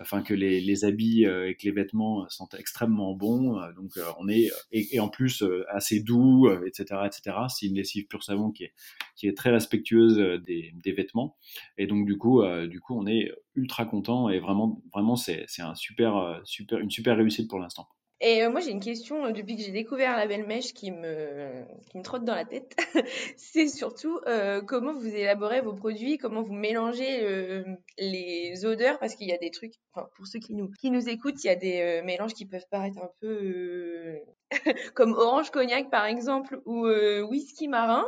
enfin 0.00 0.22
que 0.22 0.34
les, 0.34 0.60
les 0.60 0.84
habits 0.84 1.24
et 1.24 1.56
que 1.56 1.64
les 1.64 1.72
vêtements 1.72 2.28
sont 2.28 2.48
extrêmement 2.58 3.14
bons. 3.14 3.60
donc 3.76 3.92
on 4.18 4.28
est 4.28 4.50
et, 4.72 4.96
et, 4.96 5.00
en 5.00 5.08
plus 5.08 5.44
assez 5.68 6.00
doux, 6.00 6.50
etc., 6.66 7.00
etc. 7.06 7.36
C'est 7.48 7.66
une 7.66 7.74
lessive 7.74 8.06
pur 8.06 8.22
savon 8.22 8.50
qui 8.50 8.64
est 8.64 8.72
qui 9.16 9.28
est 9.28 9.36
très 9.36 9.50
respectueuse 9.50 10.16
des, 10.44 10.72
des 10.74 10.92
vêtements. 10.92 11.36
Et 11.76 11.86
donc 11.86 12.06
du 12.06 12.16
coup, 12.16 12.42
du 12.68 12.80
coup, 12.80 12.98
on 12.98 13.06
est 13.06 13.30
ultra 13.54 13.84
content 13.84 14.28
et 14.28 14.40
vraiment, 14.40 14.82
vraiment, 14.92 15.16
c'est 15.16 15.44
c'est 15.48 15.62
un 15.62 15.74
super, 15.74 16.40
super, 16.44 16.78
une 16.78 16.90
super 16.90 17.16
réussite 17.16 17.48
pour 17.48 17.58
l'instant. 17.58 17.88
Et 18.22 18.42
euh, 18.44 18.50
moi, 18.50 18.60
j'ai 18.60 18.70
une 18.70 18.80
question 18.80 19.24
euh, 19.24 19.32
depuis 19.32 19.56
que 19.56 19.62
j'ai 19.62 19.72
découvert 19.72 20.14
la 20.14 20.26
belle 20.26 20.46
mèche 20.46 20.74
qui 20.74 20.90
me, 20.90 21.64
qui 21.90 21.96
me 21.96 22.02
trotte 22.02 22.24
dans 22.24 22.34
la 22.34 22.44
tête. 22.44 22.76
c'est 23.38 23.66
surtout 23.66 24.20
euh, 24.26 24.60
comment 24.60 24.92
vous 24.92 25.06
élaborez 25.08 25.62
vos 25.62 25.72
produits, 25.72 26.18
comment 26.18 26.42
vous 26.42 26.52
mélangez 26.52 27.64
les 27.98 28.64
odeurs, 28.66 28.98
parce 28.98 29.14
qu'il 29.14 29.26
y 29.26 29.32
a 29.32 29.38
des 29.38 29.50
trucs, 29.50 29.74
enfin, 29.94 30.06
pour 30.16 30.26
ceux 30.26 30.38
qui 30.38 30.54
nous, 30.54 30.70
qui 30.80 30.90
nous 30.90 31.08
écoutent, 31.08 31.42
il 31.44 31.46
y 31.46 31.50
a 31.50 31.56
des 31.56 32.02
mélanges 32.04 32.34
qui 32.34 32.44
peuvent 32.44 32.66
paraître 32.70 32.98
un 32.98 33.10
peu 33.20 34.18
comme 34.94 35.12
orange 35.12 35.50
cognac 35.50 35.90
par 35.90 36.04
exemple, 36.04 36.60
ou 36.66 36.86
whisky 37.28 37.68
marin. 37.68 38.04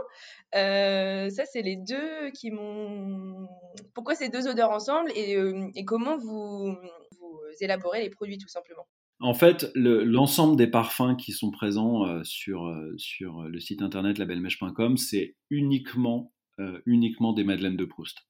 ça, 0.53 1.45
c'est 1.47 1.63
les 1.63 1.77
deux 1.77 2.31
qui 2.33 2.51
m'ont. 2.51 3.49
Pourquoi 3.95 4.15
ces 4.15 4.29
deux 4.29 4.47
odeurs 4.47 4.71
ensemble 4.71 5.11
et, 5.15 5.39
et 5.75 5.85
comment 5.85 6.19
vous, 6.19 6.77
vous 7.19 7.41
élaborez 7.61 8.03
les 8.03 8.11
produits 8.11 8.39
tout 8.39 8.49
simplement? 8.49 8.87
En 9.23 9.35
fait, 9.35 9.71
l'ensemble 9.75 10.57
des 10.57 10.67
parfums 10.67 11.17
qui 11.17 11.33
sont 11.33 11.51
présents 11.51 12.07
euh, 12.07 12.23
sur, 12.25 12.67
euh, 12.67 12.93
sur 12.97 13.43
le 13.43 13.61
site 13.61 13.81
internet 13.81 14.19
labelmèche.com, 14.19 14.97
c'est 14.97 15.37
uniquement, 15.49 16.33
euh, 16.59 16.81
uniquement 16.87 17.33
des 17.33 17.45
Madeleines 17.45 17.77
de 17.77 17.85
Proust. 17.85 18.27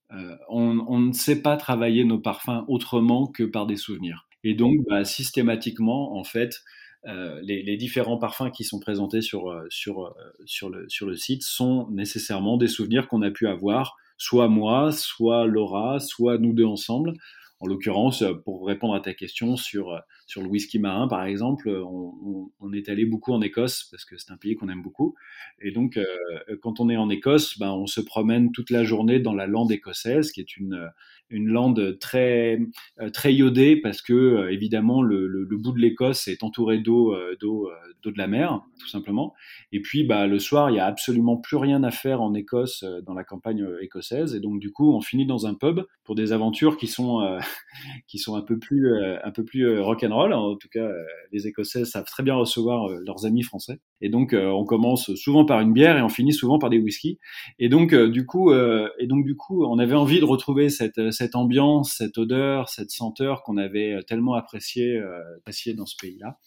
On, 0.50 1.00
ne 1.00 1.12
sait 1.12 1.40
pas 1.40 1.56
travailler 1.56 2.04
nos 2.04 2.18
parfums 2.18 2.64
autrement 2.68 3.26
que 3.26 3.42
par 3.42 3.66
des 3.66 3.76
souvenirs. 3.76 4.28
Et 4.44 4.54
donc, 4.54 4.76
bah, 4.86 5.04
systématiquement, 5.04 6.16
en 6.18 6.24
fait, 6.24 6.60
les, 7.04 7.62
les, 7.62 7.76
différents 7.76 8.18
parfums 8.18 8.50
qui 8.54 8.62
sont 8.62 8.78
présentés 8.78 9.22
sur, 9.22 9.60
sur, 9.70 10.14
sur, 10.44 10.68
le, 10.68 10.88
sur 10.88 11.06
le 11.06 11.16
site 11.16 11.42
sont 11.42 11.88
nécessairement 11.90 12.58
des 12.58 12.68
souvenirs 12.68 13.08
qu'on 13.08 13.22
a 13.22 13.30
pu 13.30 13.48
avoir, 13.48 13.96
soit 14.18 14.48
moi, 14.48 14.92
soit 14.92 15.46
Laura, 15.46 15.98
soit 15.98 16.38
nous 16.38 16.52
deux 16.52 16.66
ensemble. 16.66 17.14
En 17.58 17.66
l'occurrence, 17.66 18.22
pour 18.44 18.66
répondre 18.66 18.94
à 18.94 19.00
ta 19.00 19.14
question 19.14 19.56
sur, 19.56 19.98
sur 20.32 20.40
le 20.40 20.48
whisky 20.48 20.78
marin, 20.78 21.08
par 21.08 21.24
exemple, 21.24 21.68
on, 21.68 22.72
est 22.72 22.88
allé 22.88 23.04
beaucoup 23.04 23.34
en 23.34 23.42
Écosse 23.42 23.86
parce 23.90 24.06
que 24.06 24.16
c'est 24.16 24.32
un 24.32 24.38
pays 24.38 24.54
qu'on 24.54 24.70
aime 24.70 24.80
beaucoup. 24.80 25.14
Et 25.60 25.72
donc, 25.72 25.98
euh, 25.98 26.06
quand 26.62 26.80
on 26.80 26.88
est 26.88 26.96
en 26.96 27.10
Écosse, 27.10 27.58
ben, 27.58 27.70
on 27.70 27.86
se 27.86 28.00
promène 28.00 28.50
toute 28.50 28.70
la 28.70 28.82
journée 28.82 29.20
dans 29.20 29.34
la 29.34 29.46
lande 29.46 29.70
écossaise, 29.70 30.32
qui 30.32 30.40
est 30.40 30.56
une, 30.56 30.90
lande 31.30 31.98
très, 31.98 32.60
euh, 32.98 33.10
très 33.10 33.34
iodée 33.34 33.76
parce 33.76 34.00
que, 34.00 34.14
euh, 34.14 34.52
évidemment, 34.52 35.02
le, 35.02 35.46
bout 35.50 35.72
de 35.72 35.80
l'Écosse 35.80 36.28
est 36.28 36.42
entouré 36.42 36.78
d'eau, 36.78 37.14
d'eau, 37.38 37.70
d'eau 38.02 38.10
de 38.10 38.16
la 38.16 38.26
mer, 38.26 38.62
tout 38.80 38.88
simplement. 38.88 39.34
Et 39.70 39.82
puis, 39.82 40.02
bah, 40.02 40.26
le 40.26 40.38
soir, 40.38 40.70
il 40.70 40.76
y 40.76 40.80
a 40.80 40.86
absolument 40.86 41.36
plus 41.36 41.58
rien 41.58 41.84
à 41.84 41.90
faire 41.90 42.22
en 42.22 42.32
Écosse, 42.32 42.86
dans 43.04 43.12
la 43.12 43.24
campagne 43.24 43.66
écossaise. 43.82 44.34
Et 44.34 44.40
donc, 44.40 44.60
du 44.60 44.72
coup, 44.72 44.94
on 44.94 45.02
finit 45.02 45.26
dans 45.26 45.46
un 45.46 45.52
pub 45.52 45.82
pour 46.04 46.14
des 46.14 46.32
aventures 46.32 46.78
qui 46.78 46.86
sont 46.86 47.20
qui 48.06 48.18
sont 48.18 48.34
un 48.34 48.42
peu 48.42 48.58
plus, 48.58 48.90
un 49.22 49.30
peu 49.30 49.44
plus 49.44 49.66
euh, 49.66 49.82
rock'n'roll. 50.22 50.32
En 50.32 50.56
tout 50.56 50.68
cas, 50.68 50.80
euh, 50.80 51.04
les 51.32 51.46
Écossais 51.46 51.84
savent 51.84 52.04
très 52.04 52.22
bien 52.22 52.34
recevoir 52.34 52.88
leurs 52.88 53.26
amis 53.26 53.42
français. 53.42 53.78
Et 54.00 54.08
donc, 54.08 54.34
on 54.34 54.64
commence 54.64 55.14
souvent 55.14 55.44
par 55.44 55.60
une 55.60 55.72
bière 55.72 55.96
et 55.96 56.02
on 56.02 56.08
finit 56.08 56.32
souvent 56.32 56.58
par 56.58 56.70
des 56.70 56.78
whisky. 56.78 57.18
Et 57.58 57.68
donc, 57.68 57.94
du 57.94 58.26
coup, 58.26 58.52
et 58.52 59.06
donc 59.06 59.24
du 59.24 59.36
coup, 59.36 59.64
on 59.64 59.78
avait 59.78 59.94
envie 59.94 60.20
de 60.20 60.24
retrouver 60.24 60.68
cette, 60.68 60.98
ambiance, 61.34 61.94
cette 61.96 62.18
odeur, 62.18 62.68
cette 62.68 62.90
senteur 62.90 63.42
qu'on 63.42 63.56
avait 63.56 63.98
tellement 64.06 64.34
apprécié, 64.34 65.00
apprécié 65.38 65.74
dans 65.74 65.86
ce 65.86 65.96
pays-là. 66.00 66.38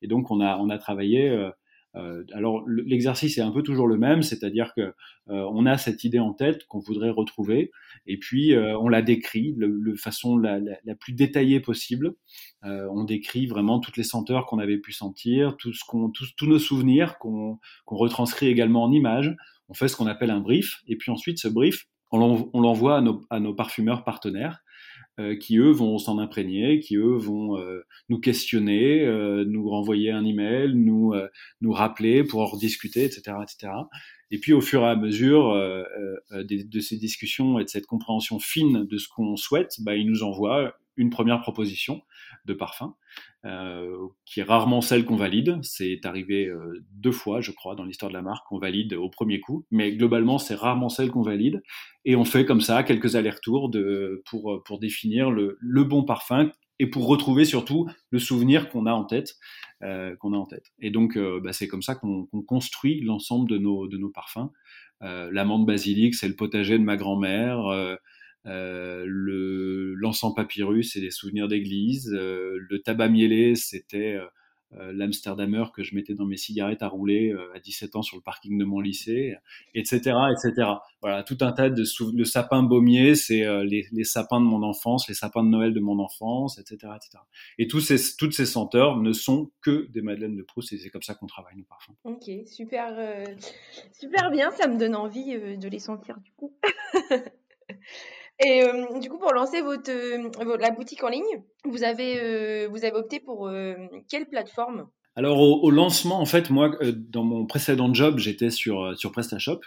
Et 0.00 0.08
donc, 0.08 0.30
on 0.30 0.40
a, 0.40 0.78
travaillé 0.78 1.50
euh, 1.94 2.24
alors 2.32 2.64
l'exercice 2.66 3.36
est 3.36 3.42
un 3.42 3.50
peu 3.50 3.62
toujours 3.62 3.86
le 3.86 3.98
même, 3.98 4.22
c'est-à-dire 4.22 4.72
que 4.74 4.80
euh, 4.80 4.94
on 5.52 5.66
a 5.66 5.76
cette 5.76 6.04
idée 6.04 6.18
en 6.18 6.32
tête 6.32 6.64
qu'on 6.66 6.78
voudrait 6.78 7.10
retrouver, 7.10 7.70
et 8.06 8.18
puis 8.18 8.54
euh, 8.54 8.78
on 8.78 8.88
la 8.88 9.02
décrit 9.02 9.54
de 9.54 9.94
façon 9.94 10.38
la, 10.38 10.58
la, 10.58 10.78
la, 10.84 10.94
plus 10.94 11.12
détaillée 11.12 11.60
possible. 11.60 12.14
On 12.64 13.04
décrit 13.04 13.46
vraiment 13.46 13.80
toutes 13.80 13.96
les 13.96 14.04
senteurs 14.04 14.46
qu'on 14.46 14.58
avait 14.58 14.78
pu 14.78 14.92
sentir, 14.92 15.56
tout 15.56 15.72
ce 15.72 15.84
qu'on, 15.84 16.10
tous, 16.10 16.46
nos 16.46 16.58
souvenirs 16.58 17.18
qu'on, 17.18 17.58
qu'on 17.84 17.96
retranscrit 17.96 18.46
également 18.46 18.84
en 18.84 18.92
images. 18.92 19.34
On 19.68 19.74
fait 19.74 19.88
ce 19.88 19.96
qu'on 19.96 20.06
appelle 20.06 20.30
un 20.30 20.40
brief, 20.40 20.82
et 20.86 20.96
puis 20.96 21.10
ensuite 21.10 21.38
ce 21.38 21.48
brief, 21.48 21.86
on 22.12 22.60
l'envoie 22.60 22.98
à 22.98 23.00
nos, 23.00 23.22
à 23.30 23.40
nos 23.40 23.54
parfumeurs 23.54 24.04
partenaires 24.04 24.62
euh, 25.20 25.36
qui 25.36 25.58
eux 25.58 25.70
vont 25.70 25.98
s'en 25.98 26.18
imprégner, 26.18 26.80
qui 26.80 26.96
eux 26.96 27.16
vont 27.16 27.58
euh, 27.58 27.82
nous 28.08 28.18
questionner, 28.18 29.02
euh, 29.02 29.44
nous 29.46 29.68
renvoyer 29.68 30.10
un 30.10 30.24
email, 30.24 30.72
nous 30.74 31.12
nous 31.60 31.72
rappeler 31.72 32.24
pour 32.24 32.40
en 32.40 32.56
discuter, 32.56 33.04
etc., 33.04 33.36
etc. 33.42 33.72
Et 34.30 34.38
puis 34.38 34.54
au 34.54 34.62
fur 34.62 34.80
et 34.80 34.88
à 34.88 34.96
mesure 34.96 35.52
de, 35.52 36.42
de, 36.42 36.80
ces 36.80 36.96
discussions 36.96 37.58
et 37.58 37.64
de 37.64 37.68
cette 37.68 37.84
compréhension 37.84 38.38
fine 38.38 38.86
de 38.86 38.96
ce 38.96 39.06
qu'on 39.08 39.36
souhaite, 39.36 39.74
bah, 39.80 39.96
ils 39.96 40.08
nous 40.08 40.22
envoient 40.22 40.74
une 40.96 41.10
première 41.10 41.42
proposition 41.42 42.00
de 42.44 42.54
parfum, 42.54 42.94
euh, 43.44 43.96
qui 44.24 44.40
est 44.40 44.44
rarement 44.44 44.80
celle 44.80 45.04
qu'on 45.04 45.16
valide. 45.16 45.58
C'est 45.62 46.04
arrivé 46.04 46.46
euh, 46.46 46.84
deux 46.92 47.12
fois, 47.12 47.40
je 47.40 47.52
crois, 47.52 47.74
dans 47.74 47.84
l'histoire 47.84 48.10
de 48.10 48.16
la 48.16 48.22
marque, 48.22 48.46
qu'on 48.48 48.58
valide 48.58 48.94
au 48.94 49.08
premier 49.08 49.40
coup, 49.40 49.64
mais 49.70 49.92
globalement, 49.92 50.38
c'est 50.38 50.54
rarement 50.54 50.88
celle 50.88 51.10
qu'on 51.10 51.22
valide. 51.22 51.62
Et 52.04 52.16
on 52.16 52.24
fait 52.24 52.44
comme 52.44 52.60
ça 52.60 52.82
quelques 52.82 53.16
allers-retours 53.16 53.70
pour, 54.26 54.62
pour 54.64 54.78
définir 54.78 55.30
le, 55.30 55.58
bon 55.84 56.04
parfum 56.04 56.50
et 56.78 56.86
pour 56.86 57.06
retrouver 57.06 57.44
surtout 57.44 57.88
le 58.10 58.18
souvenir 58.18 58.68
qu'on 58.68 58.86
a 58.86 58.92
en 58.92 59.04
tête. 59.04 59.36
Euh. 59.82 60.16
Et 60.80 60.90
donc, 60.90 61.16
euh, 61.16 61.40
bah, 61.40 61.52
c'est 61.52 61.68
comme 61.68 61.82
ça 61.82 61.94
qu'on 61.94 62.26
construit 62.46 63.00
l'ensemble 63.00 63.48
de 63.48 63.58
nos, 63.58 64.10
parfums. 64.10 64.50
Euh, 65.02 65.30
L'amande 65.32 65.66
basilic, 65.66 66.14
c'est 66.14 66.28
le 66.28 66.36
potager 66.36 66.78
de 66.78 66.84
ma 66.84 66.96
grand-mère. 66.96 67.96
Euh, 68.46 68.82
euh, 68.92 69.04
le 69.06 69.94
l'encens 69.94 70.34
papyrus, 70.34 70.92
c'est 70.92 71.00
des 71.00 71.10
souvenirs 71.10 71.48
d'église. 71.48 72.12
Euh, 72.12 72.58
le 72.68 72.82
tabac 72.82 73.08
mielé, 73.08 73.54
c'était 73.54 74.14
euh, 74.14 74.26
euh, 74.74 74.90
l'Amsterdamer 74.92 75.64
que 75.74 75.82
je 75.82 75.94
mettais 75.94 76.14
dans 76.14 76.24
mes 76.24 76.38
cigarettes 76.38 76.82
à 76.82 76.88
rouler 76.88 77.34
à 77.54 77.58
17 77.60 77.94
ans 77.96 78.02
sur 78.02 78.16
le 78.16 78.22
parking 78.22 78.58
de 78.58 78.64
mon 78.64 78.80
lycée, 78.80 79.36
etc., 79.74 80.16
etc. 80.32 80.70
Voilà, 81.02 81.22
tout 81.24 81.36
un 81.42 81.52
tas 81.52 81.68
de 81.68 81.84
le 82.16 82.24
sapin 82.24 82.62
baumier, 82.62 83.14
c'est 83.14 83.44
les, 83.64 84.04
sapins 84.04 84.40
de 84.40 84.46
mon 84.46 84.62
enfance, 84.62 85.08
les 85.08 85.14
sapins 85.14 85.44
de 85.44 85.50
Noël 85.50 85.74
de 85.74 85.80
mon 85.80 85.98
enfance, 85.98 86.58
etc., 86.58 86.92
etc. 86.96 87.22
Et 87.58 87.66
toutes 87.66 87.82
ces 87.82 88.46
senteurs 88.46 88.96
ne 88.96 89.12
sont 89.12 89.50
que 89.60 89.88
des 89.90 90.00
madeleines 90.00 90.36
de 90.36 90.42
Proust 90.42 90.72
et 90.72 90.78
c'est 90.78 90.88
comme 90.88 91.02
ça 91.02 91.14
qu'on 91.14 91.26
travaille 91.26 91.56
nos 91.56 91.64
parfums. 91.64 91.92
Ok, 92.04 92.30
super, 92.46 92.96
super 93.92 94.30
bien, 94.30 94.50
ça 94.52 94.68
me 94.68 94.78
donne 94.78 94.96
envie 94.96 95.38
de 95.38 95.68
les 95.68 95.80
sentir 95.80 96.18
du 96.20 96.32
coup. 96.32 96.56
Et 98.44 98.62
euh, 98.62 98.98
du 98.98 99.08
coup, 99.08 99.18
pour 99.18 99.32
lancer 99.32 99.62
votre, 99.62 99.90
euh, 99.90 100.56
la 100.58 100.70
boutique 100.70 101.02
en 101.04 101.08
ligne, 101.08 101.42
vous 101.64 101.84
avez, 101.84 102.20
euh, 102.20 102.68
vous 102.68 102.84
avez 102.84 102.94
opté 102.94 103.20
pour 103.20 103.50
quelle 104.08 104.26
plateforme? 104.26 104.88
Alors 105.14 105.40
au, 105.40 105.70
lancement, 105.70 106.20
en 106.20 106.24
fait, 106.24 106.48
moi, 106.48 106.70
dans 107.10 107.24
mon 107.24 107.44
précédent 107.46 107.92
job, 107.92 108.18
j'étais 108.18 108.50
sur 108.50 108.98
sur 108.98 109.12
PrestaShop 109.12 109.60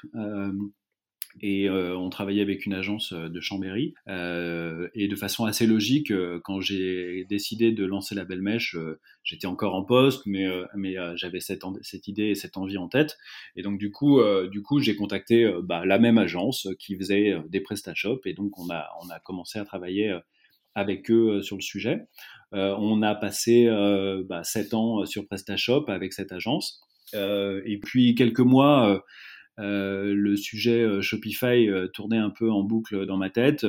et 1.42 1.68
euh, 1.68 1.98
on 1.98 2.10
travaillait 2.10 2.42
avec 2.42 2.66
une 2.66 2.74
agence 2.74 3.12
euh, 3.12 3.28
de 3.28 3.40
Chambéry. 3.42 3.94
Euh, 4.08 4.88
et 4.94 5.08
de 5.08 5.16
façon 5.16 5.46
assez 5.46 5.68
logique, 5.68 6.14
quand 6.44 6.62
j'ai 6.62 7.26
décidé 7.26 7.72
de 7.72 7.86
lancer 7.86 8.16
la 8.16 8.24
Belle 8.24 8.42
Mèche, 8.42 8.78
j'étais 9.24 9.48
encore 9.48 9.76
en 9.76 9.84
poste, 9.84 10.26
mais, 10.26 10.48
mais 10.76 10.96
j'avais 11.16 11.40
cette, 11.40 11.64
cette 11.82 12.08
idée 12.08 12.28
et 12.28 12.36
cette 12.36 12.58
envie 12.58 12.78
en 12.78 12.88
tête. 12.88 13.18
Et 13.56 13.62
donc 13.62 13.78
du 13.78 13.92
coup, 13.92 14.22
du 14.50 14.62
coup, 14.62 14.80
j'ai 14.80 14.96
contacté 14.96 15.52
bah, 15.64 15.86
la 15.86 16.00
même 16.00 16.18
agence 16.18 16.68
qui 16.80 16.96
faisait 16.96 17.36
des 17.50 17.62
PrestaShop, 17.62 18.22
et 18.26 18.34
donc 18.34 18.58
on 18.58 18.70
a, 18.70 18.88
on 19.04 19.10
a 19.10 19.20
commencé 19.20 19.60
à 19.60 19.66
travailler 19.66 20.18
avec 20.76 21.10
eux 21.10 21.42
sur 21.42 21.56
le 21.56 21.62
sujet. 21.62 22.02
on 22.52 23.02
a 23.02 23.16
passé 23.16 23.68
bah, 24.28 24.44
sept 24.44 24.74
ans 24.74 25.06
sur 25.06 25.28
PrestaShop 25.28 25.86
avec 25.88 26.14
cette 26.14 26.32
agence. 26.32 26.82
et 27.14 27.80
puis 27.84 28.16
quelques 28.16 28.40
mois 28.40 28.90
euh, 28.90 29.00
le 29.58 30.36
sujet 30.36 30.82
euh, 30.82 31.02
Shopify 31.02 31.70
euh, 31.70 31.88
tournait 31.88 32.18
un 32.18 32.30
peu 32.30 32.52
en 32.52 32.64
boucle 32.64 33.06
dans 33.06 33.18
ma 33.18 33.30
tête, 33.30 33.66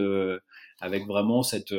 avec 0.81 1.07
vraiment 1.07 1.42
cette 1.42 1.75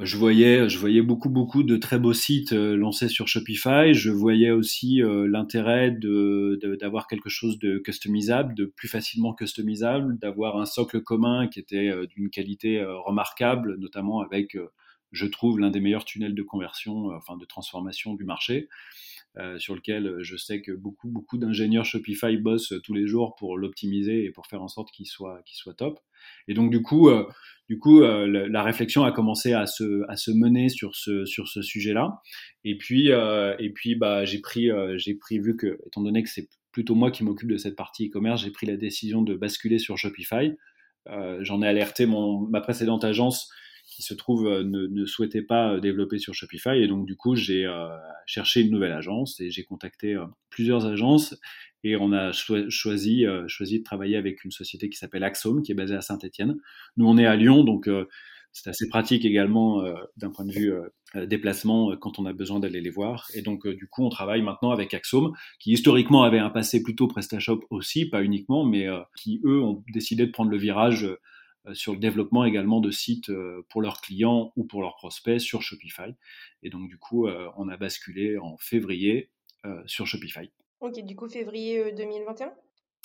je 0.00 0.16
voyais, 0.16 0.68
je 0.68 0.78
voyais 0.78 1.02
beaucoup, 1.02 1.28
beaucoup 1.28 1.64
de 1.64 1.76
très 1.76 1.98
beaux 1.98 2.12
sites 2.12 2.52
lancés 2.52 3.08
sur 3.08 3.26
Shopify. 3.26 3.94
Je 3.94 4.10
voyais 4.10 4.52
aussi 4.52 5.00
l'intérêt 5.02 5.90
de, 5.90 6.56
d'avoir 6.80 7.08
quelque 7.08 7.28
chose 7.28 7.58
de 7.58 7.78
customisable, 7.78 8.54
de 8.54 8.66
plus 8.66 8.86
facilement 8.86 9.34
customisable, 9.34 10.16
d'avoir 10.20 10.56
un 10.56 10.66
socle 10.66 11.02
commun 11.02 11.48
qui 11.48 11.58
était 11.58 11.90
d'une 12.14 12.30
qualité 12.30 12.80
remarquable, 12.84 13.76
notamment 13.78 14.20
avec, 14.20 14.56
je 15.10 15.26
trouve, 15.26 15.58
l'un 15.58 15.70
des 15.70 15.80
meilleurs 15.80 16.04
tunnels 16.04 16.36
de 16.36 16.42
conversion, 16.44 17.06
enfin 17.16 17.36
de 17.36 17.44
transformation 17.44 18.14
du 18.14 18.22
marché. 18.22 18.68
Sur 19.58 19.74
lequel 19.74 20.16
je 20.20 20.36
sais 20.36 20.60
que 20.62 20.72
beaucoup, 20.72 21.08
beaucoup 21.08 21.38
d'ingénieurs 21.38 21.84
Shopify 21.84 22.36
bossent 22.36 22.74
tous 22.82 22.94
les 22.94 23.06
jours 23.06 23.36
pour 23.36 23.56
l'optimiser 23.56 24.24
et 24.24 24.30
pour 24.30 24.46
faire 24.46 24.62
en 24.62 24.68
sorte 24.68 24.90
qu'il 24.90 25.06
soit, 25.06 25.40
soit 25.46 25.74
top. 25.74 26.00
Et 26.48 26.54
donc, 26.54 26.70
du 26.70 26.82
coup, 26.82 27.08
du 27.68 27.78
coup, 27.78 28.00
la 28.00 28.62
réflexion 28.62 29.04
a 29.04 29.12
commencé 29.12 29.52
à 29.52 29.66
se, 29.66 30.02
à 30.08 30.16
se 30.16 30.30
mener 30.32 30.68
sur 30.68 30.96
ce, 30.96 31.24
sur 31.24 31.46
ce 31.46 31.62
sujet-là. 31.62 32.20
Et 32.64 32.76
puis, 32.76 33.10
puis, 33.74 33.94
bah, 33.94 34.24
j'ai 34.24 34.40
pris, 34.40 34.70
pris, 35.20 35.38
vu 35.38 35.56
que, 35.56 35.78
étant 35.86 36.02
donné 36.02 36.22
que 36.22 36.30
c'est 36.30 36.48
plutôt 36.72 36.94
moi 36.94 37.10
qui 37.10 37.24
m'occupe 37.24 37.50
de 37.50 37.56
cette 37.56 37.76
partie 37.76 38.08
e-commerce, 38.08 38.42
j'ai 38.42 38.50
pris 38.50 38.66
la 38.66 38.76
décision 38.76 39.22
de 39.22 39.34
basculer 39.34 39.78
sur 39.78 39.98
Shopify. 39.98 40.52
Euh, 41.08 41.38
j'en 41.42 41.62
ai 41.62 41.66
alerté 41.66 42.06
mon, 42.06 42.40
ma 42.48 42.60
précédente 42.60 43.04
agence 43.04 43.50
se 44.02 44.14
trouve 44.14 44.46
euh, 44.46 44.64
ne, 44.64 44.86
ne, 44.86 45.06
souhaitait 45.06 45.42
pas 45.42 45.74
euh, 45.74 45.80
développer 45.80 46.18
sur 46.18 46.34
Shopify 46.34 46.76
et 46.76 46.88
donc 46.88 47.06
du 47.06 47.16
coup 47.16 47.36
j'ai 47.36 47.66
cherché 48.26 48.60
une 48.60 48.70
nouvelle 48.70 48.92
agence 48.92 49.40
et 49.40 49.50
j'ai 49.50 49.64
contacté 49.64 50.16
plusieurs 50.50 50.86
agences 50.86 51.38
et 51.84 51.96
on 51.96 52.12
a 52.12 52.32
choisi, 52.32 53.24
choisi 53.46 53.78
de 53.78 53.84
travailler 53.84 54.16
avec 54.16 54.44
une 54.44 54.50
société 54.50 54.88
qui 54.88 54.98
s'appelle 54.98 55.24
Axome 55.24 55.62
qui 55.62 55.72
est 55.72 55.74
basée 55.74 55.94
à 55.94 56.00
Saint-Étienne. 56.00 56.56
Nous 56.96 57.06
on 57.06 57.16
est 57.18 57.26
à 57.26 57.36
Lyon 57.36 57.64
donc 57.64 57.88
c'est 58.52 58.70
assez 58.70 58.88
pratique 58.88 59.24
également 59.24 59.82
d'un 60.16 60.30
point 60.30 60.44
de 60.44 60.52
vue 60.52 60.72
euh, 61.16 61.24
déplacements 61.24 61.90
euh, 61.90 61.96
quand 61.96 62.18
on 62.18 62.26
a 62.26 62.34
besoin 62.34 62.60
d'aller 62.60 62.82
les 62.82 62.90
voir. 62.90 63.28
Et 63.32 63.40
donc, 63.40 63.66
euh, 63.66 63.74
du 63.74 63.88
coup, 63.88 64.04
on 64.04 64.10
travaille 64.10 64.42
maintenant 64.42 64.72
avec 64.72 64.92
Axome, 64.92 65.32
qui 65.58 65.72
historiquement 65.72 66.22
avait 66.22 66.38
un 66.38 66.50
passé 66.50 66.82
plutôt 66.82 67.08
PrestaShop 67.08 67.64
aussi, 67.70 68.10
pas 68.10 68.22
uniquement, 68.22 68.62
mais 68.64 68.86
qui, 69.16 69.40
eux, 69.44 69.62
ont 69.62 69.82
décidé 69.90 70.26
de 70.26 70.32
prendre 70.32 70.50
le 70.50 70.58
virage 70.58 71.08
sur 71.72 71.92
le 71.92 71.98
développement 71.98 72.44
également 72.44 72.80
de 72.80 72.90
sites 72.90 73.30
pour 73.68 73.82
leurs 73.82 74.00
clients 74.00 74.52
ou 74.56 74.64
pour 74.64 74.80
leurs 74.80 74.96
prospects 74.96 75.40
sur 75.40 75.62
Shopify. 75.62 76.14
Et 76.62 76.70
donc, 76.70 76.88
du 76.88 76.98
coup, 76.98 77.28
on 77.56 77.68
a 77.68 77.76
basculé 77.76 78.38
en 78.38 78.56
février 78.58 79.30
sur 79.86 80.06
Shopify. 80.06 80.50
Ok, 80.80 81.04
du 81.04 81.14
coup, 81.14 81.28
février 81.28 81.92
2021 81.92 82.52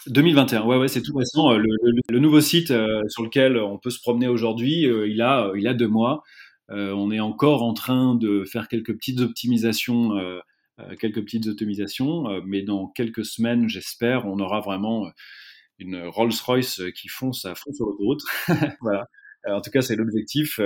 2021, 0.08 0.66
ouais, 0.66 0.78
ouais, 0.78 0.88
c'est 0.88 1.02
tout 1.02 1.16
récent. 1.16 1.52
Le, 1.58 1.68
le, 2.10 2.20
nouveau 2.20 2.42
site 2.42 2.74
sur 3.08 3.24
lequel 3.24 3.58
on 3.58 3.78
peut 3.78 3.89
se 3.89 4.00
promener 4.00 4.28
aujourd'hui, 4.28 4.82
il, 4.84 5.22
a, 5.22 5.52
il 5.56 5.68
a 5.68 5.74
deux 5.74 5.88
mois. 5.88 6.24
Euh, 6.70 6.94
on 6.94 7.12
est 7.12 7.20
encore 7.20 7.63
en 7.63 7.74
train 7.74 8.16
de 8.16 8.44
faire 8.46 8.68
quelques 8.68 8.94
petites 8.94 9.20
optimisations, 9.20 10.18
euh, 10.18 10.39
euh, 10.80 10.96
quelques 10.96 11.22
petites 11.22 11.48
optimisations, 11.48 12.42
mais 12.46 12.62
dans 12.63 12.88
quelques 12.88 13.26
semaines, 13.26 13.68
j'espère, 13.70 14.26
on 14.26 14.39
aura 14.39 14.62
vraiment 14.62 15.08
une 15.80 16.04
Rolls-Royce 16.06 16.82
qui 16.96 17.08
fonce 17.08 17.46
à 17.46 17.56
fond 17.56 17.74
sur 17.74 17.86
l'autoroute. 17.86 18.22
voilà. 18.82 19.08
En 19.46 19.60
tout 19.60 19.72
cas, 19.72 19.82
c'est 19.82 19.96
l'objectif. 19.96 20.60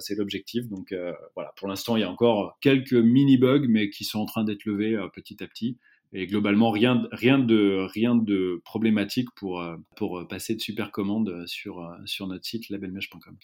c'est 0.00 0.14
l'objectif. 0.14 0.68
Donc 0.68 0.94
voilà, 1.34 1.52
pour 1.56 1.68
l'instant, 1.68 1.96
il 1.96 2.00
y 2.00 2.04
a 2.04 2.10
encore 2.10 2.58
quelques 2.60 2.92
mini 2.92 3.38
bugs, 3.38 3.66
mais 3.68 3.88
qui 3.88 4.04
sont 4.04 4.18
en 4.18 4.26
train 4.26 4.44
d'être 4.44 4.66
levés 4.66 4.98
petit 5.14 5.42
à 5.42 5.46
petit. 5.46 5.78
Et 6.12 6.26
globalement, 6.26 6.70
rien, 6.70 7.06
rien, 7.12 7.38
de, 7.38 7.86
rien 7.92 8.14
de 8.14 8.60
problématique 8.64 9.28
pour, 9.36 9.60
euh, 9.60 9.76
pour 9.96 10.26
passer 10.26 10.54
de 10.54 10.60
super 10.60 10.90
commandes 10.90 11.44
sur, 11.46 11.80
euh, 11.80 11.94
sur 12.06 12.26
notre 12.26 12.46
site 12.46 12.70
labelmesh.com. 12.70 13.36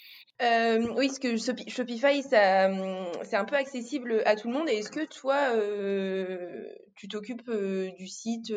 Euh, 0.42 0.86
oui, 0.96 1.08
parce 1.08 1.18
que 1.18 1.36
Shopify, 1.36 2.22
ça, 2.22 2.70
c'est 3.22 3.36
un 3.36 3.44
peu 3.44 3.56
accessible 3.56 4.22
à 4.24 4.34
tout 4.36 4.48
le 4.48 4.54
monde. 4.54 4.68
Et 4.68 4.78
est-ce 4.78 4.90
que 4.90 5.06
toi, 5.06 5.52
tu 6.96 7.08
t'occupes 7.08 7.50
du 7.98 8.06
site 8.06 8.52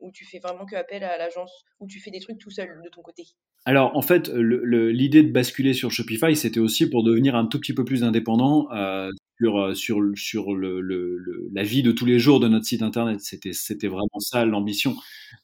où 0.00 0.10
tu 0.12 0.26
fais 0.26 0.38
vraiment 0.38 0.66
que 0.66 0.76
appel 0.76 1.02
à 1.02 1.16
l'agence, 1.16 1.64
où 1.80 1.86
tu 1.86 2.00
fais 2.00 2.10
des 2.10 2.20
trucs 2.20 2.38
tout 2.38 2.50
seul 2.50 2.68
de 2.84 2.88
ton 2.90 3.02
côté? 3.02 3.24
Alors 3.64 3.96
en 3.96 4.02
fait, 4.02 4.28
l'idée 4.28 5.24
de 5.24 5.32
basculer 5.32 5.74
sur 5.74 5.90
Shopify, 5.90 6.36
c'était 6.36 6.60
aussi 6.60 6.88
pour 6.88 7.02
devenir 7.02 7.34
un 7.34 7.46
tout 7.46 7.58
petit 7.58 7.74
peu 7.74 7.84
plus 7.84 8.04
indépendant, 8.04 8.68
sur, 8.68 8.76
euh, 8.78 9.10
sur, 9.74 10.12
sur 10.16 10.54
le, 10.54 10.80
le, 10.80 11.48
la 11.52 11.62
vie 11.62 11.82
de 11.82 11.92
tous 11.92 12.06
les 12.06 12.18
jours 12.18 12.40
de 12.40 12.48
notre 12.48 12.66
site 12.66 12.82
internet. 12.82 13.20
C'était, 13.20 13.52
c'était 13.52 13.88
vraiment 13.88 14.18
ça 14.18 14.44
l'ambition. 14.44 14.96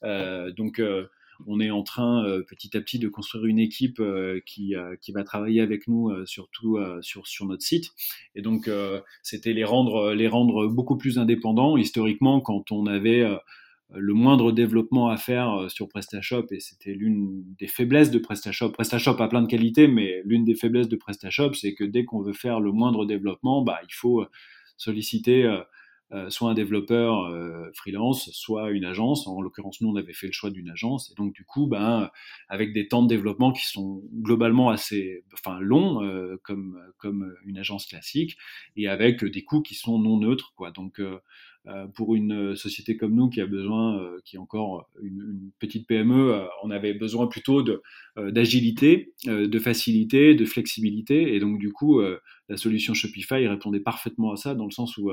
Euh, 0.02 0.50
donc, 0.52 0.78
euh, 0.78 1.07
on 1.46 1.59
est 1.59 1.70
en 1.70 1.83
train 1.83 2.24
petit 2.48 2.76
à 2.76 2.81
petit 2.81 3.00
de 3.00 3.09
construire 3.09 3.46
une 3.46 3.59
équipe 3.59 4.00
qui, 4.46 4.74
qui 5.00 5.12
va 5.12 5.24
travailler 5.24 5.61
avec 5.61 5.88
nous 5.88 6.11
surtout 6.24 6.78
sur, 7.00 7.26
sur 7.26 7.46
notre 7.46 7.62
site. 7.62 7.90
Et 8.37 8.42
donc, 8.42 8.70
c'était 9.22 9.52
les 9.52 9.64
rendre, 9.64 10.12
les 10.12 10.28
rendre 10.28 10.68
beaucoup 10.68 10.96
plus 10.96 11.18
indépendants. 11.18 11.76
Historiquement, 11.76 12.40
quand 12.40 12.70
on 12.70 12.87
avait 12.87 13.26
le 13.94 14.14
moindre 14.14 14.52
développement 14.52 15.09
à 15.09 15.16
faire 15.16 15.52
euh, 15.52 15.68
sur 15.68 15.88
PrestaShop 15.88 16.46
et 16.50 16.61
c'était 16.61 16.94
l'une 16.94 17.44
des 17.59 17.66
faiblesses 17.66 18.11
de 18.11 18.18
PrestaShop. 18.18 18.70
PrestaShop 18.70 19.20
a 19.20 19.28
plein 19.28 19.42
de 19.42 19.48
qualités, 19.48 19.88
mais 19.88 20.22
l'une 20.24 20.44
des 20.44 20.55
faiblesses 20.55 20.88
de 20.88 20.96
PrestaShop, 20.96 21.55
c'est 21.55 21.74
que 21.74 21.85
dès 21.85 22.05
qu'on 22.05 22.22
veut 22.22 22.33
faire 22.33 22.61
le 22.61 22.72
moindre 22.72 23.05
développement, 23.05 23.62
bah, 23.62 23.81
il 23.85 23.94
faut 23.94 24.22
euh, 24.22 24.26
solliciter 24.76 25.44
euh, 25.44 26.28
soit 26.28 26.50
un 26.50 26.55
développeur 26.55 27.33
freelance, 27.74 28.28
soit 28.33 28.70
une 28.70 28.85
agence. 28.85 29.26
En 29.26 29.40
l'occurrence, 29.40 29.81
nous, 29.81 29.88
on 29.88 29.96
avait 29.96 30.12
fait 30.12 30.26
le 30.26 30.33
choix 30.33 30.50
d'une 30.50 30.68
agence. 30.68 31.11
Et 31.11 31.14
donc, 31.14 31.33
du 31.33 31.42
coup, 31.42 31.66
ben, 31.66 32.11
avec 32.50 32.74
des 32.74 32.87
temps 32.87 33.02
de 33.02 33.09
développement 33.09 33.50
qui 33.50 33.66
sont 33.66 34.02
globalement 34.20 34.68
assez 34.68 35.24
enfin, 35.33 35.59
longs, 35.61 36.07
comme, 36.42 36.78
comme 36.98 37.35
une 37.46 37.57
agence 37.57 37.87
classique, 37.87 38.37
et 38.76 38.88
avec 38.88 39.24
des 39.24 39.42
coûts 39.42 39.62
qui 39.62 39.74
sont 39.74 39.98
non 39.98 40.18
neutres. 40.18 40.52
Quoi. 40.55 40.70
Donc, 40.70 41.00
pour 41.94 42.16
une 42.16 42.33
euh, 42.33 42.55
société 42.57 42.96
comme 42.96 43.14
nous 43.14 43.29
qui 43.29 43.40
a 43.40 43.46
besoin, 43.46 43.96
euh, 44.01 44.18
qui 44.25 44.37
est 44.37 44.38
encore 44.38 44.88
une, 45.01 45.51
petite 45.61 45.87
PME, 45.87 46.44
on 46.64 46.70
avait 46.70 46.94
besoin 46.94 47.29
plutôt 47.29 47.64
d'agilité, 48.16 49.12
de 49.27 49.59
facilité, 49.59 50.35
de 50.35 50.44
flexibilité. 50.44 51.35
Et 51.35 51.40
donc 51.40 51.59
du 51.59 51.72
coup, 51.72 52.01
la 52.01 52.57
solution 52.57 52.94
Shopify 52.94 53.46
répondait 53.46 53.81
parfaitement 53.81 54.33
à 54.33 54.37
ça, 54.37 54.55
dans 54.55 54.64
le 54.64 54.72
sens 54.72 54.96
où 54.98 55.12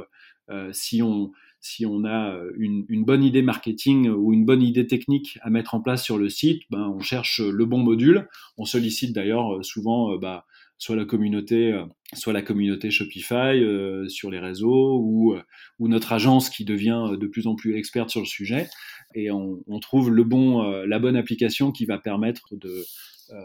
si 0.71 1.01
on 1.03 1.31
si 1.61 1.85
on 1.85 2.05
a 2.05 2.39
une, 2.57 2.85
une, 2.87 3.03
bonne 3.03 3.23
idée 3.23 3.41
marketing 3.41 4.07
ou 4.09 4.33
une 4.33 4.45
bonne 4.45 4.63
idée 4.63 4.87
technique 4.87 5.37
à 5.41 5.49
mettre 5.49 5.75
en 5.75 5.81
place 5.81 6.03
sur 6.03 6.17
le 6.17 6.29
site, 6.29 6.63
ben, 6.69 6.87
on 6.87 7.01
cherche 7.01 7.41
le 7.41 7.65
bon 7.65 7.79
module. 7.79 8.27
On 8.57 8.65
sollicite 8.65 9.13
d'ailleurs 9.13 9.63
souvent 9.63 10.17
bah, 10.17 10.45
soit 10.79 10.95
la 10.95 11.05
communauté, 11.05 11.73
euh, 11.73 11.85
soit 12.13 12.33
la 12.33 12.41
communauté 12.41 12.89
Shopify 12.89 13.61
euh, 13.61 14.07
sur 14.07 14.31
les 14.31 14.39
réseaux 14.39 14.97
ou, 14.97 15.33
euh, 15.33 15.41
ou 15.77 15.89
notre 15.89 16.13
agence 16.13 16.49
qui 16.49 16.65
devient 16.65 17.11
de 17.19 17.27
plus 17.27 17.45
en 17.45 17.55
plus 17.55 17.75
experte 17.75 18.09
sur 18.09 18.21
le 18.21 18.25
sujet. 18.25 18.67
Et 19.13 19.29
on, 19.29 19.61
on 19.67 19.79
trouve 19.79 20.09
le 20.09 20.23
bon, 20.23 20.61
la 20.61 20.99
bonne 20.99 21.15
application 21.15 21.71
qui 21.71 21.85
va 21.85 21.97
permettre 21.97 22.55
de, 22.55 22.85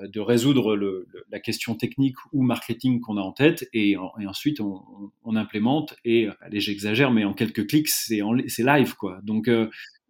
de 0.06 0.20
résoudre 0.20 0.76
le, 0.76 1.08
la 1.30 1.40
question 1.40 1.74
technique 1.74 2.16
ou 2.32 2.42
marketing 2.42 3.00
qu'on 3.00 3.16
a 3.16 3.22
en 3.22 3.32
tête. 3.32 3.66
Et, 3.72 3.96
ensuite 3.96 4.60
on, 4.60 4.82
on, 5.24 5.36
implémente 5.36 5.96
et 6.04 6.28
allez 6.42 6.60
j'exagère 6.60 7.12
mais 7.12 7.24
en 7.24 7.32
quelques 7.32 7.66
clics 7.66 7.88
c'est 7.88 8.20
live 8.58 8.94
quoi. 8.94 9.20
Donc 9.22 9.48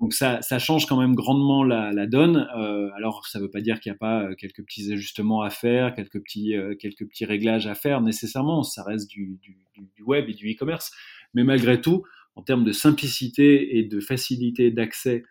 donc 0.05 0.13
ça, 0.13 0.59
change 0.59 0.85
quand 0.85 1.01
même 1.01 1.15
grandement 1.15 1.65
la, 1.65 2.07
donne. 2.07 2.47
Euh, 2.59 2.91
alors 2.95 3.27
ça 3.27 3.39
ne 3.39 3.45
veut 3.45 3.51
pas 3.51 3.63
dire 3.63 3.81
qu'il 3.81 3.91
n'y 3.91 3.97
a 3.97 3.99
pas 3.99 4.25
euh, 4.25 4.35
quelques 4.35 4.63
petits 4.63 4.93
ajustements 4.93 5.41
à 5.41 5.49
faire, 5.49 5.95
quelques 5.95 6.21
petits, 6.21 6.55
euh, 6.55 6.75
quelques 6.79 7.09
petits 7.09 7.25
réglages 7.25 7.67
à 7.67 7.75
faire 7.75 8.03
nécessairement. 8.03 8.63
Ça 8.65 8.83
reste 8.83 9.09
du, 9.09 9.39
du, 9.41 10.03
web 10.03 10.29
et 10.29 10.35
du 10.35 10.53
e-commerce. 10.53 10.93
Mais 11.33 11.43
malgré 11.43 11.81
tout, 11.81 12.03
en 12.37 12.43
termes 12.43 12.65
de 12.65 12.73
simplicité 12.73 13.79
et 13.79 13.83
de 13.83 13.99
facilité 13.99 14.71
d'accès 14.71 15.23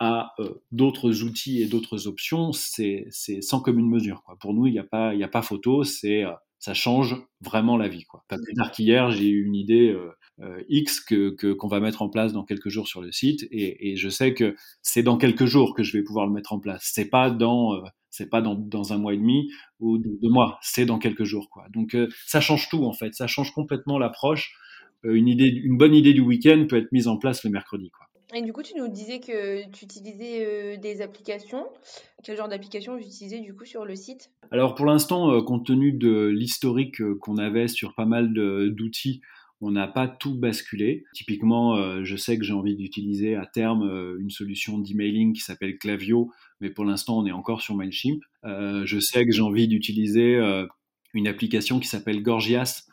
à 0.00 0.34
d'autres 0.72 1.22
outils 1.22 1.62
et 1.62 1.66
d'autres 1.66 2.08
options, 2.08 2.50
c'est 2.50 3.06
sans 3.42 3.60
commune 3.60 3.88
mesure. 3.88 4.24
Pour 4.40 4.54
nous, 4.54 4.66
il 4.66 4.72
n'y 4.72 4.80
a, 4.80 4.84
pas, 4.84 5.12
a 5.12 5.28
pas 5.28 5.42
photo, 5.42 5.84
c'est 5.84 6.24
ça 6.58 6.74
change 6.74 7.16
vraiment 7.40 7.76
la 7.76 7.88
vie. 7.88 8.04
Quoi. 8.04 8.24
Pas 8.28 8.36
plus 8.36 8.54
tard 8.54 8.70
qu'hier, 8.70 9.10
j'ai 9.10 9.28
eu 9.28 9.44
une 9.44 9.54
idée 9.54 9.94
euh, 10.42 10.62
X 10.68 11.00
que 11.00 11.30
qu'on 11.52 11.68
va 11.68 11.80
mettre 11.80 12.02
en 12.02 12.10
place 12.10 12.34
dans 12.34 12.44
quelques 12.44 12.68
jours 12.68 12.88
sur 12.88 13.00
le 13.00 13.10
site 13.10 13.46
et, 13.50 13.90
et 13.90 13.96
je 13.96 14.10
sais 14.10 14.34
que 14.34 14.54
c'est 14.82 15.02
dans 15.02 15.16
quelques 15.16 15.46
jours 15.46 15.74
que 15.74 15.82
je 15.82 15.96
vais 15.96 16.02
pouvoir 16.02 16.26
le 16.26 16.32
mettre 16.32 16.52
en 16.52 16.60
place. 16.60 16.90
C'est 16.92 17.08
pas 17.08 17.30
dans 17.30 17.74
euh, 17.74 17.80
c'est 18.10 18.28
pas 18.28 18.42
dans, 18.42 18.54
dans, 18.54 18.92
un 18.92 18.98
mois 18.98 19.14
et 19.14 19.18
demi 19.18 19.50
ou 19.80 19.98
deux, 19.98 20.28
mois, 20.28 20.58
c'est 20.62 20.86
dans 20.86 20.98
quelques 20.98 21.24
jours 21.24 21.48
quoi. 21.50 21.66
Donc 21.72 21.94
euh, 21.94 22.08
ça 22.26 22.42
change 22.42 22.68
tout 22.68 22.84
en 22.84 22.92
fait, 22.92 23.14
ça 23.14 23.26
change 23.26 23.52
complètement 23.52 23.98
l'approche. 23.98 24.52
une 25.04 25.28
idée, 25.28 25.48
une 25.48 25.78
bonne 25.78 25.94
idée 25.94 26.12
du 26.12 26.20
week-end 26.20 26.66
peut 26.68 26.76
être 26.76 26.92
mise 26.92 27.08
en 27.08 27.16
place 27.16 27.42
le 27.44 27.50
mercredi 27.50 27.90
quoi. 27.90 28.06
Et 28.34 28.42
du 28.42 28.52
coup, 28.52 28.62
tu 28.62 28.74
nous 28.76 28.88
disais 28.88 29.20
que 29.20 29.70
tu 29.70 29.84
utilisais 29.84 30.78
des 30.78 31.00
applications. 31.00 31.66
Quel 32.24 32.36
genre 32.36 32.48
d'applications 32.48 32.96
vous 32.96 33.40
du 33.42 33.54
coup 33.54 33.64
sur 33.64 33.84
le 33.84 33.94
site? 33.94 34.30
Alors 34.50 34.74
pour 34.74 34.86
l'instant, 34.86 35.40
compte 35.42 35.66
tenu 35.66 35.92
de 35.92 36.26
l'historique 36.26 37.00
qu'on 37.20 37.38
avait 37.38 37.68
sur 37.68 37.94
pas 37.94 38.04
mal 38.04 38.32
d'outils, 38.32 39.20
on 39.60 39.70
n'a 39.70 39.86
pas 39.86 40.06
tout 40.06 40.34
basculé. 40.34 41.04
Typiquement, 41.14 41.76
euh, 41.76 42.04
je 42.04 42.16
sais 42.16 42.38
que 42.38 42.44
j'ai 42.44 42.52
envie 42.52 42.76
d'utiliser 42.76 43.36
à 43.36 43.46
terme 43.46 43.88
euh, 43.88 44.16
une 44.20 44.30
solution 44.30 44.78
d'emailing 44.78 45.32
qui 45.32 45.40
s'appelle 45.40 45.78
Clavio, 45.78 46.30
mais 46.60 46.70
pour 46.70 46.84
l'instant, 46.84 47.18
on 47.18 47.26
est 47.26 47.32
encore 47.32 47.62
sur 47.62 47.74
Mailchimp. 47.74 48.20
Euh, 48.44 48.84
je 48.84 48.98
sais 48.98 49.24
que 49.24 49.32
j'ai 49.32 49.42
envie 49.42 49.66
d'utiliser 49.68 50.38
une 51.14 51.28
application 51.28 51.80
qui 51.80 51.88
s'appelle 51.88 52.22
Gorgias, 52.22 52.84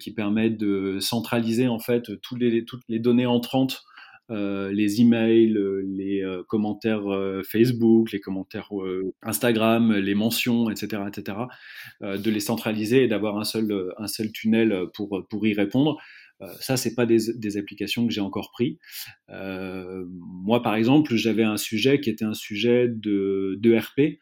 qui 0.00 0.12
permet 0.12 0.50
de 0.50 0.98
centraliser 1.00 1.68
en 1.68 1.78
fait 1.78 2.20
toutes 2.20 2.40
les 2.40 2.98
données 2.98 3.26
entrantes 3.26 3.82
euh, 4.30 4.70
les 4.72 5.00
emails, 5.00 5.56
euh, 5.56 5.82
les 5.86 6.22
euh, 6.22 6.42
commentaires 6.46 7.04
Facebook, 7.48 8.12
les 8.12 8.20
commentaires 8.20 8.68
Instagram, 9.22 9.94
les 9.94 10.14
mentions, 10.14 10.70
etc., 10.70 11.02
etc., 11.08 11.38
de 12.00 12.30
les 12.30 12.40
centraliser 12.40 13.04
et 13.04 13.08
d'avoir 13.08 13.38
un 13.38 13.44
seul, 13.44 13.92
un 13.98 14.06
seul 14.06 14.30
tunnel 14.32 14.86
pour, 14.94 15.26
pour 15.28 15.46
y 15.46 15.54
répondre. 15.54 15.98
ça, 16.60 16.76
c'est 16.76 16.94
pas 16.94 17.06
des, 17.06 17.32
des, 17.34 17.56
applications 17.56 18.06
que 18.06 18.12
j'ai 18.12 18.20
encore 18.20 18.50
pris. 18.50 18.78
moi, 19.28 20.62
par 20.62 20.74
exemple, 20.74 21.14
j'avais 21.16 21.42
un 21.44 21.56
sujet 21.56 22.00
qui 22.00 22.10
était 22.10 22.24
un 22.24 22.34
sujet 22.34 22.88
de, 22.88 23.56
de 23.60 23.76
RP 23.76 24.18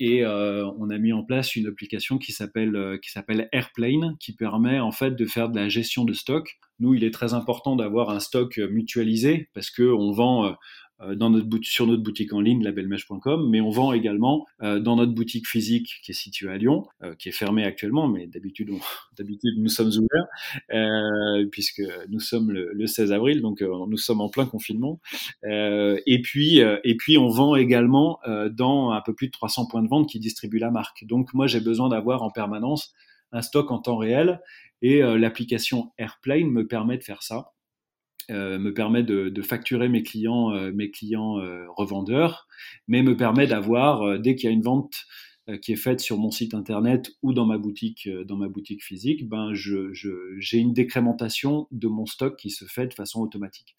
et 0.00 0.24
euh, 0.24 0.66
on 0.78 0.88
a 0.88 0.98
mis 0.98 1.12
en 1.12 1.22
place 1.22 1.54
une 1.54 1.66
application 1.66 2.16
qui 2.16 2.32
s'appelle 2.32 2.74
euh, 2.74 2.96
qui 2.96 3.10
s'appelle 3.10 3.50
Airplane 3.52 4.16
qui 4.18 4.34
permet 4.34 4.80
en 4.80 4.92
fait 4.92 5.10
de 5.10 5.26
faire 5.26 5.50
de 5.50 5.60
la 5.60 5.68
gestion 5.68 6.04
de 6.04 6.14
stock. 6.14 6.58
Nous, 6.78 6.94
il 6.94 7.04
est 7.04 7.12
très 7.12 7.34
important 7.34 7.76
d'avoir 7.76 8.08
un 8.08 8.18
stock 8.18 8.56
mutualisé 8.56 9.50
parce 9.52 9.70
que 9.70 9.82
on 9.82 10.10
vend 10.10 10.46
euh, 10.46 10.52
dans 11.14 11.30
notre 11.30 11.48
sur 11.62 11.86
notre 11.86 12.02
boutique 12.02 12.32
en 12.32 12.40
ligne, 12.40 12.62
labelmèche.com, 12.62 13.48
mais 13.48 13.60
on 13.60 13.70
vend 13.70 13.92
également 13.92 14.46
euh, 14.62 14.80
dans 14.80 14.96
notre 14.96 15.12
boutique 15.12 15.48
physique 15.48 16.00
qui 16.02 16.12
est 16.12 16.14
située 16.14 16.50
à 16.50 16.58
Lyon, 16.58 16.86
euh, 17.02 17.14
qui 17.14 17.28
est 17.28 17.32
fermée 17.32 17.64
actuellement, 17.64 18.08
mais 18.08 18.26
d'habitude, 18.26 18.70
d'habitude 19.18 19.54
nous 19.58 19.68
sommes 19.68 19.90
ouverts 19.90 21.48
puisque 21.50 21.82
nous 22.08 22.20
sommes 22.20 22.50
le, 22.50 22.70
le 22.72 22.86
16 22.86 23.12
avril, 23.12 23.40
donc 23.40 23.60
nous 23.60 23.96
sommes 23.96 24.20
en 24.20 24.28
plein 24.28 24.46
confinement. 24.46 25.00
et 25.44 26.20
puis, 26.22 26.58
et 26.58 26.96
puis, 26.96 27.18
on 27.18 27.28
vend 27.28 27.56
également 27.56 28.18
dans 28.50 28.90
un 28.90 29.00
peu 29.00 29.14
plus 29.14 29.28
de 29.28 29.32
300 29.32 29.66
points 29.66 29.82
de 29.82 29.88
vente 29.88 30.08
qui 30.08 30.18
distribuent 30.18 30.58
la 30.58 30.70
marque. 30.70 31.04
Donc, 31.04 31.32
moi, 31.34 31.46
j'ai 31.46 31.60
besoin 31.60 31.88
d'avoir 31.88 32.22
en 32.22 32.30
permanence 32.30 32.94
un 33.32 33.42
stock 33.42 33.70
en 33.70 33.78
temps 33.78 33.96
réel 33.96 34.40
et 34.82 35.00
l'application 35.00 35.92
Airplane 35.98 36.50
me 36.50 36.66
permet 36.66 36.98
de 36.98 37.02
faire 37.02 37.22
ça. 37.22 37.52
Euh, 38.30 38.58
me 38.58 38.72
permet 38.72 39.02
de, 39.02 39.42
facturer 39.42 39.88
mes 39.88 40.02
clients, 40.02 40.52
euh, 40.54 40.70
mes 40.72 40.90
clients 40.90 41.38
euh, 41.38 41.64
revendeurs, 41.76 42.46
mais 42.86 43.02
me 43.02 43.16
permet 43.16 43.46
d'avoir, 43.46 44.18
dès 44.20 44.36
qu'il 44.36 44.48
y 44.48 44.52
a 44.52 44.54
une 44.54 44.62
vente 44.62 44.94
qui 45.62 45.72
est 45.72 45.76
faite 45.76 45.98
sur 45.98 46.16
mon 46.16 46.30
site 46.30 46.54
internet 46.54 47.10
ou 47.22 47.32
dans 47.32 47.46
ma 47.46 47.58
boutique, 47.58 48.08
dans 48.24 48.36
ma 48.36 48.46
boutique 48.46 48.84
physique, 48.84 49.28
ben 49.28 49.52
j'ai 49.52 50.58
une 50.58 50.72
décrémentation 50.72 51.66
de 51.72 51.88
mon 51.88 52.06
stock 52.06 52.36
qui 52.36 52.50
se 52.50 52.66
fait 52.66 52.86
de 52.86 52.94
façon 52.94 53.20
automatique. 53.20 53.74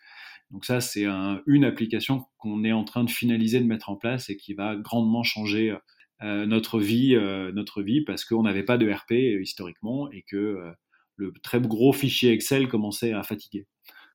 Donc 0.49 0.65
ça, 0.65 0.81
c'est 0.81 1.05
une 1.05 1.63
application 1.63 2.25
qu'on 2.39 2.65
est 2.65 2.73
en 2.73 2.83
train 2.83 3.05
de 3.05 3.09
finaliser, 3.09 3.61
de 3.61 3.67
mettre 3.67 3.89
en 3.89 3.95
place 3.95 4.29
et 4.29 4.35
qui 4.35 4.53
va 4.53 4.75
grandement 4.75 5.23
changer 5.23 5.73
notre 6.21 6.79
vie, 6.79 7.15
notre 7.53 7.81
vie, 7.81 8.01
parce 8.01 8.25
qu'on 8.25 8.43
n'avait 8.43 8.63
pas 8.63 8.77
de 8.77 8.91
RP 8.91 9.39
historiquement 9.41 10.11
et 10.11 10.23
que 10.23 10.73
le 11.15 11.31
très 11.41 11.61
gros 11.61 11.93
fichier 11.93 12.33
Excel 12.33 12.67
commençait 12.67 13.13
à 13.13 13.23
fatiguer. 13.23 13.65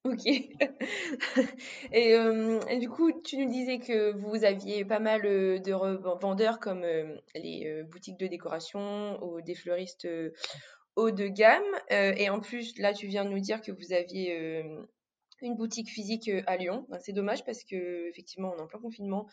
Ok. 0.07 0.27
Et, 1.93 2.13
et, 2.13 2.79
du 2.79 2.89
coup, 2.89 3.13
tu 3.23 3.39
nous 3.39 3.51
disais 3.51 3.79
que 3.79 4.13
vous 4.13 4.45
aviez 4.45 4.85
pas 4.85 5.01
mal 5.01 5.23
de 5.23 5.73
revendeurs 5.73 6.61
comme 6.61 6.83
les 7.35 7.83
boutiques 7.91 8.19
de 8.19 8.27
décoration 8.27 9.23
ou 9.25 9.41
des 9.41 9.55
fleuristes 9.55 10.07
haut 10.95 11.11
de 11.11 11.27
gamme. 11.27 11.65
et 11.91 12.31
en 12.31 12.41
plus, 12.41 12.79
là, 12.79 12.93
tu 12.93 13.07
viens 13.07 13.25
de 13.25 13.31
nous 13.31 13.41
dire 13.41 13.61
que 13.63 13.73
vous 13.73 13.93
aviez 13.93 14.65
une 15.43 15.55
boutique 15.55 15.91
physique 15.91 16.31
à 16.47 16.57
Lyon. 16.57 16.87
Ben, 16.89 16.99
c'est 17.01 17.13
dommage 17.13 17.45
parce 17.45 17.63
que 17.65 18.09
effectivement, 18.09 18.53
on 18.55 18.59
est 18.59 18.63
en 18.63 18.67
plein 18.67 18.81
confinement. 18.81 19.29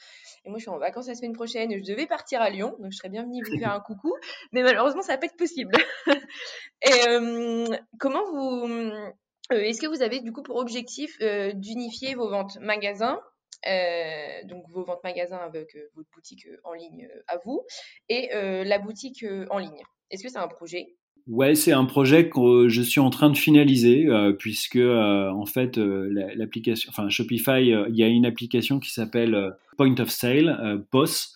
Et 0.46 0.50
moi, 0.50 0.58
je 0.58 0.64
suis 0.64 0.70
en 0.70 0.78
vacances 0.78 1.08
la 1.08 1.16
semaine 1.16 1.34
prochaine 1.34 1.72
et 1.72 1.82
je 1.82 1.90
devais 1.90 2.08
partir 2.08 2.42
à 2.42 2.50
Lyon. 2.50 2.76
Donc, 2.80 2.92
je 2.92 2.98
serais 2.98 3.10
bien 3.10 3.24
venue 3.24 3.44
vous 3.44 3.58
faire 3.58 3.74
un 3.74 3.80
coucou. 3.86 4.14
Mais 4.52 4.64
malheureusement, 4.64 5.02
ça 5.02 5.14
va 5.14 5.18
pas 5.18 5.28
être 5.28 5.38
possible. 5.38 5.74
et 6.82 7.70
comment 8.00 8.24
vous 8.32 8.68
euh, 8.68 9.12
est-ce 9.52 9.82
que 9.82 9.88
vous 9.88 10.02
avez 10.02 10.22
du 10.22 10.32
coup 10.32 10.44
pour 10.44 10.58
objectif 10.58 11.18
euh, 11.22 11.52
d'unifier 11.54 12.16
vos 12.16 12.30
ventes 12.30 12.58
magasins 12.62 13.20
euh, 13.68 14.46
donc 14.46 14.66
vos 14.70 14.84
ventes 14.84 15.04
magasins 15.04 15.38
avec 15.38 15.78
votre 15.96 16.10
boutique 16.14 16.48
en 16.66 16.74
ligne 16.74 17.08
à 17.28 17.38
vous 17.46 17.64
et 18.10 18.30
la 18.34 18.78
boutique 18.78 19.26
en 19.50 19.58
ligne? 19.58 19.82
Est-ce 20.12 20.22
que 20.22 20.30
c'est 20.30 20.38
un 20.38 20.50
projet? 20.50 20.96
Ouais, 21.28 21.56
c'est 21.56 21.72
un 21.72 21.86
projet 21.86 22.28
que 22.28 22.68
je 22.68 22.82
suis 22.82 23.00
en 23.00 23.10
train 23.10 23.30
de 23.30 23.38
finaliser 23.38 24.06
puisque 24.38 24.76
en 24.76 25.46
fait 25.46 25.78
l'application, 25.78 26.90
enfin 26.90 27.08
Shopify, 27.08 27.62
il 27.62 27.96
y 27.96 28.04
a 28.04 28.08
une 28.08 28.26
application 28.26 28.82
qui 28.82 28.92
s'appelle 28.92 29.56
Point 29.78 29.98
of 30.00 30.10
Sale, 30.10 30.84
POS, 30.92 31.34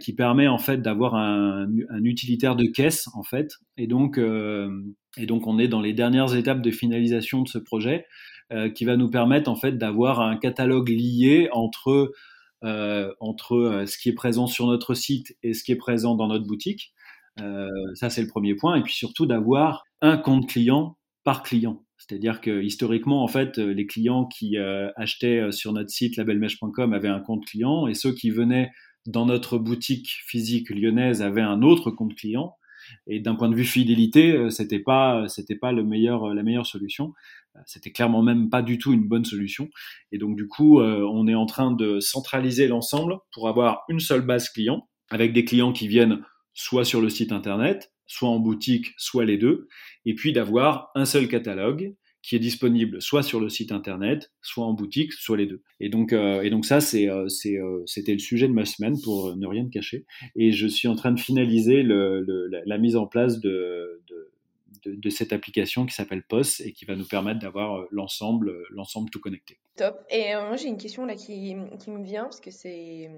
qui 0.00 0.14
permet 0.14 0.46
en 0.46 0.58
fait 0.58 0.80
d'avoir 0.80 1.16
un, 1.16 1.68
utilitaire 2.04 2.54
de 2.54 2.66
caisse 2.66 3.08
en 3.14 3.24
fait, 3.24 3.50
et 3.76 3.88
donc 3.88 4.18
et 5.16 5.26
donc, 5.26 5.46
on 5.46 5.58
est 5.58 5.68
dans 5.68 5.80
les 5.80 5.92
dernières 5.92 6.34
étapes 6.34 6.60
de 6.60 6.70
finalisation 6.70 7.42
de 7.42 7.48
ce 7.48 7.58
projet 7.58 8.06
euh, 8.52 8.70
qui 8.70 8.84
va 8.84 8.96
nous 8.96 9.10
permettre 9.10 9.50
en 9.50 9.56
fait 9.56 9.72
d'avoir 9.72 10.20
un 10.20 10.36
catalogue 10.36 10.88
lié 10.88 11.48
entre 11.52 12.12
euh, 12.64 13.12
entre 13.20 13.54
euh, 13.54 13.86
ce 13.86 13.98
qui 13.98 14.08
est 14.08 14.14
présent 14.14 14.46
sur 14.46 14.66
notre 14.66 14.94
site 14.94 15.36
et 15.42 15.52
ce 15.52 15.62
qui 15.62 15.72
est 15.72 15.76
présent 15.76 16.14
dans 16.14 16.26
notre 16.26 16.46
boutique. 16.46 16.92
Euh, 17.40 17.68
ça, 17.94 18.10
c'est 18.10 18.22
le 18.22 18.28
premier 18.28 18.54
point. 18.54 18.76
Et 18.76 18.82
puis 18.82 18.94
surtout 18.94 19.26
d'avoir 19.26 19.84
un 20.00 20.16
compte 20.16 20.48
client 20.48 20.96
par 21.24 21.42
client. 21.42 21.82
C'est-à-dire 21.96 22.40
que 22.40 22.62
historiquement, 22.62 23.22
en 23.22 23.28
fait, 23.28 23.58
les 23.58 23.86
clients 23.86 24.26
qui 24.26 24.58
euh, 24.58 24.90
achetaient 24.96 25.50
sur 25.50 25.72
notre 25.72 25.90
site 25.90 26.16
labelmèche.com 26.16 26.92
avaient 26.92 27.08
un 27.08 27.20
compte 27.20 27.44
client 27.46 27.86
et 27.86 27.94
ceux 27.94 28.12
qui 28.12 28.30
venaient 28.30 28.70
dans 29.06 29.26
notre 29.26 29.58
boutique 29.58 30.22
physique 30.26 30.70
lyonnaise 30.70 31.22
avaient 31.22 31.42
un 31.42 31.62
autre 31.62 31.90
compte 31.90 32.14
client. 32.14 32.56
Et 33.06 33.18
d'un 33.20 33.34
point 33.34 33.48
de 33.48 33.54
vue 33.54 33.64
fidélité, 33.64 34.32
euh, 34.32 34.50
c'était 34.50 34.78
pas, 34.78 35.26
c'était 35.28 35.56
pas 35.56 35.72
le 35.72 35.82
meilleur, 35.82 36.32
la 36.34 36.42
meilleure 36.42 36.66
solution. 36.66 37.14
Euh, 37.56 37.60
c'était 37.66 37.90
clairement 37.90 38.22
même 38.22 38.48
pas 38.48 38.62
du 38.62 38.78
tout 38.78 38.92
une 38.92 39.08
bonne 39.08 39.24
solution. 39.24 39.68
Et 40.12 40.18
donc 40.18 40.36
du 40.36 40.46
coup, 40.46 40.80
euh, 40.80 41.08
on 41.10 41.26
est 41.26 41.34
en 41.34 41.46
train 41.46 41.72
de 41.72 42.00
centraliser 42.00 42.68
l'ensemble 42.68 43.16
pour 43.32 43.48
avoir 43.48 43.82
une 43.88 44.00
seule 44.00 44.22
base 44.22 44.48
client 44.48 44.88
avec 45.10 45.32
des 45.32 45.44
clients 45.44 45.72
qui 45.72 45.88
viennent 45.88 46.20
soit 46.54 46.84
sur 46.84 47.00
le 47.00 47.10
site 47.10 47.32
internet, 47.32 47.92
soit 48.06 48.28
en 48.28 48.38
boutique, 48.38 48.94
soit 48.96 49.24
les 49.24 49.36
deux, 49.36 49.68
et 50.04 50.14
puis 50.14 50.32
d'avoir 50.32 50.90
un 50.94 51.04
seul 51.04 51.28
catalogue 51.28 51.94
qui 52.26 52.34
est 52.34 52.40
disponible 52.40 53.00
soit 53.00 53.22
sur 53.22 53.38
le 53.38 53.48
site 53.48 53.70
internet, 53.70 54.32
soit 54.42 54.66
en 54.66 54.72
boutique, 54.72 55.12
soit 55.12 55.36
les 55.36 55.46
deux. 55.46 55.62
Et 55.78 55.88
donc, 55.88 56.12
euh, 56.12 56.42
et 56.42 56.50
donc 56.50 56.64
ça, 56.64 56.80
c'est, 56.80 57.08
euh, 57.08 57.28
c'est, 57.28 57.56
euh, 57.56 57.84
c'était 57.86 58.14
le 58.14 58.18
sujet 58.18 58.48
de 58.48 58.52
ma 58.52 58.64
semaine 58.64 59.00
pour 59.00 59.36
ne 59.36 59.46
rien 59.46 59.68
cacher. 59.68 60.06
Et 60.34 60.50
je 60.50 60.66
suis 60.66 60.88
en 60.88 60.96
train 60.96 61.12
de 61.12 61.20
finaliser 61.20 61.84
le, 61.84 62.22
le, 62.22 62.48
la, 62.66 62.78
mise 62.78 62.96
en 62.96 63.06
place 63.06 63.38
de, 63.38 64.02
de, 64.08 64.32
de, 64.84 65.10
cette 65.10 65.32
application 65.32 65.86
qui 65.86 65.94
s'appelle 65.94 66.22
POS 66.22 66.60
et 66.60 66.72
qui 66.72 66.84
va 66.84 66.96
nous 66.96 67.06
permettre 67.06 67.40
d'avoir 67.40 67.86
l'ensemble, 67.90 68.64
l'ensemble 68.70 69.10
tout 69.10 69.20
connecté. 69.20 69.58
Top. 69.76 70.04
Et 70.10 70.34
moi, 70.34 70.56
j'ai 70.56 70.68
une 70.68 70.78
question 70.78 71.04
là 71.04 71.14
qui, 71.14 71.56
qui 71.78 71.90
me 71.90 72.02
vient 72.02 72.24
parce 72.24 72.40
que 72.40 72.50
c'est 72.50 73.10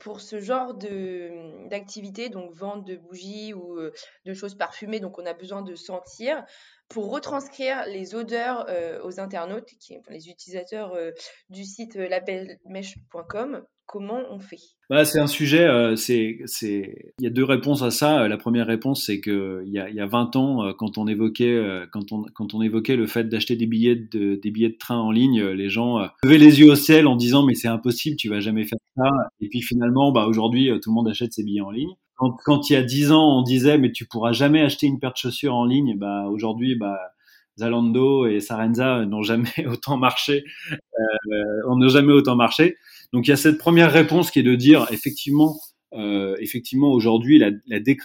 pour 0.00 0.20
ce 0.20 0.40
genre 0.40 0.74
de 0.74 1.68
d'activité, 1.68 2.28
donc 2.28 2.52
vente 2.54 2.86
de 2.86 2.96
bougies 2.96 3.54
ou 3.54 3.78
de 4.24 4.34
choses 4.34 4.54
parfumées, 4.54 5.00
donc 5.00 5.18
on 5.18 5.26
a 5.26 5.34
besoin 5.34 5.62
de 5.62 5.74
sentir 5.74 6.44
pour 6.92 7.10
retranscrire 7.10 7.86
les 7.86 8.14
odeurs 8.14 8.66
euh, 8.68 9.00
aux 9.02 9.18
internautes, 9.18 9.70
qui, 9.80 9.96
les 10.08 10.28
utilisateurs 10.28 10.92
euh, 10.94 11.10
du 11.48 11.64
site 11.64 11.96
euh, 11.96 12.08
labelmèche.com, 12.08 13.64
comment 13.92 14.20
on 14.30 14.38
fait 14.38 14.58
bah, 14.90 15.04
C'est 15.04 15.20
un 15.20 15.26
sujet, 15.26 15.68
c'est... 15.96 16.38
il 17.18 17.24
y 17.24 17.26
a 17.26 17.30
deux 17.30 17.44
réponses 17.44 17.82
à 17.82 17.90
ça. 17.90 18.26
La 18.26 18.38
première 18.38 18.66
réponse, 18.66 19.04
c'est 19.06 19.20
qu'il 19.20 19.62
y 19.66 19.78
a, 19.78 19.90
y 19.90 20.00
a 20.00 20.06
20 20.06 20.34
ans, 20.36 20.72
quand 20.78 20.98
on, 20.98 21.06
évoquait, 21.06 21.60
on, 21.94 22.24
on 22.52 22.58
le 22.60 23.06
fait 23.06 23.24
d'acheter 23.24 23.54
des 23.54 23.66
billets 23.66 23.96
de, 23.96 24.76
train 24.78 24.98
en 24.98 25.10
ligne, 25.10 25.44
les 25.44 25.68
gens 25.68 26.08
levaient 26.24 26.38
les 26.38 26.60
yeux 26.60 26.72
au 26.72 26.74
ciel 26.74 27.06
en 27.06 27.16
disant 27.16 27.44
mais 27.44 27.54
c'est 27.54 27.68
impossible, 27.68 28.16
tu 28.16 28.28
vas 28.28 28.40
jamais 28.40 28.64
faire 28.64 28.78
ça. 28.96 29.10
Et 29.40 29.48
puis 29.48 29.60
finalement, 29.60 30.10
bah, 30.10 30.26
aujourd'hui, 30.26 30.70
tout 30.82 30.90
le 30.90 30.94
monde 30.94 31.08
achète 31.08 31.32
ses 31.32 31.44
billets 31.44 31.60
en 31.60 31.70
ligne 31.70 31.94
quand, 32.44 32.70
il 32.70 32.74
y 32.74 32.76
a 32.76 32.82
dix 32.82 33.12
ans, 33.12 33.38
on 33.38 33.42
disait 33.42 33.78
mais 33.78 33.92
tu 33.92 34.06
pourras 34.06 34.32
jamais 34.32 34.62
acheter 34.62 34.86
une 34.86 34.98
paire 34.98 35.12
de 35.12 35.16
chaussures 35.16 35.54
en 35.54 35.64
ligne, 35.64 35.96
bah 35.98 36.26
aujourd'hui, 36.28 36.78
Zalando 37.58 38.26
et 38.26 38.40
Sarenza 38.40 39.04
n'ont 39.06 39.22
jamais 39.22 39.52
autant 39.70 39.96
marché, 39.96 40.44
euh, 40.70 41.74
n'ont 41.74 41.88
jamais 41.88 42.12
autant 42.12 42.36
marché. 42.36 42.76
Donc 43.12 43.26
il 43.26 43.30
y 43.30 43.32
a 43.32 43.36
cette 43.36 43.58
première 43.58 43.92
réponse 43.92 44.30
qui 44.30 44.38
est 44.38 44.44
de 44.44 44.54
dire 44.54 44.86
effectivement, 44.90 45.60
euh, 45.92 46.36
effectivement 46.40 46.92
aujourd'hui 46.92 47.38
la, 47.38 47.50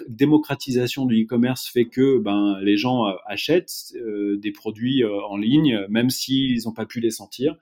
démocratisation 0.10 1.06
du 1.06 1.24
e-commerce 1.24 1.68
fait 1.68 1.86
que 1.86 2.20
ben 2.20 2.60
les 2.62 2.78
gens 2.78 3.08
euh, 3.08 3.14
achètent 3.26 3.94
euh, 3.96 4.38
des 4.38 4.52
produits 4.52 5.04
en 5.06 5.38
ligne 5.38 5.86
même 5.90 6.10
s'ils 6.10 6.64
n'ont 6.66 6.74
pas 6.74 6.86
pu 6.86 7.00
les 7.00 7.12
sentir. 7.12 7.56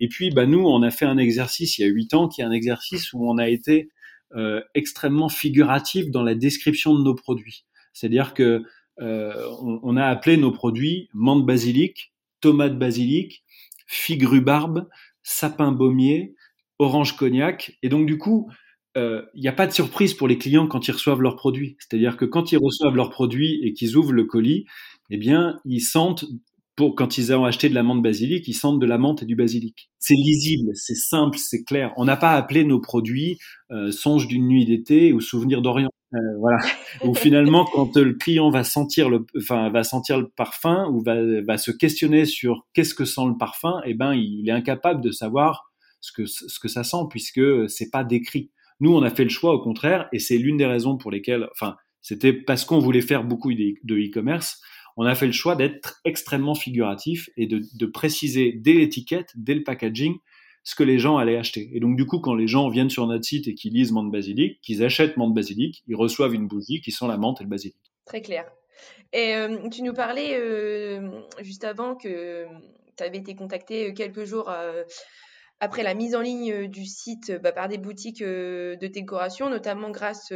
Et 0.00 0.08
puis 0.08 0.30
bah 0.30 0.46
nous 0.46 0.60
on 0.60 0.82
a 0.82 0.90
fait 0.90 1.06
un 1.06 1.18
exercice 1.18 1.78
il 1.78 1.82
y 1.82 1.84
a 1.84 1.88
huit 1.88 2.14
ans 2.14 2.28
qui 2.28 2.40
est 2.40 2.44
un 2.44 2.52
exercice 2.52 3.12
où 3.12 3.28
on 3.28 3.38
a 3.38 3.48
été 3.48 3.90
extrêmement 4.74 5.28
figuratif 5.28 6.10
dans 6.10 6.24
la 6.24 6.34
description 6.34 6.98
de 6.98 7.04
nos 7.04 7.14
produits. 7.14 7.66
C'est-à-dire 7.92 8.34
que 8.34 8.64
euh, 9.00 9.48
on, 9.60 9.80
on, 9.82 9.96
a 9.96 10.06
appelé 10.06 10.36
nos 10.36 10.52
produits 10.52 11.08
menthe 11.14 11.44
basilic, 11.44 12.12
tomate 12.40 12.78
basilic, 12.78 13.44
figue 13.86 14.24
rhubarbe, 14.24 14.88
sapin 15.22 15.72
baumier, 15.72 16.34
orange 16.78 17.16
cognac. 17.16 17.78
Et 17.82 17.88
donc 17.88 18.06
du 18.06 18.18
coup, 18.18 18.48
il 18.96 19.00
euh, 19.02 19.22
n'y 19.34 19.48
a 19.48 19.52
pas 19.52 19.66
de 19.66 19.72
surprise 19.72 20.14
pour 20.14 20.28
les 20.28 20.38
clients 20.38 20.68
quand 20.68 20.86
ils 20.86 20.92
reçoivent 20.92 21.20
leurs 21.20 21.36
produits. 21.36 21.76
C'est-à-dire 21.80 22.16
que 22.16 22.24
quand 22.24 22.52
ils 22.52 22.58
reçoivent 22.58 22.94
leurs 22.94 23.10
produits 23.10 23.60
et 23.64 23.72
qu'ils 23.72 23.96
ouvrent 23.96 24.12
le 24.12 24.24
colis, 24.24 24.66
eh 25.10 25.16
bien, 25.16 25.58
ils 25.64 25.80
sentent 25.80 26.24
pour 26.76 26.94
quand 26.96 27.18
ils 27.18 27.32
ont 27.32 27.44
acheté 27.44 27.68
de 27.68 27.74
la 27.74 27.82
menthe 27.82 28.02
basilic, 28.02 28.46
ils 28.48 28.54
sentent 28.54 28.80
de 28.80 28.86
la 28.86 28.98
menthe 28.98 29.22
et 29.22 29.26
du 29.26 29.36
basilic. 29.36 29.90
C'est 29.98 30.14
lisible, 30.14 30.70
c'est 30.74 30.96
simple, 30.96 31.38
c'est 31.38 31.62
clair. 31.62 31.92
On 31.96 32.04
n'a 32.04 32.16
pas 32.16 32.32
appelé 32.32 32.64
nos 32.64 32.80
produits 32.80 33.38
euh, 33.70 33.90
Songe 33.90 34.26
d'une 34.26 34.46
nuit 34.46 34.64
d'été 34.64 35.12
ou 35.12 35.20
Souvenir 35.20 35.62
d'Orient. 35.62 35.90
voilà. 36.40 36.58
Ou 37.04 37.14
finalement, 37.14 37.64
quand 37.72 37.96
le 37.96 38.14
client 38.14 38.50
va 38.50 38.64
sentir 38.64 39.08
le, 39.08 39.24
enfin, 39.36 39.70
va 39.70 39.84
sentir 39.84 40.18
le 40.18 40.28
parfum 40.28 40.88
ou 40.90 41.00
va, 41.02 41.16
va 41.42 41.58
se 41.58 41.70
questionner 41.70 42.26
sur 42.26 42.66
qu'est-ce 42.74 42.94
que 42.94 43.04
sent 43.04 43.26
le 43.26 43.36
parfum, 43.36 43.80
eh 43.84 43.94
ben, 43.94 44.14
il 44.14 44.48
est 44.48 44.52
incapable 44.52 45.00
de 45.00 45.10
savoir 45.10 45.73
ce 46.26 46.58
que 46.58 46.68
ça 46.68 46.84
sent 46.84 47.04
puisque 47.10 47.68
c'est 47.68 47.90
pas 47.90 48.04
décrit. 48.04 48.50
Nous, 48.80 48.94
on 48.94 49.02
a 49.02 49.10
fait 49.10 49.24
le 49.24 49.30
choix 49.30 49.54
au 49.54 49.60
contraire, 49.60 50.08
et 50.12 50.18
c'est 50.18 50.36
l'une 50.36 50.56
des 50.56 50.66
raisons 50.66 50.96
pour 50.96 51.10
lesquelles, 51.10 51.48
enfin, 51.52 51.76
c'était 52.02 52.32
parce 52.32 52.64
qu'on 52.64 52.80
voulait 52.80 53.00
faire 53.00 53.24
beaucoup 53.24 53.52
de 53.52 53.96
e-commerce, 53.96 54.60
on 54.96 55.04
a 55.04 55.14
fait 55.14 55.26
le 55.26 55.32
choix 55.32 55.56
d'être 55.56 56.00
extrêmement 56.04 56.54
figuratif 56.54 57.30
et 57.36 57.46
de, 57.46 57.86
préciser 57.86 58.52
dès 58.52 58.74
l'étiquette, 58.74 59.30
dès 59.34 59.54
le 59.54 59.62
packaging, 59.62 60.16
ce 60.62 60.74
que 60.74 60.82
les 60.82 60.98
gens 60.98 61.18
allaient 61.18 61.36
acheter. 61.36 61.70
Et 61.74 61.80
donc, 61.80 61.96
du 61.96 62.06
coup, 62.06 62.20
quand 62.20 62.34
les 62.34 62.46
gens 62.46 62.68
viennent 62.68 62.90
sur 62.90 63.06
notre 63.06 63.24
site 63.24 63.48
et 63.48 63.54
qu'ils 63.54 63.74
lisent 63.74 63.92
menthe 63.92 64.10
basilic, 64.10 64.60
qu'ils 64.62 64.82
achètent 64.82 65.16
menthe 65.16 65.34
basilic, 65.34 65.82
ils 65.88 65.96
reçoivent 65.96 66.34
une 66.34 66.46
bougie 66.46 66.80
qui 66.80 66.90
sent 66.90 67.06
la 67.06 67.18
menthe 67.18 67.40
et 67.40 67.44
le 67.44 67.50
basilic. 67.50 67.76
Très 68.06 68.22
clair. 68.22 68.50
Et 69.12 69.34
euh, 69.34 69.68
tu 69.68 69.82
nous 69.82 69.92
parlais 69.92 70.38
euh, 70.38 71.20
juste 71.40 71.64
avant 71.64 71.96
que 71.96 72.46
tu 72.96 73.04
avais 73.04 73.18
été 73.18 73.34
contacté 73.34 73.92
quelques 73.94 74.24
jours 74.24 74.48
euh, 74.50 74.84
après 75.60 75.82
la 75.82 75.94
mise 75.94 76.14
en 76.14 76.20
ligne 76.20 76.68
du 76.68 76.84
site 76.84 77.32
bah, 77.32 77.52
par 77.52 77.68
des 77.68 77.78
boutiques 77.78 78.22
de 78.22 78.86
décoration, 78.86 79.50
notamment 79.50 79.90
grâce 79.90 80.32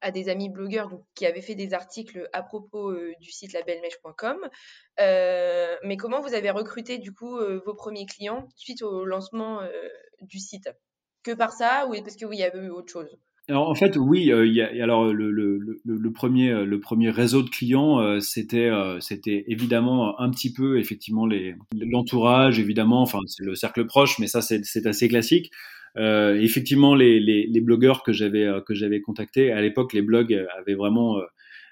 à 0.00 0.10
des 0.10 0.28
amis 0.28 0.48
blogueurs 0.48 0.90
qui 1.14 1.26
avaient 1.26 1.42
fait 1.42 1.54
des 1.54 1.74
articles 1.74 2.28
à 2.32 2.42
propos 2.42 2.94
du 3.20 3.30
site 3.30 3.52
labelmèche.com. 3.52 4.48
mais 4.98 5.96
comment 5.98 6.20
vous 6.20 6.34
avez 6.34 6.50
recruté 6.50 6.98
du 6.98 7.12
coup 7.12 7.38
vos 7.66 7.74
premiers 7.74 8.06
clients 8.06 8.48
suite 8.56 8.82
au 8.82 9.04
lancement 9.04 9.60
du 10.20 10.38
site? 10.38 10.68
Que 11.22 11.32
par 11.32 11.52
ça 11.52 11.86
ou 11.88 12.00
parce 12.02 12.16
que 12.16 12.26
vous 12.26 12.32
y 12.32 12.42
avez 12.42 12.58
eu 12.58 12.70
autre 12.70 12.92
chose? 12.92 13.18
En 13.50 13.74
fait, 13.74 13.96
oui. 13.96 14.30
il 14.32 14.52
y 14.52 14.60
a, 14.60 14.82
alors 14.82 15.12
le, 15.12 15.30
le, 15.30 15.58
le, 15.84 16.12
premier 16.12 16.64
le 16.64 16.80
premier 16.80 17.10
réseau 17.10 17.42
de 17.42 17.48
clients, 17.48 18.20
c'était 18.20 18.70
c'était 19.00 19.44
évidemment 19.48 20.20
un 20.20 20.30
petit 20.30 20.52
peu 20.52 20.78
effectivement 20.78 21.26
les 21.26 21.54
l'entourage, 21.74 22.58
évidemment. 22.58 23.02
Enfin, 23.02 23.20
c'est 23.26 23.44
le 23.44 23.54
cercle 23.54 23.86
proche, 23.86 24.18
mais 24.18 24.26
ça 24.26 24.42
c'est 24.42 24.86
assez 24.86 25.08
classique. 25.08 25.50
Euh, 25.96 26.40
effectivement, 26.40 26.94
les, 26.94 27.18
les, 27.18 27.46
les, 27.46 27.60
blogueurs 27.60 28.02
que 28.02 28.12
j'avais 28.12 28.44
euh, 28.44 28.60
que 28.60 28.74
j'avais 28.74 29.00
contactés 29.00 29.50
à 29.50 29.60
l'époque, 29.60 29.92
les 29.92 30.02
blogs 30.02 30.46
avaient 30.58 30.74
vraiment 30.74 31.18
euh, 31.18 31.22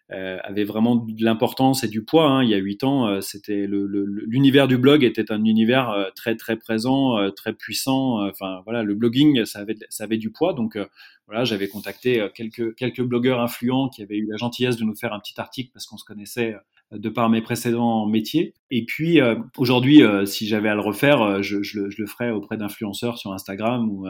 avait 0.08 0.64
vraiment 0.64 0.96
de 0.96 1.24
l'importance 1.24 1.82
et 1.82 1.88
du 1.88 2.04
poids. 2.04 2.28
Hein. 2.28 2.44
Il 2.44 2.50
y 2.50 2.54
a 2.54 2.58
huit 2.58 2.84
ans, 2.84 3.20
c'était 3.20 3.66
l'univers 3.66 4.68
du 4.68 4.78
blog 4.78 5.02
était 5.02 5.32
un 5.32 5.44
univers 5.44 6.10
très 6.14 6.36
très 6.36 6.56
présent, 6.56 7.30
très 7.32 7.52
puissant. 7.52 8.26
Enfin 8.28 8.62
voilà, 8.64 8.82
le 8.82 8.94
blogging, 8.94 9.44
ça 9.44 9.60
avait 9.60 9.76
ça 9.88 10.04
avait 10.04 10.18
du 10.18 10.30
poids. 10.30 10.52
Donc 10.52 10.78
voilà, 11.26 11.44
j'avais 11.44 11.66
contacté 11.66 12.24
quelques 12.34 12.76
quelques 12.76 13.02
blogueurs 13.02 13.40
influents 13.40 13.88
qui 13.88 14.02
avaient 14.02 14.18
eu 14.18 14.26
la 14.30 14.36
gentillesse 14.36 14.76
de 14.76 14.84
nous 14.84 14.94
faire 14.94 15.12
un 15.12 15.18
petit 15.18 15.40
article 15.40 15.70
parce 15.72 15.86
qu'on 15.86 15.98
se 15.98 16.04
connaissait 16.04 16.54
de 16.92 17.08
par 17.08 17.28
mes 17.28 17.42
précédents 17.42 18.06
métiers. 18.06 18.54
Et 18.70 18.84
puis 18.84 19.20
euh, 19.20 19.36
aujourd'hui, 19.56 20.02
euh, 20.02 20.24
si 20.24 20.46
j'avais 20.46 20.68
à 20.68 20.74
le 20.74 20.80
refaire, 20.80 21.20
euh, 21.22 21.42
je, 21.42 21.62
je, 21.62 21.80
le, 21.80 21.90
je, 21.90 22.00
le, 22.00 22.06
ferais 22.06 22.30
auprès 22.30 22.56
d'influenceurs 22.56 23.18
sur 23.18 23.32
Instagram 23.32 23.88
ou, 23.90 24.06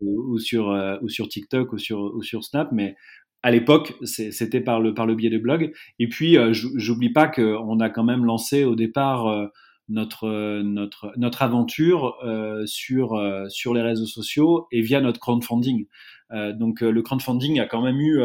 ou, 0.00 0.34
ou, 0.34 0.38
sur 0.38 0.68
ou 1.02 1.08
sur 1.08 1.28
TikTok 1.28 1.72
ou 1.72 1.78
sur 1.78 2.00
ou 2.00 2.22
sur 2.22 2.44
Snap. 2.44 2.70
Mais 2.72 2.96
à 3.48 3.50
l'époque, 3.50 3.94
c'était 4.02 4.60
par 4.60 4.80
le 4.80 5.14
biais 5.14 5.30
de 5.30 5.38
blog. 5.38 5.72
Et 5.98 6.08
puis, 6.08 6.36
j'oublie 6.52 7.10
pas 7.10 7.28
qu'on 7.28 7.80
a 7.80 7.90
quand 7.90 8.04
même 8.04 8.24
lancé 8.24 8.64
au 8.64 8.74
départ 8.74 9.50
notre 9.88 10.60
notre 10.62 11.12
notre 11.16 11.42
aventure 11.42 12.16
sur 12.66 13.74
les 13.74 13.82
réseaux 13.82 14.06
sociaux 14.06 14.66
et 14.70 14.82
via 14.82 15.00
notre 15.00 15.18
crowdfunding. 15.18 15.86
donc 16.54 16.82
le 16.82 17.02
crowdfunding 17.02 17.58
a 17.60 17.66
quand 17.66 17.82
même 17.82 17.98
eu 18.00 18.20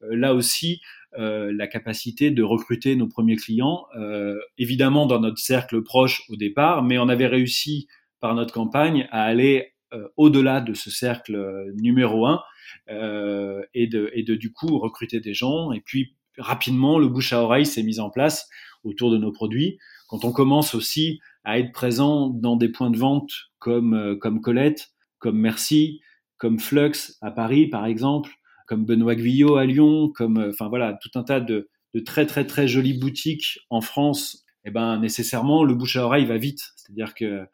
là 0.00 0.34
aussi 0.34 0.80
euh, 1.16 1.50
la 1.56 1.66
capacité 1.66 2.30
de 2.30 2.42
recruter 2.42 2.94
nos 2.94 3.08
premiers 3.08 3.36
clients, 3.36 3.86
euh, 3.96 4.38
évidemment 4.58 5.06
dans 5.06 5.20
notre 5.20 5.38
cercle 5.38 5.82
proche 5.82 6.22
au 6.28 6.36
départ, 6.36 6.82
mais 6.82 6.98
on 6.98 7.08
avait 7.08 7.26
réussi 7.26 7.88
par 8.20 8.34
notre 8.34 8.52
campagne 8.52 9.08
à 9.10 9.22
aller 9.22 9.56
euh, 9.60 9.77
au-delà 10.16 10.60
de 10.60 10.74
ce 10.74 10.90
cercle 10.90 11.72
numéro 11.76 12.26
un 12.26 12.42
et, 12.88 13.86
de, 13.86 14.10
et 14.12 14.22
de 14.22 14.34
du 14.34 14.52
coup 14.52 14.78
recruter 14.78 15.20
des 15.20 15.34
gens. 15.34 15.72
Et 15.72 15.80
puis 15.80 16.14
rapidement, 16.36 16.98
le 16.98 17.08
bouche 17.08 17.32
à 17.32 17.42
oreille 17.42 17.66
s'est 17.66 17.82
mis 17.82 18.00
en 18.00 18.10
place 18.10 18.48
autour 18.84 19.10
de 19.10 19.18
nos 19.18 19.32
produits. 19.32 19.78
Quand 20.08 20.24
on 20.24 20.32
commence 20.32 20.74
aussi 20.74 21.20
à 21.44 21.58
être 21.58 21.72
présent 21.72 22.28
dans 22.28 22.56
des 22.56 22.68
points 22.68 22.90
de 22.90 22.98
vente 22.98 23.30
comme, 23.58 24.18
comme 24.20 24.40
Colette, 24.40 24.90
comme 25.18 25.38
Merci, 25.38 26.00
comme 26.38 26.58
Flux 26.58 27.16
à 27.20 27.30
Paris 27.30 27.66
par 27.66 27.84
exemple, 27.84 28.30
comme 28.66 28.84
Benoît 28.84 29.14
Guyot 29.14 29.56
à 29.56 29.66
Lyon, 29.66 30.10
comme 30.14 30.38
euh, 30.38 30.50
enfin 30.50 30.68
voilà 30.68 30.98
tout 31.02 31.10
un 31.18 31.24
tas 31.24 31.40
de, 31.40 31.68
très 32.06 32.26
très 32.26 32.46
très 32.46 32.68
jolies 32.68 32.98
boutiques 32.98 33.58
en 33.70 33.80
France, 33.80 34.44
eh 34.64 34.70
ben 34.70 34.98
nécessairement 35.00 35.64
le 35.64 35.74
bouche 35.74 35.96
à 35.96 36.04
oreille 36.04 36.26
va 36.26 36.38
vite. 36.38 36.60
C'est-à-dire 36.76 37.14
que 37.14 37.24
euh, 37.24 37.44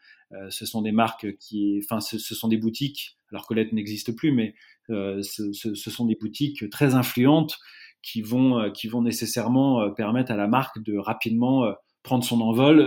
ce 0.50 0.66
sont 0.66 0.82
des 0.82 0.92
marques 0.92 1.36
qui, 1.38 1.80
enfin 1.82 2.00
ce, 2.00 2.18
sont 2.18 2.48
des 2.48 2.56
boutiques. 2.56 3.18
Alors 3.30 3.46
Colette 3.46 3.72
n'existe 3.72 4.12
plus, 4.14 4.32
mais 4.32 4.54
euh, 4.90 5.22
ce, 5.22 5.52
sont 5.74 6.06
des 6.06 6.16
boutiques 6.16 6.68
très 6.70 6.94
influentes 6.94 7.58
qui 8.02 8.22
vont 8.22 8.58
euh, 8.58 8.70
qui 8.70 8.88
vont 8.88 9.02
nécessairement 9.02 9.80
euh, 9.80 9.90
permettre 9.90 10.32
à 10.32 10.36
la 10.36 10.46
marque 10.46 10.82
de 10.82 10.96
rapidement 10.96 11.72
prendre 12.02 12.24
son 12.24 12.40
envol. 12.40 12.80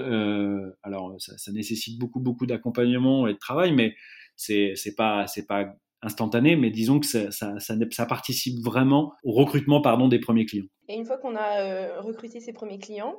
alors 0.83 1.15
ça, 1.17 1.51
nécessite 1.51 1.97
beaucoup 1.99 2.19
beaucoup 2.19 2.45
d'accompagnement 2.45 3.27
et 3.27 3.33
de 3.33 3.39
travail, 3.39 3.71
mais 3.71 3.95
c'est 4.35 4.73
c'est 4.75 4.95
pas 4.95 5.25
c'est 5.27 5.47
pas 5.47 5.73
instantané, 6.01 6.55
mais 6.55 6.69
disons 6.69 6.99
que 6.99 7.05
ça, 7.05 7.31
ça, 7.31 8.05
participe 8.05 8.59
vraiment 8.63 9.13
au 9.23 9.31
recrutement 9.31 9.81
pardon, 9.81 10.07
des 10.07 10.19
premiers 10.19 10.45
clients. 10.45 10.67
Et 10.87 10.95
une 10.95 11.05
fois 11.05 11.17
qu'on 11.17 11.35
a 11.35 11.61
euh, 11.61 12.01
recruté 12.01 12.39
ces 12.39 12.53
premiers 12.53 12.79
clients, 12.79 13.15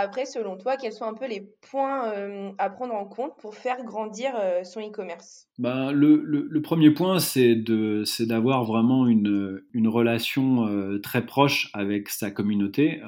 après, 0.00 0.26
selon 0.26 0.56
toi, 0.56 0.76
quels 0.76 0.92
sont 0.92 1.06
un 1.06 1.14
peu 1.14 1.26
les 1.26 1.42
points 1.60 2.12
euh, 2.12 2.52
à 2.58 2.70
prendre 2.70 2.94
en 2.94 3.04
compte 3.04 3.32
pour 3.40 3.56
faire 3.56 3.82
grandir 3.82 4.30
euh, 4.40 4.62
son 4.62 4.78
e-commerce? 4.80 5.48
Ben, 5.58 5.90
le, 5.90 6.60
premier 6.62 6.92
point, 6.92 7.18
c'est 7.18 7.56
d'avoir 7.56 8.62
vraiment 8.62 9.08
une, 9.08 9.60
une 9.72 9.88
relation 9.88 10.68
euh, 10.68 11.00
très 11.00 11.26
proche 11.26 11.70
avec 11.72 12.10
sa 12.10 12.30
communauté. 12.30 13.00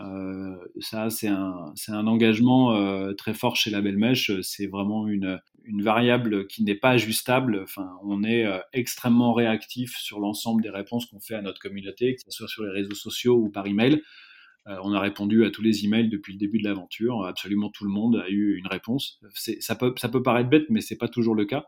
Ça, 0.81 1.11
c'est 1.11 1.29
un, 1.29 1.73
un 1.87 2.07
engagement 2.09 3.15
très 3.15 3.35
fort 3.35 3.55
chez 3.55 3.71
la 3.71 3.81
Belle 3.81 3.97
Mèche. 3.97 4.33
C'est 4.43 4.67
vraiment 4.67 5.07
une, 5.07 5.39
une 5.63 5.83
variable 5.83 6.49
qui 6.49 6.65
n'est 6.65 6.75
pas 6.75 6.91
ajustable. 6.91 7.61
Enfin, 7.63 7.89
on 8.03 8.25
est 8.25 8.47
extrêmement 8.73 9.33
réactif 9.33 9.97
sur 9.97 10.19
l'ensemble 10.19 10.61
des 10.61 10.71
réponses 10.71 11.07
qu'on 11.07 11.21
fait 11.21 11.37
à 11.37 11.43
notre 11.43 11.61
communauté, 11.61 12.17
que 12.17 12.23
ce 12.27 12.33
soit 12.33 12.49
sur 12.49 12.65
les 12.65 12.73
réseaux 12.73 12.97
sociaux 12.97 13.37
ou 13.37 13.49
par 13.49 13.69
email. 13.69 14.03
Euh, 14.69 14.77
on 14.83 14.93
a 14.93 15.01
répondu 15.01 15.45
à 15.45 15.51
tous 15.51 15.63
les 15.63 15.85
emails 15.85 16.09
depuis 16.09 16.33
le 16.33 16.39
début 16.39 16.59
de 16.59 16.65
l'aventure. 16.65 17.25
Absolument 17.25 17.71
tout 17.71 17.85
le 17.85 17.91
monde 17.91 18.17
a 18.17 18.29
eu 18.29 18.57
une 18.57 18.67
réponse. 18.67 19.21
Ça 19.35 19.75
peut, 19.75 19.95
paraître 20.23 20.51
bête, 20.51 20.67
mais 20.69 20.81
c'est 20.81 20.99
pas 20.99 21.09
toujours 21.09 21.35
le 21.35 21.45
cas. 21.45 21.65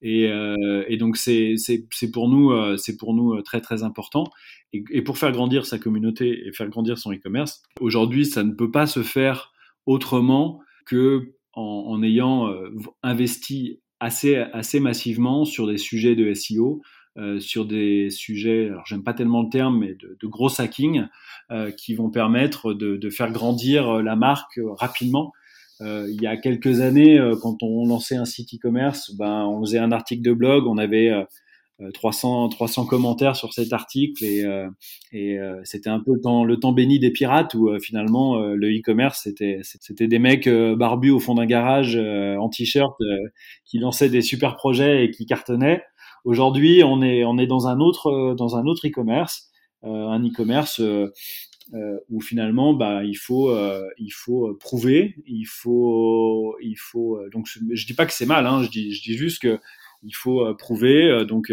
Et, 0.00 0.28
euh, 0.28 0.84
donc 0.96 1.16
c'est 1.16 1.56
pour 2.12 2.28
nous 2.28 2.52
euh, 2.52 3.42
très 3.44 3.60
très 3.60 3.82
important. 3.82 4.24
Et, 4.72 5.02
pour 5.02 5.18
faire 5.18 5.32
grandir 5.32 5.66
sa 5.66 5.78
communauté 5.78 6.46
et 6.46 6.52
faire 6.52 6.68
grandir 6.68 6.98
son 6.98 7.12
e-commerce, 7.12 7.62
aujourd'hui 7.80 8.24
ça 8.24 8.42
ne 8.42 8.52
peut 8.52 8.70
pas 8.70 8.86
se 8.86 9.02
faire 9.02 9.52
autrement 9.86 10.60
que 10.86 11.34
en, 11.52 11.84
en 11.88 12.02
ayant 12.02 12.50
investi 13.02 13.80
assez 14.00 14.36
assez 14.36 14.80
massivement 14.80 15.44
sur 15.44 15.66
des 15.66 15.76
sujets 15.76 16.16
de 16.16 16.32
SEO, 16.32 16.80
euh, 17.18 17.40
sur 17.40 17.66
des 17.66 18.08
sujets, 18.08 18.68
alors 18.68 18.86
j'aime 18.86 19.02
pas 19.02 19.12
tellement 19.12 19.42
le 19.42 19.50
terme, 19.50 19.80
mais 19.80 19.94
de, 19.94 20.16
de 20.18 20.26
gros 20.26 20.48
hacking, 20.58 21.04
euh, 21.50 21.70
qui 21.70 21.94
vont 21.94 22.08
permettre 22.08 22.72
de, 22.72 22.96
de, 22.96 23.10
faire 23.10 23.30
grandir 23.30 24.02
la 24.02 24.16
marque 24.16 24.58
rapidement. 24.78 25.32
Euh, 25.82 26.06
il 26.10 26.22
y 26.22 26.26
a 26.26 26.38
quelques 26.38 26.80
années, 26.80 27.20
quand 27.42 27.62
on 27.62 27.86
lançait 27.86 28.16
un 28.16 28.24
site 28.24 28.54
e-commerce, 28.54 29.14
ben, 29.14 29.44
on 29.46 29.60
faisait 29.60 29.78
un 29.78 29.92
article 29.92 30.22
de 30.22 30.32
blog, 30.32 30.66
on 30.66 30.78
avait 30.78 31.12
300, 31.92 32.48
300 32.48 32.86
commentaires 32.86 33.36
sur 33.36 33.52
cet 33.52 33.74
article 33.74 34.24
et, 34.24 34.46
et 35.12 35.38
c'était 35.64 35.90
un 35.90 36.00
peu 36.00 36.14
le 36.14 36.20
temps, 36.20 36.44
le 36.44 36.58
temps 36.58 36.72
béni 36.72 36.98
des 36.98 37.10
pirates 37.10 37.54
où 37.54 37.76
finalement 37.80 38.38
le 38.38 38.68
e-commerce 38.68 39.22
c'était 39.24 39.58
c'était 39.62 40.06
des 40.06 40.20
mecs 40.20 40.48
barbus 40.48 41.10
au 41.10 41.18
fond 41.18 41.34
d'un 41.34 41.46
garage 41.46 41.96
en 41.96 42.48
t-shirt 42.50 42.94
qui 43.64 43.78
lançaient 43.78 44.10
des 44.10 44.22
super 44.22 44.54
projets 44.54 45.04
et 45.04 45.10
qui 45.10 45.26
cartonnaient. 45.26 45.82
Aujourd'hui, 46.24 46.82
on 46.84 47.02
est, 47.02 47.46
dans 47.46 47.66
un 47.66 47.80
autre, 47.80 48.06
euh, 48.08 48.34
dans 48.34 48.56
un 48.56 48.66
autre 48.66 48.86
e-commerce, 48.86 49.50
euh, 49.84 50.08
un 50.08 50.24
e-commerce 50.24 50.80
euh, 50.80 51.10
où 52.10 52.20
finalement, 52.20 52.74
bah, 52.74 53.02
il 53.04 53.14
faut, 53.14 53.52
il 53.98 54.10
faut 54.10 54.54
prouver, 54.54 55.16
il 55.26 55.46
faut, 55.46 56.56
il 56.60 56.76
faut. 56.76 57.18
donc, 57.32 57.48
je 57.48 57.86
dis 57.86 57.94
pas 57.94 58.06
que 58.06 58.12
c'est 58.12 58.26
mal, 58.26 58.46
hein, 58.46 58.62
je 58.62 58.68
dis 58.68 58.92
juste 59.16 59.40
que 59.40 59.58
il 60.02 60.14
faut 60.14 60.54
prouver. 60.54 61.24
donc, 61.26 61.52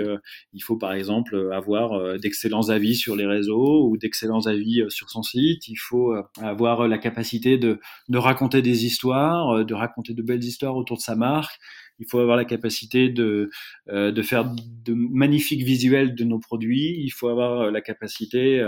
il 0.54 0.64
faut 0.64 0.78
par 0.78 0.94
exemple 0.94 1.50
avoir 1.54 2.18
d'excellents 2.20 2.70
avis 2.70 2.96
sur 2.96 3.16
les 3.16 3.26
réseaux 3.26 3.88
ou 3.88 3.98
d'excellents 3.98 4.46
avis 4.46 4.84
sur 4.90 5.10
son 5.10 5.24
site. 5.24 5.68
Il 5.68 5.78
faut 5.78 6.14
avoir 6.42 6.88
la 6.88 6.98
capacité 6.98 7.58
de, 7.58 7.80
de 8.08 8.18
raconter 8.18 8.62
des 8.62 8.86
histoires, 8.86 9.64
de 9.66 9.74
raconter 9.74 10.14
de 10.14 10.22
belles 10.22 10.44
histoires 10.44 10.76
autour 10.76 10.98
de 10.98 11.02
sa 11.02 11.16
marque 11.16 11.60
il 12.00 12.06
faut 12.10 12.20
avoir 12.20 12.38
la 12.38 12.46
capacité 12.46 13.10
de, 13.10 13.50
de 13.88 14.22
faire 14.22 14.46
de 14.46 14.94
magnifiques 14.94 15.64
visuels 15.64 16.16
de 16.16 16.24
nos 16.24 16.40
produits, 16.40 16.96
il 16.98 17.10
faut 17.10 17.28
avoir 17.28 17.72
la 17.72 17.82
capacité 17.82 18.66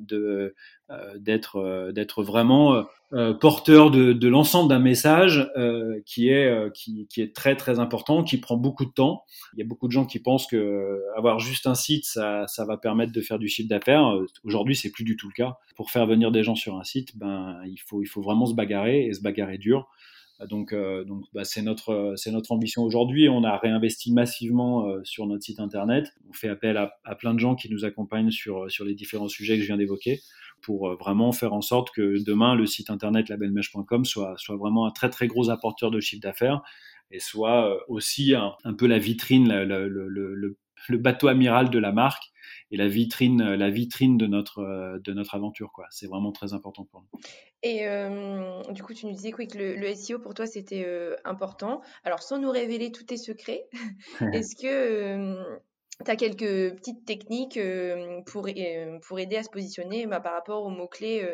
de 0.00 0.54
d'être 1.18 1.92
d'être 1.92 2.22
vraiment 2.22 2.84
porteur 3.40 3.90
de, 3.90 4.12
de 4.12 4.28
l'ensemble 4.28 4.68
d'un 4.68 4.78
message 4.78 5.50
qui 6.06 6.28
est 6.28 6.72
qui, 6.74 7.06
qui, 7.08 7.20
est 7.22 7.34
très 7.34 7.56
très 7.56 7.78
important, 7.78 8.24
qui 8.24 8.38
prend 8.38 8.56
beaucoup 8.56 8.84
de 8.84 8.90
temps. 8.90 9.24
Il 9.54 9.58
y 9.58 9.62
a 9.62 9.66
beaucoup 9.66 9.86
de 9.86 9.92
gens 9.92 10.06
qui 10.06 10.18
pensent 10.18 10.46
que 10.46 11.00
avoir 11.16 11.38
juste 11.38 11.66
un 11.66 11.74
site, 11.74 12.04
ça, 12.04 12.46
ça 12.46 12.64
va 12.64 12.76
permettre 12.76 13.12
de 13.12 13.20
faire 13.20 13.38
du 13.38 13.48
chiffre 13.48 13.68
d'affaires. 13.68 14.18
Aujourd'hui, 14.44 14.76
c'est 14.76 14.90
plus 14.90 15.04
du 15.04 15.16
tout 15.16 15.28
le 15.28 15.34
cas. 15.34 15.58
Pour 15.76 15.90
faire 15.90 16.06
venir 16.06 16.30
des 16.30 16.42
gens 16.42 16.54
sur 16.56 16.76
un 16.76 16.84
site, 16.84 17.16
ben 17.16 17.60
il 17.66 17.78
faut 17.78 18.02
il 18.02 18.06
faut 18.06 18.22
vraiment 18.22 18.46
se 18.46 18.54
bagarrer 18.54 19.06
et 19.06 19.12
se 19.12 19.22
bagarrer 19.22 19.58
dur. 19.58 19.88
Donc, 20.48 20.72
euh, 20.72 21.04
donc 21.04 21.24
bah, 21.34 21.44
c'est 21.44 21.62
notre, 21.62 22.14
c'est 22.16 22.30
notre 22.30 22.52
ambition 22.52 22.82
aujourd'hui. 22.82 23.28
On 23.28 23.44
a 23.44 23.56
réinvesti 23.58 24.12
massivement 24.12 24.86
euh, 24.86 25.00
sur 25.04 25.26
notre 25.26 25.42
site 25.42 25.60
internet. 25.60 26.12
On 26.28 26.32
fait 26.32 26.48
appel 26.48 26.76
à, 26.76 26.94
à, 27.04 27.14
plein 27.14 27.34
de 27.34 27.38
gens 27.38 27.54
qui 27.54 27.70
nous 27.70 27.84
accompagnent 27.84 28.30
sur, 28.30 28.70
sur 28.70 28.84
les 28.84 28.94
différents 28.94 29.28
sujets 29.28 29.56
que 29.56 29.62
je 29.62 29.66
viens 29.66 29.76
d'évoquer 29.76 30.20
pour 30.62 30.88
euh, 30.88 30.96
vraiment 30.96 31.32
faire 31.32 31.52
en 31.52 31.60
sorte 31.60 31.90
que 31.90 32.22
demain, 32.24 32.54
le 32.54 32.66
site 32.66 32.90
internet 32.90 33.28
labelmèche.com 33.28 34.04
soit, 34.04 34.34
soit 34.38 34.56
vraiment 34.56 34.86
un 34.86 34.90
très 34.90 35.10
très 35.10 35.26
gros 35.26 35.50
apporteur 35.50 35.90
de 35.90 36.00
chiffre 36.00 36.22
d'affaires 36.22 36.62
et 37.10 37.18
soit 37.18 37.76
aussi 37.88 38.34
un, 38.34 38.74
peu 38.74 38.86
la 38.86 38.98
vitrine, 38.98 39.52
le, 39.64 39.88
le, 39.88 40.58
le 40.88 40.98
bateau 40.98 41.26
amiral 41.26 41.68
de 41.68 41.78
la 41.78 41.90
marque 41.90 42.29
et 42.70 42.76
la 42.76 42.88
vitrine, 42.88 43.54
la 43.54 43.70
vitrine 43.70 44.16
de 44.16 44.26
notre, 44.26 44.98
de 45.02 45.12
notre 45.12 45.34
aventure. 45.34 45.72
Quoi. 45.72 45.86
C'est 45.90 46.06
vraiment 46.06 46.32
très 46.32 46.52
important 46.52 46.84
pour 46.84 47.00
nous. 47.00 47.20
Et 47.62 47.86
euh, 47.86 48.62
du 48.70 48.82
coup, 48.82 48.94
tu 48.94 49.06
nous 49.06 49.12
disais 49.12 49.32
que 49.32 49.42
le, 49.56 49.94
SEO 49.94 50.18
pour 50.18 50.34
toi 50.34 50.46
c'était 50.46 50.84
euh, 50.86 51.16
important. 51.24 51.82
Alors, 52.04 52.22
sans 52.22 52.38
nous 52.38 52.50
révéler 52.50 52.90
tous 52.90 53.04
tes 53.04 53.16
secrets, 53.16 53.68
est-ce 54.32 54.56
que 54.56 54.66
euh, 54.66 55.58
tu 56.04 56.10
as 56.10 56.16
quelques 56.16 56.74
petites 56.76 57.04
techniques 57.04 57.60
pour, 58.26 58.48
pour 59.02 59.18
aider 59.18 59.36
à 59.36 59.42
se 59.42 59.50
positionner 59.50 60.06
bah, 60.06 60.20
par 60.20 60.32
rapport 60.32 60.64
aux 60.64 60.70
mots-clés 60.70 61.28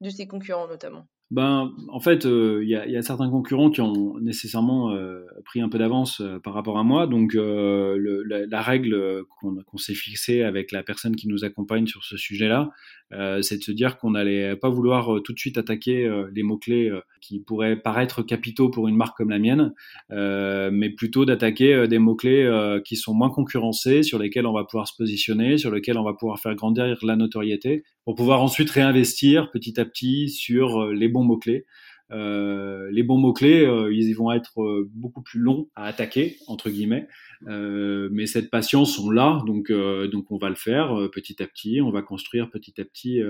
de 0.00 0.10
ses 0.10 0.26
concurrents 0.26 0.66
notamment? 0.66 1.06
Ben, 1.30 1.72
en 1.88 2.00
fait, 2.00 2.24
il 2.24 2.68
y, 2.68 2.74
a, 2.74 2.86
y, 2.86 2.96
a, 2.96 3.02
certains 3.02 3.28
concurrents 3.28 3.70
qui 3.70 3.80
ont 3.80 4.18
nécessairement 4.18 4.96
pris 5.44 5.60
un 5.60 5.68
peu 5.68 5.78
d'avance 5.78 6.22
par 6.42 6.54
rapport 6.54 6.78
à 6.78 6.84
moi. 6.84 7.06
Donc, 7.06 7.34
le, 7.34 8.22
la, 8.24 8.46
la, 8.46 8.62
règle 8.62 9.24
qu'on 9.40 9.76
s'est 9.76 9.94
fixée 9.94 10.42
avec 10.42 10.72
la 10.72 10.82
personne 10.82 11.16
qui 11.16 11.28
nous 11.28 11.44
accompagne 11.44 11.86
sur 11.86 12.04
ce 12.04 12.16
sujet-là, 12.16 12.70
euh, 13.12 13.40
c'est 13.40 13.56
de 13.56 13.62
se 13.62 13.72
dire 13.72 13.98
qu'on 13.98 14.10
n'allait 14.10 14.54
pas 14.56 14.68
vouloir 14.68 15.16
euh, 15.16 15.20
tout 15.20 15.32
de 15.32 15.38
suite 15.38 15.56
attaquer 15.56 16.04
euh, 16.04 16.28
les 16.34 16.42
mots-clés 16.42 16.92
qui 17.22 17.40
pourraient 17.40 17.76
paraître 17.76 18.22
capitaux 18.22 18.68
pour 18.68 18.86
une 18.88 18.96
marque 18.96 19.16
comme 19.16 19.30
la 19.30 19.38
mienne, 19.38 19.72
mais 20.10 20.90
plutôt 20.90 21.24
d'attaquer 21.24 21.88
des 21.88 21.98
mots-clés 21.98 22.80
qui 22.84 22.96
sont 22.96 23.14
moins 23.14 23.30
concurrencés, 23.30 24.02
sur 24.02 24.18
lesquels 24.18 24.46
on 24.46 24.52
va 24.52 24.64
pouvoir 24.64 24.86
se 24.86 24.94
positionner, 24.96 25.58
sur 25.58 25.70
lesquels 25.70 25.98
on 25.98 26.04
va 26.04 26.14
pouvoir 26.14 26.38
faire 26.38 26.54
grandir 26.54 26.96
la 27.02 27.16
notoriété, 27.16 27.82
pour 28.08 28.14
pouvoir 28.14 28.40
ensuite 28.40 28.70
réinvestir 28.70 29.50
petit 29.50 29.78
à 29.78 29.84
petit 29.84 30.30
sur 30.30 30.86
les 30.86 31.08
bons 31.08 31.24
mots-clés. 31.24 31.66
Euh, 32.10 32.88
les 32.90 33.02
bons 33.02 33.18
mots-clés, 33.18 33.66
euh, 33.66 33.92
ils 33.92 34.14
vont 34.14 34.32
être 34.32 34.62
euh, 34.62 34.88
beaucoup 34.94 35.20
plus 35.20 35.40
longs 35.40 35.68
à 35.74 35.84
attaquer, 35.84 36.38
entre 36.46 36.70
guillemets. 36.70 37.06
mais 37.46 38.24
cette 38.24 38.48
patience, 38.48 38.98
on 38.98 39.10
l'a, 39.10 39.42
donc, 39.46 39.70
donc 39.70 40.32
on 40.32 40.38
va 40.38 40.48
le 40.48 40.54
faire 40.54 41.10
petit 41.12 41.42
à 41.42 41.46
petit. 41.46 41.82
On 41.82 41.90
va 41.90 42.00
construire 42.00 42.48
petit 42.48 42.80
à 42.80 42.86
petit 42.86 43.20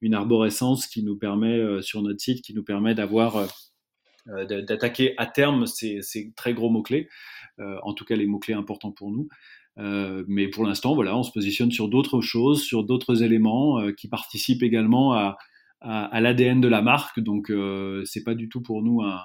une 0.00 0.14
arborescence 0.14 0.86
qui 0.86 1.02
nous 1.02 1.18
permet, 1.18 1.82
sur 1.82 2.00
notre 2.00 2.20
site, 2.20 2.42
qui 2.42 2.54
nous 2.54 2.64
permet 2.64 2.94
d'avoir 2.94 3.46
d'attaquer 4.26 5.14
à 5.18 5.26
terme 5.26 5.66
ces, 5.66 6.00
ces 6.02 6.32
très 6.34 6.54
gros 6.54 6.70
mots-clés, 6.70 7.08
en 7.58 7.92
tout 7.92 8.04
cas 8.04 8.16
les 8.16 8.26
mots-clés 8.26 8.54
importants 8.54 8.92
pour 8.92 9.10
nous. 9.10 9.28
Euh, 9.78 10.24
mais 10.28 10.48
pour 10.48 10.64
l'instant, 10.64 10.94
voilà, 10.94 11.16
on 11.16 11.22
se 11.22 11.32
positionne 11.32 11.70
sur 11.70 11.88
d'autres 11.88 12.20
choses, 12.20 12.62
sur 12.62 12.84
d'autres 12.84 13.22
éléments 13.22 13.80
euh, 13.80 13.92
qui 13.92 14.08
participent 14.08 14.62
également 14.62 15.14
à, 15.14 15.36
à, 15.80 16.20
l'ADN 16.20 16.60
de 16.60 16.68
la 16.68 16.82
marque. 16.82 17.20
Donc, 17.20 17.50
euh, 17.50 18.04
c'est 18.04 18.24
pas 18.24 18.34
du 18.34 18.48
tout 18.48 18.62
pour 18.62 18.82
nous 18.82 19.02
un, 19.02 19.20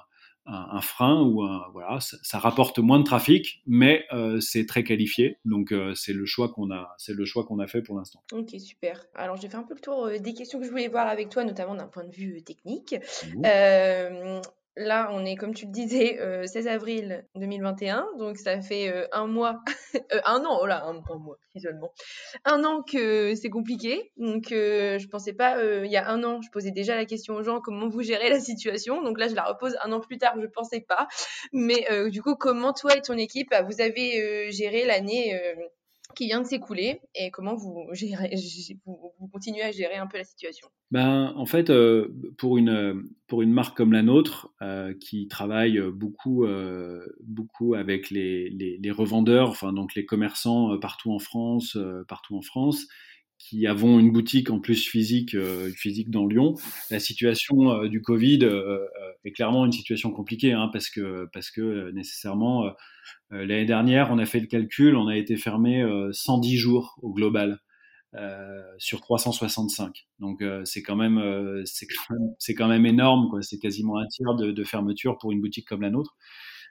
un, 0.45 0.81
frein 0.81 1.21
ou 1.21 1.43
un, 1.43 1.67
voilà, 1.71 1.99
ça, 1.99 2.39
rapporte 2.39 2.79
moins 2.79 2.97
de 2.97 3.03
trafic, 3.03 3.61
mais 3.67 4.05
euh, 4.11 4.39
c'est 4.39 4.65
très 4.65 4.83
qualifié. 4.83 5.37
Donc, 5.45 5.71
euh, 5.71 5.93
c'est 5.93 6.13
le 6.13 6.25
choix 6.25 6.49
qu'on 6.49 6.71
a, 6.71 6.95
c'est 6.97 7.13
le 7.13 7.25
choix 7.25 7.45
qu'on 7.45 7.59
a 7.59 7.67
fait 7.67 7.83
pour 7.83 7.97
l'instant. 7.97 8.23
Ok, 8.33 8.55
super. 8.59 9.05
Alors, 9.13 9.37
j'ai 9.37 9.49
fait 9.49 9.57
un 9.57 9.63
peu 9.63 9.75
le 9.75 9.81
tour 9.81 10.09
des 10.19 10.33
questions 10.33 10.59
que 10.59 10.65
je 10.65 10.71
voulais 10.71 10.87
voir 10.87 11.07
avec 11.07 11.29
toi, 11.29 11.43
notamment 11.43 11.75
d'un 11.75 11.87
point 11.87 12.05
de 12.05 12.11
vue 12.13 12.41
technique. 12.43 12.95
Là, 14.79 15.09
on 15.11 15.25
est, 15.25 15.35
comme 15.35 15.53
tu 15.53 15.65
le 15.65 15.73
disais, 15.73 16.17
16 16.47 16.67
euh, 16.67 16.71
avril 16.71 17.25
2021, 17.35 18.07
donc 18.17 18.37
ça 18.37 18.61
fait 18.61 18.87
euh, 18.87 19.05
un 19.11 19.27
mois, 19.27 19.59
euh, 20.13 20.21
un 20.23 20.45
an, 20.45 20.57
oh 20.61 20.65
là, 20.65 20.85
un, 20.85 20.93
mois, 21.17 21.37
isolement, 21.53 21.91
un 22.45 22.63
an 22.63 22.81
que 22.81 23.35
c'est 23.35 23.49
compliqué. 23.49 24.13
Donc, 24.15 24.45
je 24.51 25.07
pensais 25.07 25.33
pas, 25.33 25.61
il 25.83 25.91
y 25.91 25.97
a 25.97 26.09
un 26.09 26.23
an, 26.23 26.41
je 26.41 26.49
posais 26.49 26.71
déjà 26.71 26.95
la 26.95 27.03
question 27.03 27.35
aux 27.35 27.43
gens 27.43 27.59
comment 27.59 27.89
vous 27.89 28.01
gérez 28.01 28.29
la 28.29 28.39
situation. 28.39 29.03
Donc 29.03 29.19
là, 29.19 29.27
je 29.27 29.35
la 29.35 29.43
repose 29.43 29.75
un 29.83 29.91
an 29.91 29.99
plus 29.99 30.17
tard, 30.17 30.35
je 30.41 30.47
pensais 30.47 30.79
pas. 30.79 31.09
Mais 31.51 31.85
du 32.09 32.21
coup, 32.21 32.35
comment 32.35 32.71
toi 32.71 32.95
et 32.95 33.01
ton 33.01 33.17
équipe, 33.17 33.53
vous 33.67 33.81
avez 33.81 34.49
géré 34.49 34.85
l'année 34.85 35.37
qui 36.15 36.25
vient 36.25 36.41
de 36.41 36.47
s'écouler 36.47 36.99
et 37.15 37.31
comment 37.31 37.55
vous, 37.55 37.87
gérez, 37.93 38.33
vous, 38.85 39.27
continuez 39.31 39.61
à 39.61 39.71
gérer 39.71 39.95
un 39.95 40.07
peu 40.07 40.17
la 40.17 40.23
situation. 40.23 40.67
Ben, 40.91 41.33
En 41.35 41.45
fait, 41.45 41.69
euh, 41.69 42.07
pour, 42.37 42.57
une, 42.57 43.03
pour 43.27 43.41
une 43.41 43.53
marque 43.53 43.77
comme 43.77 43.93
la 43.93 44.01
nôtre, 44.01 44.49
euh, 44.61 44.93
qui 44.99 45.27
travaille 45.27 45.79
beaucoup, 45.91 46.45
euh, 46.45 47.05
beaucoup 47.23 47.75
avec 47.75 48.09
les, 48.09 48.49
les, 48.49 48.91
revendeurs, 48.91 49.49
enfin, 49.49 49.71
donc 49.71 49.95
les 49.95 50.05
commerçants 50.05 50.77
partout 50.79 51.13
en 51.13 51.19
France, 51.19 51.77
partout 52.07 52.35
en 52.35 52.41
France, 52.41 52.87
qui 53.39 53.65
avons 53.65 53.99
une 53.99 54.11
boutique 54.11 54.51
en 54.51 54.59
plus 54.59 54.85
physique, 54.85 55.35
physique 55.75 56.11
dans 56.11 56.27
Lyon, 56.27 56.55
la 56.91 56.99
situation 56.99 57.85
du 57.85 58.01
Covid 58.01 58.47
est 59.23 59.31
clairement 59.31 59.65
une 59.65 59.71
situation 59.71 60.11
compliquée, 60.11 60.53
hein, 60.53 60.69
parce, 60.71 60.89
que, 60.89 61.27
parce 61.33 61.49
que 61.49 61.91
nécessairement 61.91 62.65
euh, 63.31 63.45
l'année 63.45 63.65
dernière, 63.65 64.09
on 64.11 64.17
a 64.17 64.25
fait 64.25 64.39
le 64.39 64.47
calcul, 64.47 64.95
on 64.95 65.07
a 65.07 65.17
été 65.17 65.37
fermé 65.37 65.85
110 66.11 66.55
euh, 66.55 66.59
jours 66.59 66.99
au 67.01 67.13
global. 67.13 67.59
Euh, 68.15 68.63
sur 68.79 69.01
365. 69.01 70.07
Donc 70.17 70.43
c'est 70.63 70.81
quand 70.81 70.95
même 70.95 71.63
c'est 71.65 72.55
quand, 72.55 72.67
même 72.67 72.87
énorme 72.87 73.29
quoi. 73.29 73.43
C'est 73.43 73.59
quasiment 73.59 73.99
un 73.99 74.07
tiers 74.07 74.33
de, 74.33 74.51
de, 74.51 74.63
fermeture 74.63 75.19
pour 75.19 75.31
une 75.31 75.39
boutique 75.41 75.67
comme 75.67 75.83
la 75.83 75.91
nôtre. 75.91 76.17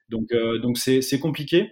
Donc 0.08 0.30
donc 0.60 0.78
c'est 0.78 1.20
compliqué 1.20 1.70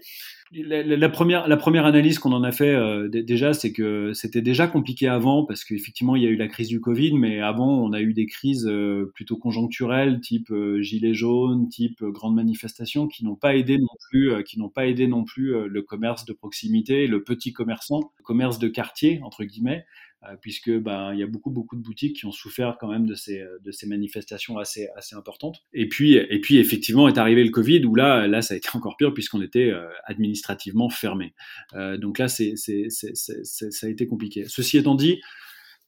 la, 0.52 1.08
première, 1.08 1.86
analyse 1.86 2.18
qu'on 2.18 2.32
en 2.32 2.44
a 2.44 2.52
fait 2.52 2.74
euh, 2.74 3.08
déjà, 3.08 3.52
c'est 3.52 3.72
que 3.72 4.12
c'était 4.12 4.42
déjà 4.42 4.68
compliqué 4.68 5.08
avant 5.08 5.44
parce 5.44 5.64
qu'effectivement 5.64 6.14
il 6.14 6.22
y 6.22 6.26
a 6.26 6.30
eu 6.30 6.36
la 6.36 6.46
crise 6.46 6.68
du 6.68 6.80
Covid, 6.80 7.14
mais 7.18 7.40
avant 7.40 7.82
on 7.82 7.92
a 7.92 8.00
eu 8.00 8.12
des 8.12 8.26
crises 8.26 8.66
euh, 8.66 9.10
plutôt 9.14 9.36
conjoncturelles, 9.36 10.20
type 10.20 10.50
euh, 10.52 10.80
gilets 10.80 11.14
jaunes, 11.14 11.68
type 11.68 12.02
grandes 12.04 12.36
manifestations, 12.36 13.08
qui 13.08 13.24
n'ont 13.24 13.34
pas 13.34 13.56
aidé 13.56 13.78
non 13.78 13.88
plus, 14.08 14.44
qui 14.44 14.58
n'ont 14.58 14.68
pas 14.68 14.86
aidé 14.86 15.08
non 15.08 15.24
plus 15.24 15.68
le 15.68 15.82
commerce 15.82 16.24
de 16.24 16.32
proximité, 16.32 17.06
le 17.06 17.24
petit 17.24 17.52
commerçant, 17.52 18.12
le 18.18 18.22
commerce 18.22 18.58
de 18.58 18.68
quartier 18.68 19.20
entre 19.24 19.44
guillemets. 19.44 19.84
Euh, 20.24 20.34
puisque 20.40 20.70
ben 20.70 21.14
y 21.14 21.22
a 21.22 21.26
beaucoup 21.26 21.50
beaucoup 21.50 21.76
de 21.76 21.82
boutiques 21.82 22.16
qui 22.16 22.26
ont 22.26 22.32
souffert 22.32 22.78
quand 22.80 22.90
même 22.90 23.06
de 23.06 23.14
ces 23.14 23.44
de 23.62 23.70
ces 23.70 23.86
manifestations 23.86 24.56
assez 24.56 24.88
assez 24.96 25.14
importantes. 25.14 25.62
Et 25.74 25.88
puis 25.88 26.14
et 26.14 26.40
puis 26.40 26.56
effectivement 26.56 27.06
est 27.06 27.18
arrivé 27.18 27.44
le 27.44 27.50
Covid 27.50 27.84
où 27.84 27.94
là 27.94 28.26
là 28.26 28.40
ça 28.40 28.54
a 28.54 28.56
été 28.56 28.70
encore 28.72 28.96
pire 28.96 29.12
puisqu'on 29.12 29.42
était 29.42 29.70
euh, 29.70 29.86
administrativement 30.04 30.88
fermé. 30.88 31.34
Euh, 31.74 31.98
donc 31.98 32.18
là 32.18 32.28
c'est 32.28 32.54
c'est 32.56 32.88
ça 32.88 33.86
a 33.86 33.90
été 33.90 34.06
compliqué. 34.06 34.44
Ceci 34.48 34.78
étant 34.78 34.94
dit, 34.94 35.20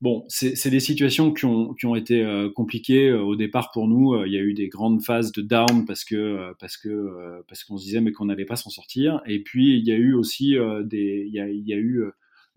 Bon, 0.01 0.25
c'est 0.29 0.71
des 0.71 0.79
situations 0.79 1.33
qui 1.33 1.45
ont, 1.45 1.75
qui 1.75 1.85
ont 1.87 1.97
été 1.97 2.25
compliquées 2.55 3.13
au 3.13 3.35
départ 3.35 3.73
pour 3.73 3.89
nous. 3.89 4.25
il 4.25 4.33
y 4.33 4.39
a 4.39 4.41
eu 4.41 4.55
des 4.55 4.69
grandes 4.69 5.03
phases 5.03 5.33
de 5.33 5.43
down 5.43 5.87
parce 5.87 6.05
que 6.05 6.53
parce 6.61 6.77
que 6.77 7.43
parce 7.49 7.65
qu'on 7.65 7.77
se 7.79 7.85
disait 7.85 8.01
mais 8.01 8.13
qu'on 8.13 8.27
n'allait 8.27 8.45
pas 8.45 8.55
s'en 8.55 8.71
sortir. 8.71 9.21
Et 9.27 9.43
puis 9.43 9.77
il 9.77 9.85
y 9.85 9.91
a 9.91 9.97
eu 9.97 10.15
aussi 10.15 10.57
des 10.85 11.25
il 11.27 11.35
y 11.35 11.41
a, 11.41 11.49
y 11.49 11.73
a 11.73 11.77
eu 11.77 12.05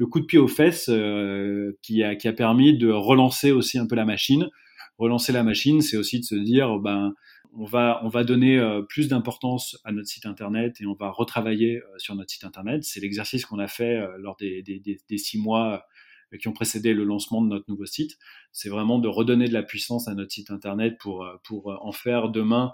le 0.02 0.08
coup 0.08 0.20
de 0.20 0.26
pied 0.26 0.40
aux 0.40 0.48
fesses 0.48 0.90
euh, 0.90 1.78
qui, 1.84 2.02
a, 2.02 2.16
qui 2.16 2.28
a 2.28 2.34
permis 2.34 2.76
de 2.76 2.90
relancer 2.90 3.52
aussi 3.52 3.78
un 3.78 3.86
peu 3.86 3.96
la 3.96 4.04
machine. 4.04 4.50
Relancer 4.98 5.32
la 5.32 5.44
machine, 5.44 5.82
c'est 5.82 5.96
aussi 5.96 6.20
de 6.20 6.26
se 6.26 6.34
dire, 6.34 6.80
ben, 6.80 7.14
on 7.56 7.66
va, 7.66 8.02
on 8.04 8.08
va 8.08 8.24
donner 8.24 8.58
euh, 8.58 8.82
plus 8.82 9.10
d'importance 9.10 9.78
à 9.84 9.92
notre 9.92 10.08
site 10.08 10.26
internet 10.26 10.82
et 10.82 10.88
on 10.88 10.96
va 10.96 11.12
retravailler 11.12 11.84
euh, 11.84 12.00
sur 12.00 12.16
notre 12.16 12.32
site 12.32 12.46
internet. 12.46 12.84
C'est 12.84 13.00
l'exercice 13.00 13.46
qu'on 13.46 13.60
a 13.60 13.68
fait 13.68 14.02
lors 14.18 14.36
des, 14.38 14.64
des, 14.64 14.80
des, 14.80 15.18
six 15.20 15.38
mois 15.38 15.86
qui 16.40 16.48
ont 16.48 16.54
précédé 16.54 16.96
le 16.96 17.04
lancement 17.04 17.44
de 17.44 17.50
notre 17.50 17.66
nouveau 17.68 17.86
site. 17.86 18.18
C'est 18.52 18.70
vraiment 18.70 18.98
de 18.98 19.08
redonner 19.08 19.48
de 19.50 19.54
la 19.54 19.62
puissance 19.62 20.08
à 20.08 20.16
notre 20.16 20.32
site 20.32 20.50
internet 20.50 20.98
pour, 21.00 21.28
pour 21.44 21.78
en 21.80 21.92
faire 21.92 22.30
demain 22.30 22.74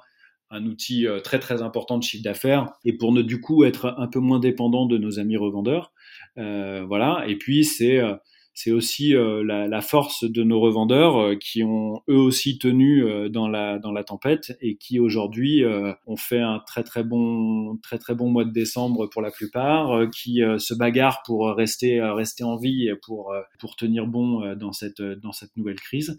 un 0.50 0.66
outil 0.66 1.06
très 1.26 1.40
très 1.40 1.62
important 1.62 1.98
de 1.98 2.04
chiffre 2.04 2.24
d'affaires 2.24 2.72
et 2.86 2.94
pour 2.94 3.12
ne 3.12 3.22
du 3.22 3.42
coup 3.42 3.66
être 3.66 3.96
un 3.98 4.08
peu 4.08 4.20
moins 4.20 4.40
dépendant 4.40 4.86
de 4.86 4.98
nos 4.98 5.20
amis 5.20 5.36
revendeurs. 5.36 5.92
Euh, 6.38 6.86
voilà. 6.88 7.26
Et 7.28 7.36
puis 7.38 7.66
c'est 7.66 8.00
euh, 8.00 8.16
c'est 8.54 8.72
aussi 8.72 9.16
euh, 9.16 9.44
la, 9.44 9.82
force 9.82 10.24
de 10.24 10.44
nos 10.44 10.60
revendeurs 10.60 11.38
qui 11.40 11.64
ont 11.64 12.02
eux 12.10 12.18
aussi 12.18 12.58
tenu 12.58 13.30
dans 13.30 13.48
la 13.48 13.78
dans 13.78 13.92
la 13.92 14.04
tempête 14.04 14.58
et 14.62 14.78
qui 14.78 15.00
aujourd'hui 15.00 15.64
ont 16.08 16.16
fait 16.16 16.40
un 16.40 16.60
très 16.66 16.84
très 16.84 17.04
bon 17.04 17.78
très 17.84 18.00
très 18.00 18.16
bon 18.16 18.32
mois 18.32 18.46
de 18.46 18.52
décembre 18.52 19.08
pour 19.08 19.22
la 19.22 19.30
plupart, 19.30 20.10
qui 20.10 20.42
se 20.58 20.74
bagarrent 20.74 21.22
pour 21.24 21.50
rester 21.56 22.02
rester 22.02 22.44
en 22.44 22.58
vie 22.58 22.88
et 22.88 22.96
pour 22.96 23.32
pour 23.60 23.76
tenir 23.76 24.08
bon 24.08 24.56
dans 24.56 24.72
cette 24.72 25.04
dans 25.04 25.34
cette 25.34 25.56
nouvelle 25.56 25.80
crise. 25.80 26.18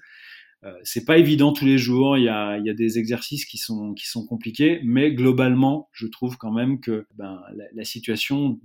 c'est 0.85 1.05
pas 1.05 1.19
évident 1.19 1.53
tous 1.53 1.65
les 1.67 1.79
jours. 1.79 2.17
Il 2.19 2.25
y 2.25 2.29
a, 2.29 2.57
il 2.59 2.65
y 2.65 2.71
a 2.71 2.75
des 2.75 3.01
exercices 3.01 3.47
qui 3.47 3.59
sont 3.59 3.95
qui 3.95 4.07
sont 4.07 4.25
compliqués, 4.25 4.81
mais 4.85 5.13
globalement, 5.13 5.89
je 5.93 6.07
trouve 6.07 6.37
quand 6.37 6.53
même 6.53 6.79
que 6.79 7.09
ben, 7.17 7.41
la, 7.57 7.65
la 7.73 7.85
situation 7.85 8.61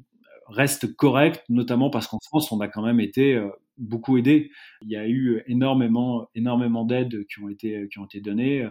reste 0.47 0.95
correcte, 0.95 1.43
notamment 1.49 1.89
parce 1.89 2.07
qu'en 2.07 2.19
France, 2.19 2.51
on 2.51 2.59
a 2.59 2.67
quand 2.67 2.83
même 2.83 2.99
été 2.99 3.41
beaucoup 3.77 4.17
aidé. 4.17 4.51
Il 4.81 4.89
y 4.89 4.95
a 4.95 5.07
eu 5.07 5.41
énormément, 5.47 6.29
énormément 6.35 6.85
d'aides 6.85 7.25
qui 7.27 7.39
ont 7.41 7.49
été, 7.49 7.87
qui 7.91 7.99
ont 7.99 8.05
été 8.05 8.21
données, 8.21 8.67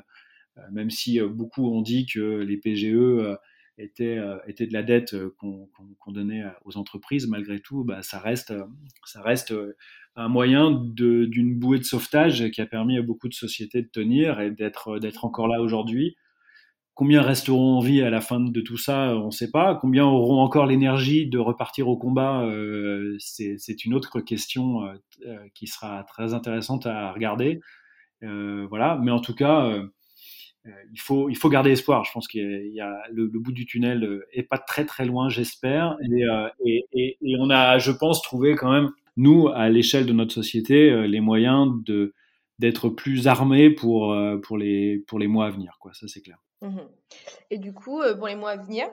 euh, 0.59 0.63
même 0.71 0.91
si 0.91 1.21
euh, 1.21 1.29
beaucoup 1.29 1.73
ont 1.75 1.83
dit 1.83 2.07
que 2.07 2.41
les 2.43 2.57
PGE 2.57 2.95
euh, 2.95 3.37
étaient, 3.79 4.19
étaient 4.47 4.67
de 4.67 4.73
la 4.73 4.83
dette 4.83 5.17
qu'on 5.39 6.13
donnait 6.13 6.45
aux 6.65 6.77
entreprises. 6.77 7.27
Malgré 7.27 7.59
tout, 7.59 7.85
bah, 7.85 8.03
ça 8.03 8.19
reste, 8.19 8.53
ça 9.07 9.23
reste 9.23 9.55
un 10.15 10.29
moyen 10.29 10.71
d'une 10.71 11.59
bouée 11.59 11.79
de 11.79 11.85
sauvetage 11.85 12.51
qui 12.51 12.61
a 12.61 12.67
permis 12.67 12.99
à 12.99 13.03
beaucoup 13.03 13.29
de 13.29 13.35
sociétés 13.35 13.81
de 13.81 13.89
tenir 13.89 14.41
et 14.41 14.51
d'être 14.51 15.25
encore 15.25 15.49
là 15.49 15.61
aujourd'hui. 15.63 16.17
Combien 16.95 17.23
resteront 17.23 17.79
en 17.79 17.81
vie 17.81 18.03
à 18.03 18.11
la 18.11 18.21
fin 18.21 18.39
de 18.39 18.61
tout 18.61 18.77
ça, 18.77 19.17
on 19.17 19.27
ne 19.27 19.31
sait 19.31 19.51
pas. 19.51 19.77
Combien 19.81 20.05
auront 20.05 20.41
encore 20.41 20.67
l'énergie 20.67 21.27
de 21.27 21.39
repartir 21.39 21.89
au 21.89 21.97
combat, 21.97 22.43
euh, 22.43 23.17
c'est 23.19 23.85
une 23.87 23.95
autre 23.95 24.21
question 24.21 24.85
euh, 24.85 24.95
euh, 25.27 25.39
qui 25.55 25.67
sera 25.67 26.05
très 26.05 26.35
intéressante 26.35 26.87
à 26.87 27.11
regarder. 27.13 27.61
voilà, 28.21 28.99
mais 29.03 29.11
en 29.11 29.21
tout 29.21 29.35
cas, 29.35 29.73
il 30.93 31.01
faut 31.01 31.49
garder 31.49 31.71
espoir. 31.71 32.05
Je 32.05 32.13
pense 32.13 32.29
qu'il 32.29 32.43
le, 33.11 33.39
bout 33.39 33.53
du 33.53 33.65
tunnel 33.65 34.21
est 34.33 34.43
pas 34.43 34.59
très 34.59 34.85
très 34.85 35.07
loin, 35.07 35.31
j'espère. 35.31 35.97
Et, 36.67 37.17
on 37.39 37.49
a, 37.49 37.79
je 37.79 37.91
pense, 37.91 38.21
trouvé 38.23 38.55
quand 38.55 38.71
même 38.71 38.91
nous 39.17 39.49
à 39.49 39.71
l'échelle 39.71 40.07
de 40.07 40.13
notre 40.13 40.35
société 40.35 41.09
les 41.09 41.21
moyens 41.21 41.73
d'être 42.59 42.91
plus 42.91 43.29
armés 43.29 43.71
pour 43.71 44.15
pour 44.43 44.59
les 44.59 44.99
pour 45.07 45.19
les 45.19 45.27
mois 45.27 45.47
à 45.47 45.51
venir. 45.51 45.79
Ça 45.95 46.07
c'est 46.07 46.21
clair. 46.21 46.39
Mmh 46.63 46.79
Et 47.51 47.59
du 47.59 47.73
coup, 47.73 48.01
euh, 48.01 48.15
pour 48.17 48.29
les 48.29 48.37
mois 48.37 48.51
à 48.51 48.57
venir, 48.57 48.87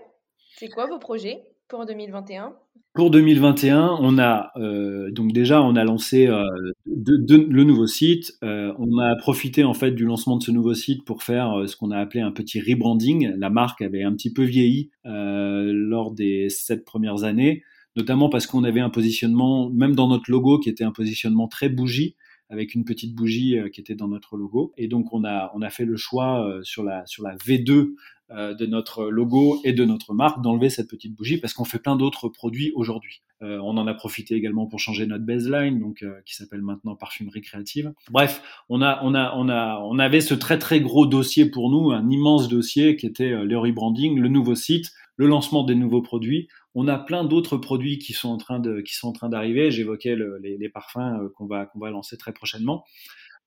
c'est 0.57 0.67
quoi 0.67 0.87
vos 0.87 0.97
projets 0.97 1.43
pour 1.67 1.85
2021 1.85 2.53
Pour 2.95 3.11
2021, 3.11 3.97
on 4.01 4.17
a 4.17 4.51
euh, 4.57 5.11
donc 5.11 5.33
déjà 5.33 5.61
on 5.61 5.75
a 5.75 5.83
lancé 5.83 6.25
euh, 6.25 6.43
le 6.87 7.63
nouveau 7.63 7.85
site. 7.85 8.33
on 8.41 8.97
a 8.97 9.15
profité 9.17 9.63
en 9.63 9.75
fait 9.75 9.91
du 9.91 10.05
lancement 10.05 10.37
de 10.37 10.43
ce 10.43 10.49
nouveau 10.49 10.73
site 10.73 11.05
pour 11.05 11.21
faire 11.21 11.63
ce 11.67 11.75
qu'on 11.75 11.91
a 11.91 11.99
appelé 11.99 12.21
un 12.21 12.31
petit 12.31 12.59
rebranding. 12.59 13.35
La 13.37 13.51
marque 13.51 13.83
avait 13.83 14.01
un 14.01 14.13
petit 14.13 14.33
peu 14.33 14.43
vieilli 14.43 14.89
lors 15.05 16.11
des 16.11 16.49
sept 16.49 16.83
premières 16.83 17.23
années, 17.23 17.63
notamment 17.95 18.29
parce 18.29 18.47
qu'on 18.47 18.63
avait 18.63 18.81
un 18.81 18.89
positionnement, 18.89 19.69
même 19.69 19.95
dans 19.95 20.07
notre 20.07 20.31
logo, 20.31 20.57
qui 20.57 20.69
était 20.69 20.83
un 20.83 20.91
positionnement 20.91 21.47
très 21.47 21.69
bougie 21.69 22.15
avec 22.49 22.75
une 22.75 22.83
petite 22.83 23.15
bougie 23.15 23.57
euh, 23.57 23.69
qui 23.69 23.79
était 23.79 23.95
dans 23.95 24.07
notre 24.07 24.35
logo. 24.35 24.73
Et 24.77 24.87
donc 24.87 25.13
on 25.13 25.23
a 25.23 25.51
on 25.55 25.61
a 25.61 25.69
fait 25.69 25.85
le 25.85 25.97
choix 25.97 26.45
euh, 26.45 26.61
sur 26.63 26.83
la 26.83 27.05
sur 27.05 27.23
la 27.23 27.35
V2 27.37 27.93
euh, 28.31 28.53
de 28.53 28.65
notre 28.65 29.09
logo 29.09 29.59
et 29.63 29.73
de 29.73 29.85
notre 29.85 30.13
marque 30.13 30.41
d'enlever 30.41 30.69
cette 30.69 30.89
petite 30.89 31.15
bougie 31.15 31.37
parce 31.37 31.53
qu'on 31.53 31.65
fait 31.65 31.79
plein 31.79 31.95
d'autres 31.95 32.29
produits 32.29 32.71
aujourd'hui. 32.75 33.21
on 33.41 33.77
en 33.77 33.87
a 33.87 33.93
profité 33.93 34.35
également 34.35 34.67
pour 34.67 34.79
changer 34.79 35.07
notre 35.07 35.25
baseline, 35.25 35.79
donc 35.79 36.03
qui 36.25 36.35
s'appelle 36.35 36.61
maintenant 36.61 36.95
parfumerie 36.95 37.41
créative. 37.41 37.93
Bref, 38.11 38.41
on 38.67 38.81
a 38.81 38.99
on 39.03 39.15
a 39.15 39.33
on 39.35 39.47
a 39.49 39.79
on 39.81 39.97
avait 39.97 40.21
ce 40.21 40.33
très 40.33 40.59
très 40.59 40.81
gros 40.81 41.05
dossier 41.05 41.45
pour 41.45 41.69
nous, 41.69 41.91
un 41.91 42.09
immense 42.09 42.49
dossier 42.49 42.97
qui 42.97 43.05
était 43.05 43.29
le 43.29 43.57
rebranding, 43.57 44.19
le 44.19 44.27
nouveau 44.27 44.55
site, 44.55 44.91
le 45.15 45.27
lancement 45.27 45.63
des 45.63 45.75
nouveaux 45.75 46.01
produits. 46.01 46.49
On 46.75 46.87
a 46.87 46.97
plein 46.99 47.23
d'autres 47.23 47.57
produits 47.57 47.97
qui 47.97 48.13
sont 48.13 48.29
en 48.29 48.37
train 48.37 48.59
de 48.59 48.81
qui 48.81 48.93
sont 48.93 49.07
en 49.07 49.13
train 49.13 49.29
d'arriver. 49.29 49.71
J'évoquais 49.71 50.15
les, 50.41 50.69
parfums 50.69 50.97
euh, 50.97 51.29
qu'on 51.35 51.47
va 51.47 51.65
qu'on 51.65 51.79
va 51.79 51.89
lancer 51.89 52.17
très 52.17 52.33
prochainement. 52.33 52.83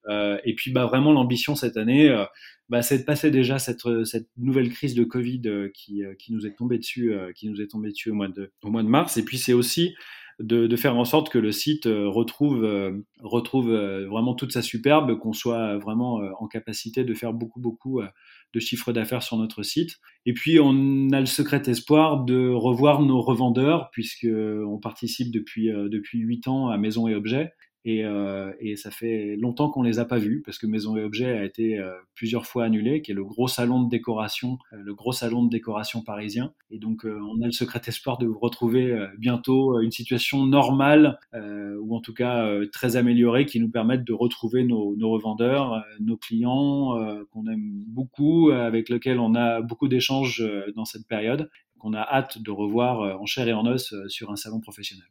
Euh, 0.09 0.39
et 0.45 0.55
puis 0.55 0.73
bah 0.73 0.87
vraiment 0.87 1.13
l'ambition 1.13 1.55
cette 1.55 1.77
année, 1.77 2.11
euh, 2.11 2.25
bah, 2.69 2.83
c'est 2.83 2.99
de 2.99 3.05
passer 3.05 3.31
déjà 3.31 3.61
cette, 3.61 3.83
cette 4.05 4.29
nouvelle 4.37 4.71
crise 4.71 4.97
de 4.97 5.05
Covid 5.05 5.43
qui, 5.73 6.03
qui 6.19 6.33
nous 6.33 6.45
est 6.47 6.57
tombée 6.57 6.79
dessus, 6.79 7.15
qui 7.37 7.49
nous 7.49 7.61
est 7.61 7.69
tombée 7.69 7.91
dessus 7.91 8.11
au 8.11 8.15
mois 8.15 8.29
de 8.29 8.53
au 8.63 8.71
mois 8.71 8.83
de 8.83 8.89
mars. 8.89 9.17
Et 9.17 9.25
puis 9.25 9.39
c'est 9.39 9.53
aussi 9.53 9.95
de, 10.41 10.67
de, 10.67 10.77
faire 10.77 10.97
en 10.97 11.05
sorte 11.05 11.29
que 11.29 11.39
le 11.39 11.53
site 11.53 11.85
retrouve 11.87 12.67
retrouve 13.21 13.71
vraiment 13.71 14.35
toute 14.35 14.53
sa 14.53 14.63
superbe, 14.63 15.19
qu'on 15.19 15.33
soit 15.33 15.79
vraiment 15.79 16.17
en 16.41 16.49
capacité 16.49 17.05
de 17.05 17.15
faire 17.15 17.33
beaucoup 17.33 17.61
beaucoup 17.61 18.01
de 18.53 18.61
chiffre 18.61 18.93
d'affaires 18.93 19.23
sur 19.23 19.37
notre 19.37 19.63
site. 19.63 19.99
Et 20.27 20.33
puis, 20.33 20.59
on 20.61 21.11
a 21.11 21.21
le 21.21 21.27
secret 21.27 21.63
espoir 21.67 22.25
de 22.25 22.49
revoir 22.49 23.03
nos 23.03 23.21
revendeurs, 23.21 23.91
puisqu'on 23.93 24.79
participe 24.81 25.33
depuis, 25.33 25.71
euh, 25.71 25.89
depuis 25.89 26.19
8 26.19 26.49
ans 26.49 26.69
à 26.69 26.79
Maison 26.79 27.09
et 27.09 27.15
Objets. 27.15 27.53
Et, 27.85 28.05
euh, 28.05 28.53
et, 28.61 28.77
ça 28.77 28.93
fait 28.93 29.35
longtemps 29.37 29.69
qu'on 29.69 29.83
les 29.83 29.99
a 29.99 30.05
pas 30.05 30.19
vus 30.19 30.41
parce 30.45 30.57
que 30.57 30.67
Maison 30.69 30.97
et 30.97 31.03
Objets 31.03 31.37
a 31.37 31.45
été 31.45 31.79
euh, 31.79 31.93
plusieurs 32.15 32.47
fois 32.47 32.65
annulé, 32.65 33.03
qui 33.03 33.11
est 33.11 33.15
le 33.15 33.25
gros 33.25 33.49
salon 33.49 33.83
de 33.83 33.89
décoration, 33.89 34.59
euh, 34.73 34.77
le 34.81 34.95
gros 34.95 35.11
salon 35.11 35.45
de 35.45 35.51
décoration 35.51 36.01
parisien. 36.03 36.53
Et 36.71 36.79
donc 36.79 37.05
euh, 37.05 37.19
on 37.21 37.43
a 37.43 37.47
le 37.47 37.53
secret 37.53 37.81
espoir 37.87 38.19
de 38.19 38.27
vous 38.27 38.39
retrouver 38.39 38.97
bientôt 39.19 39.81
une 39.81 39.91
situation 39.91 40.47
normale 40.47 41.19
ou 41.35 41.97
en 41.97 42.01
tout 42.01 42.15
cas 42.15 42.49
très 42.73 42.97
améliorée 42.97 43.47
qui 43.47 43.61
nous 43.61 43.71
permette 43.71 44.05
de 44.05 44.13
retrouver 44.13 44.65
nos, 44.65 44.97
nos 44.97 45.11
revendeurs, 45.11 45.85
nos 46.01 46.17
clients 46.17 46.97
qu'on 47.31 47.47
aime 47.47 47.85
beaucoup, 47.87 48.51
avec 48.51 48.89
lesquels 48.89 49.19
on 49.19 49.35
a 49.35 49.61
beaucoup 49.61 49.89
d'échanges 49.89 50.45
dans 50.75 50.85
cette 50.85 51.07
période, 51.07 51.51
qu'on 51.79 51.95
a 51.95 52.01
hâte 52.01 52.41
de 52.41 52.51
revoir 52.51 53.21
en 53.21 53.27
chair 53.27 53.49
et 53.49 53.53
en 53.53 53.67
os 53.67 53.95
sur 54.09 54.31
un 54.31 54.37
salon 54.37 54.61
professionnel. 54.61 55.07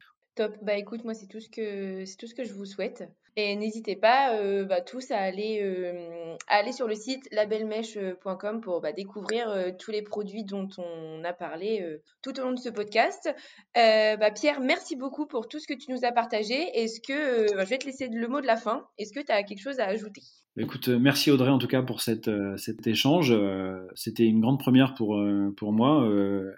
Bah 0.61 0.75
écoute, 0.75 1.03
moi 1.03 1.13
c'est 1.13 1.27
tout 1.27 1.39
ce 1.39 1.49
que 1.49 2.05
c'est 2.05 2.17
tout 2.17 2.27
ce 2.27 2.35
que 2.35 2.43
je 2.43 2.53
vous 2.53 2.65
souhaite. 2.65 3.03
Et 3.37 3.55
n'hésitez 3.55 3.95
pas 3.95 4.35
euh, 4.35 4.65
bah, 4.65 4.81
tous 4.81 5.09
à 5.11 5.17
aller 5.17 5.61
euh, 5.61 6.35
aller 6.47 6.73
sur 6.73 6.87
le 6.87 6.95
site 6.95 7.29
labelmèche.com 7.31 8.59
pour 8.59 8.81
bah, 8.81 8.91
découvrir 8.91 9.49
euh, 9.49 9.71
tous 9.77 9.91
les 9.91 10.01
produits 10.01 10.43
dont 10.43 10.67
on 10.77 11.23
a 11.23 11.31
parlé 11.31 11.99
tout 12.21 12.37
au 12.39 12.43
long 12.43 12.51
de 12.51 12.59
ce 12.59 12.69
podcast. 12.69 13.33
Bah, 13.73 14.31
Pierre, 14.31 14.59
merci 14.59 14.97
beaucoup 14.97 15.27
pour 15.27 15.47
tout 15.47 15.59
ce 15.59 15.67
que 15.67 15.73
tu 15.73 15.91
nous 15.91 16.03
as 16.03 16.11
partagé. 16.11 16.55
Est-ce 16.77 16.99
que 16.99 17.55
bah, 17.55 17.63
je 17.63 17.69
vais 17.69 17.77
te 17.77 17.85
laisser 17.85 18.07
le 18.09 18.27
mot 18.27 18.41
de 18.41 18.47
la 18.47 18.57
fin. 18.57 18.85
Est-ce 18.97 19.13
que 19.13 19.21
tu 19.21 19.31
as 19.31 19.43
quelque 19.43 19.61
chose 19.61 19.79
à 19.79 19.85
ajouter? 19.85 20.21
Écoute, 20.57 20.89
euh, 20.89 20.99
merci 20.99 21.31
Audrey 21.31 21.49
en 21.49 21.59
tout 21.59 21.67
cas 21.67 21.81
pour 21.81 22.01
cette, 22.01 22.27
euh, 22.27 22.57
cet 22.57 22.85
échange. 22.85 23.31
Euh, 23.31 23.87
c'était 23.95 24.25
une 24.25 24.41
grande 24.41 24.59
première 24.59 24.93
pour, 24.95 25.17
pour 25.55 25.71
moi. 25.71 26.05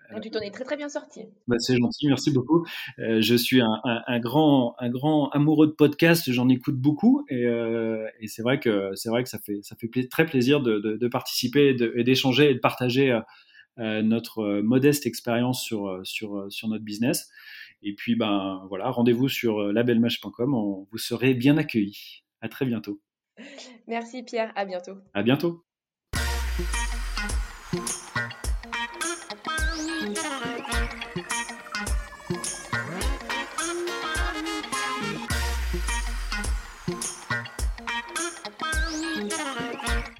Ah, 0.09 0.19
tu 0.19 0.31
t'en 0.31 0.39
es 0.39 0.49
très 0.49 0.63
très 0.63 0.77
bien 0.77 0.89
sorti. 0.89 1.21
Bah, 1.47 1.57
c'est 1.59 1.77
gentil, 1.77 2.07
merci 2.07 2.31
beaucoup. 2.31 2.65
je 2.97 3.35
suis 3.35 3.61
un, 3.61 3.81
un, 3.83 4.19
grand, 4.19 4.75
un 4.79 4.89
grand 4.89 5.29
amoureux 5.29 5.67
de 5.67 5.73
podcast, 5.73 6.31
j'en 6.31 6.49
écoute 6.49 6.75
beaucoup 6.75 7.23
et, 7.29 7.43
et 7.43 8.27
c'est 8.27 8.41
vrai 8.41 8.59
que 8.59 8.91
c'est 8.95 9.09
vrai 9.09 9.23
que 9.23 9.29
ça 9.29 9.37
fait, 9.37 9.59
ça 9.61 9.75
fait 9.75 10.07
très 10.07 10.25
plaisir 10.25 10.61
de, 10.61 10.79
de, 10.79 10.97
de 10.97 11.07
participer 11.07 11.75
et 11.95 12.03
d'échanger 12.03 12.49
et 12.49 12.55
de 12.55 12.59
partager 12.59 13.19
notre 13.77 14.61
modeste 14.61 15.05
expérience 15.05 15.61
sur, 15.61 15.99
sur, 16.03 16.47
sur 16.49 16.67
notre 16.67 16.83
business. 16.83 17.29
Et 17.83 17.93
puis 17.93 18.15
ben 18.15 18.65
voilà, 18.69 18.89
rendez-vous 18.89 19.29
sur 19.29 19.71
labelmash.com, 19.71 20.51
vous 20.91 20.97
serez 20.97 21.35
bien 21.35 21.57
accueillis. 21.57 22.23
À 22.41 22.49
très 22.49 22.65
bientôt. 22.65 22.99
Merci 23.88 24.23
Pierre, 24.23 24.51
à 24.55 24.65
bientôt. 24.65 24.97
À 25.13 25.23
bientôt. 25.23 25.63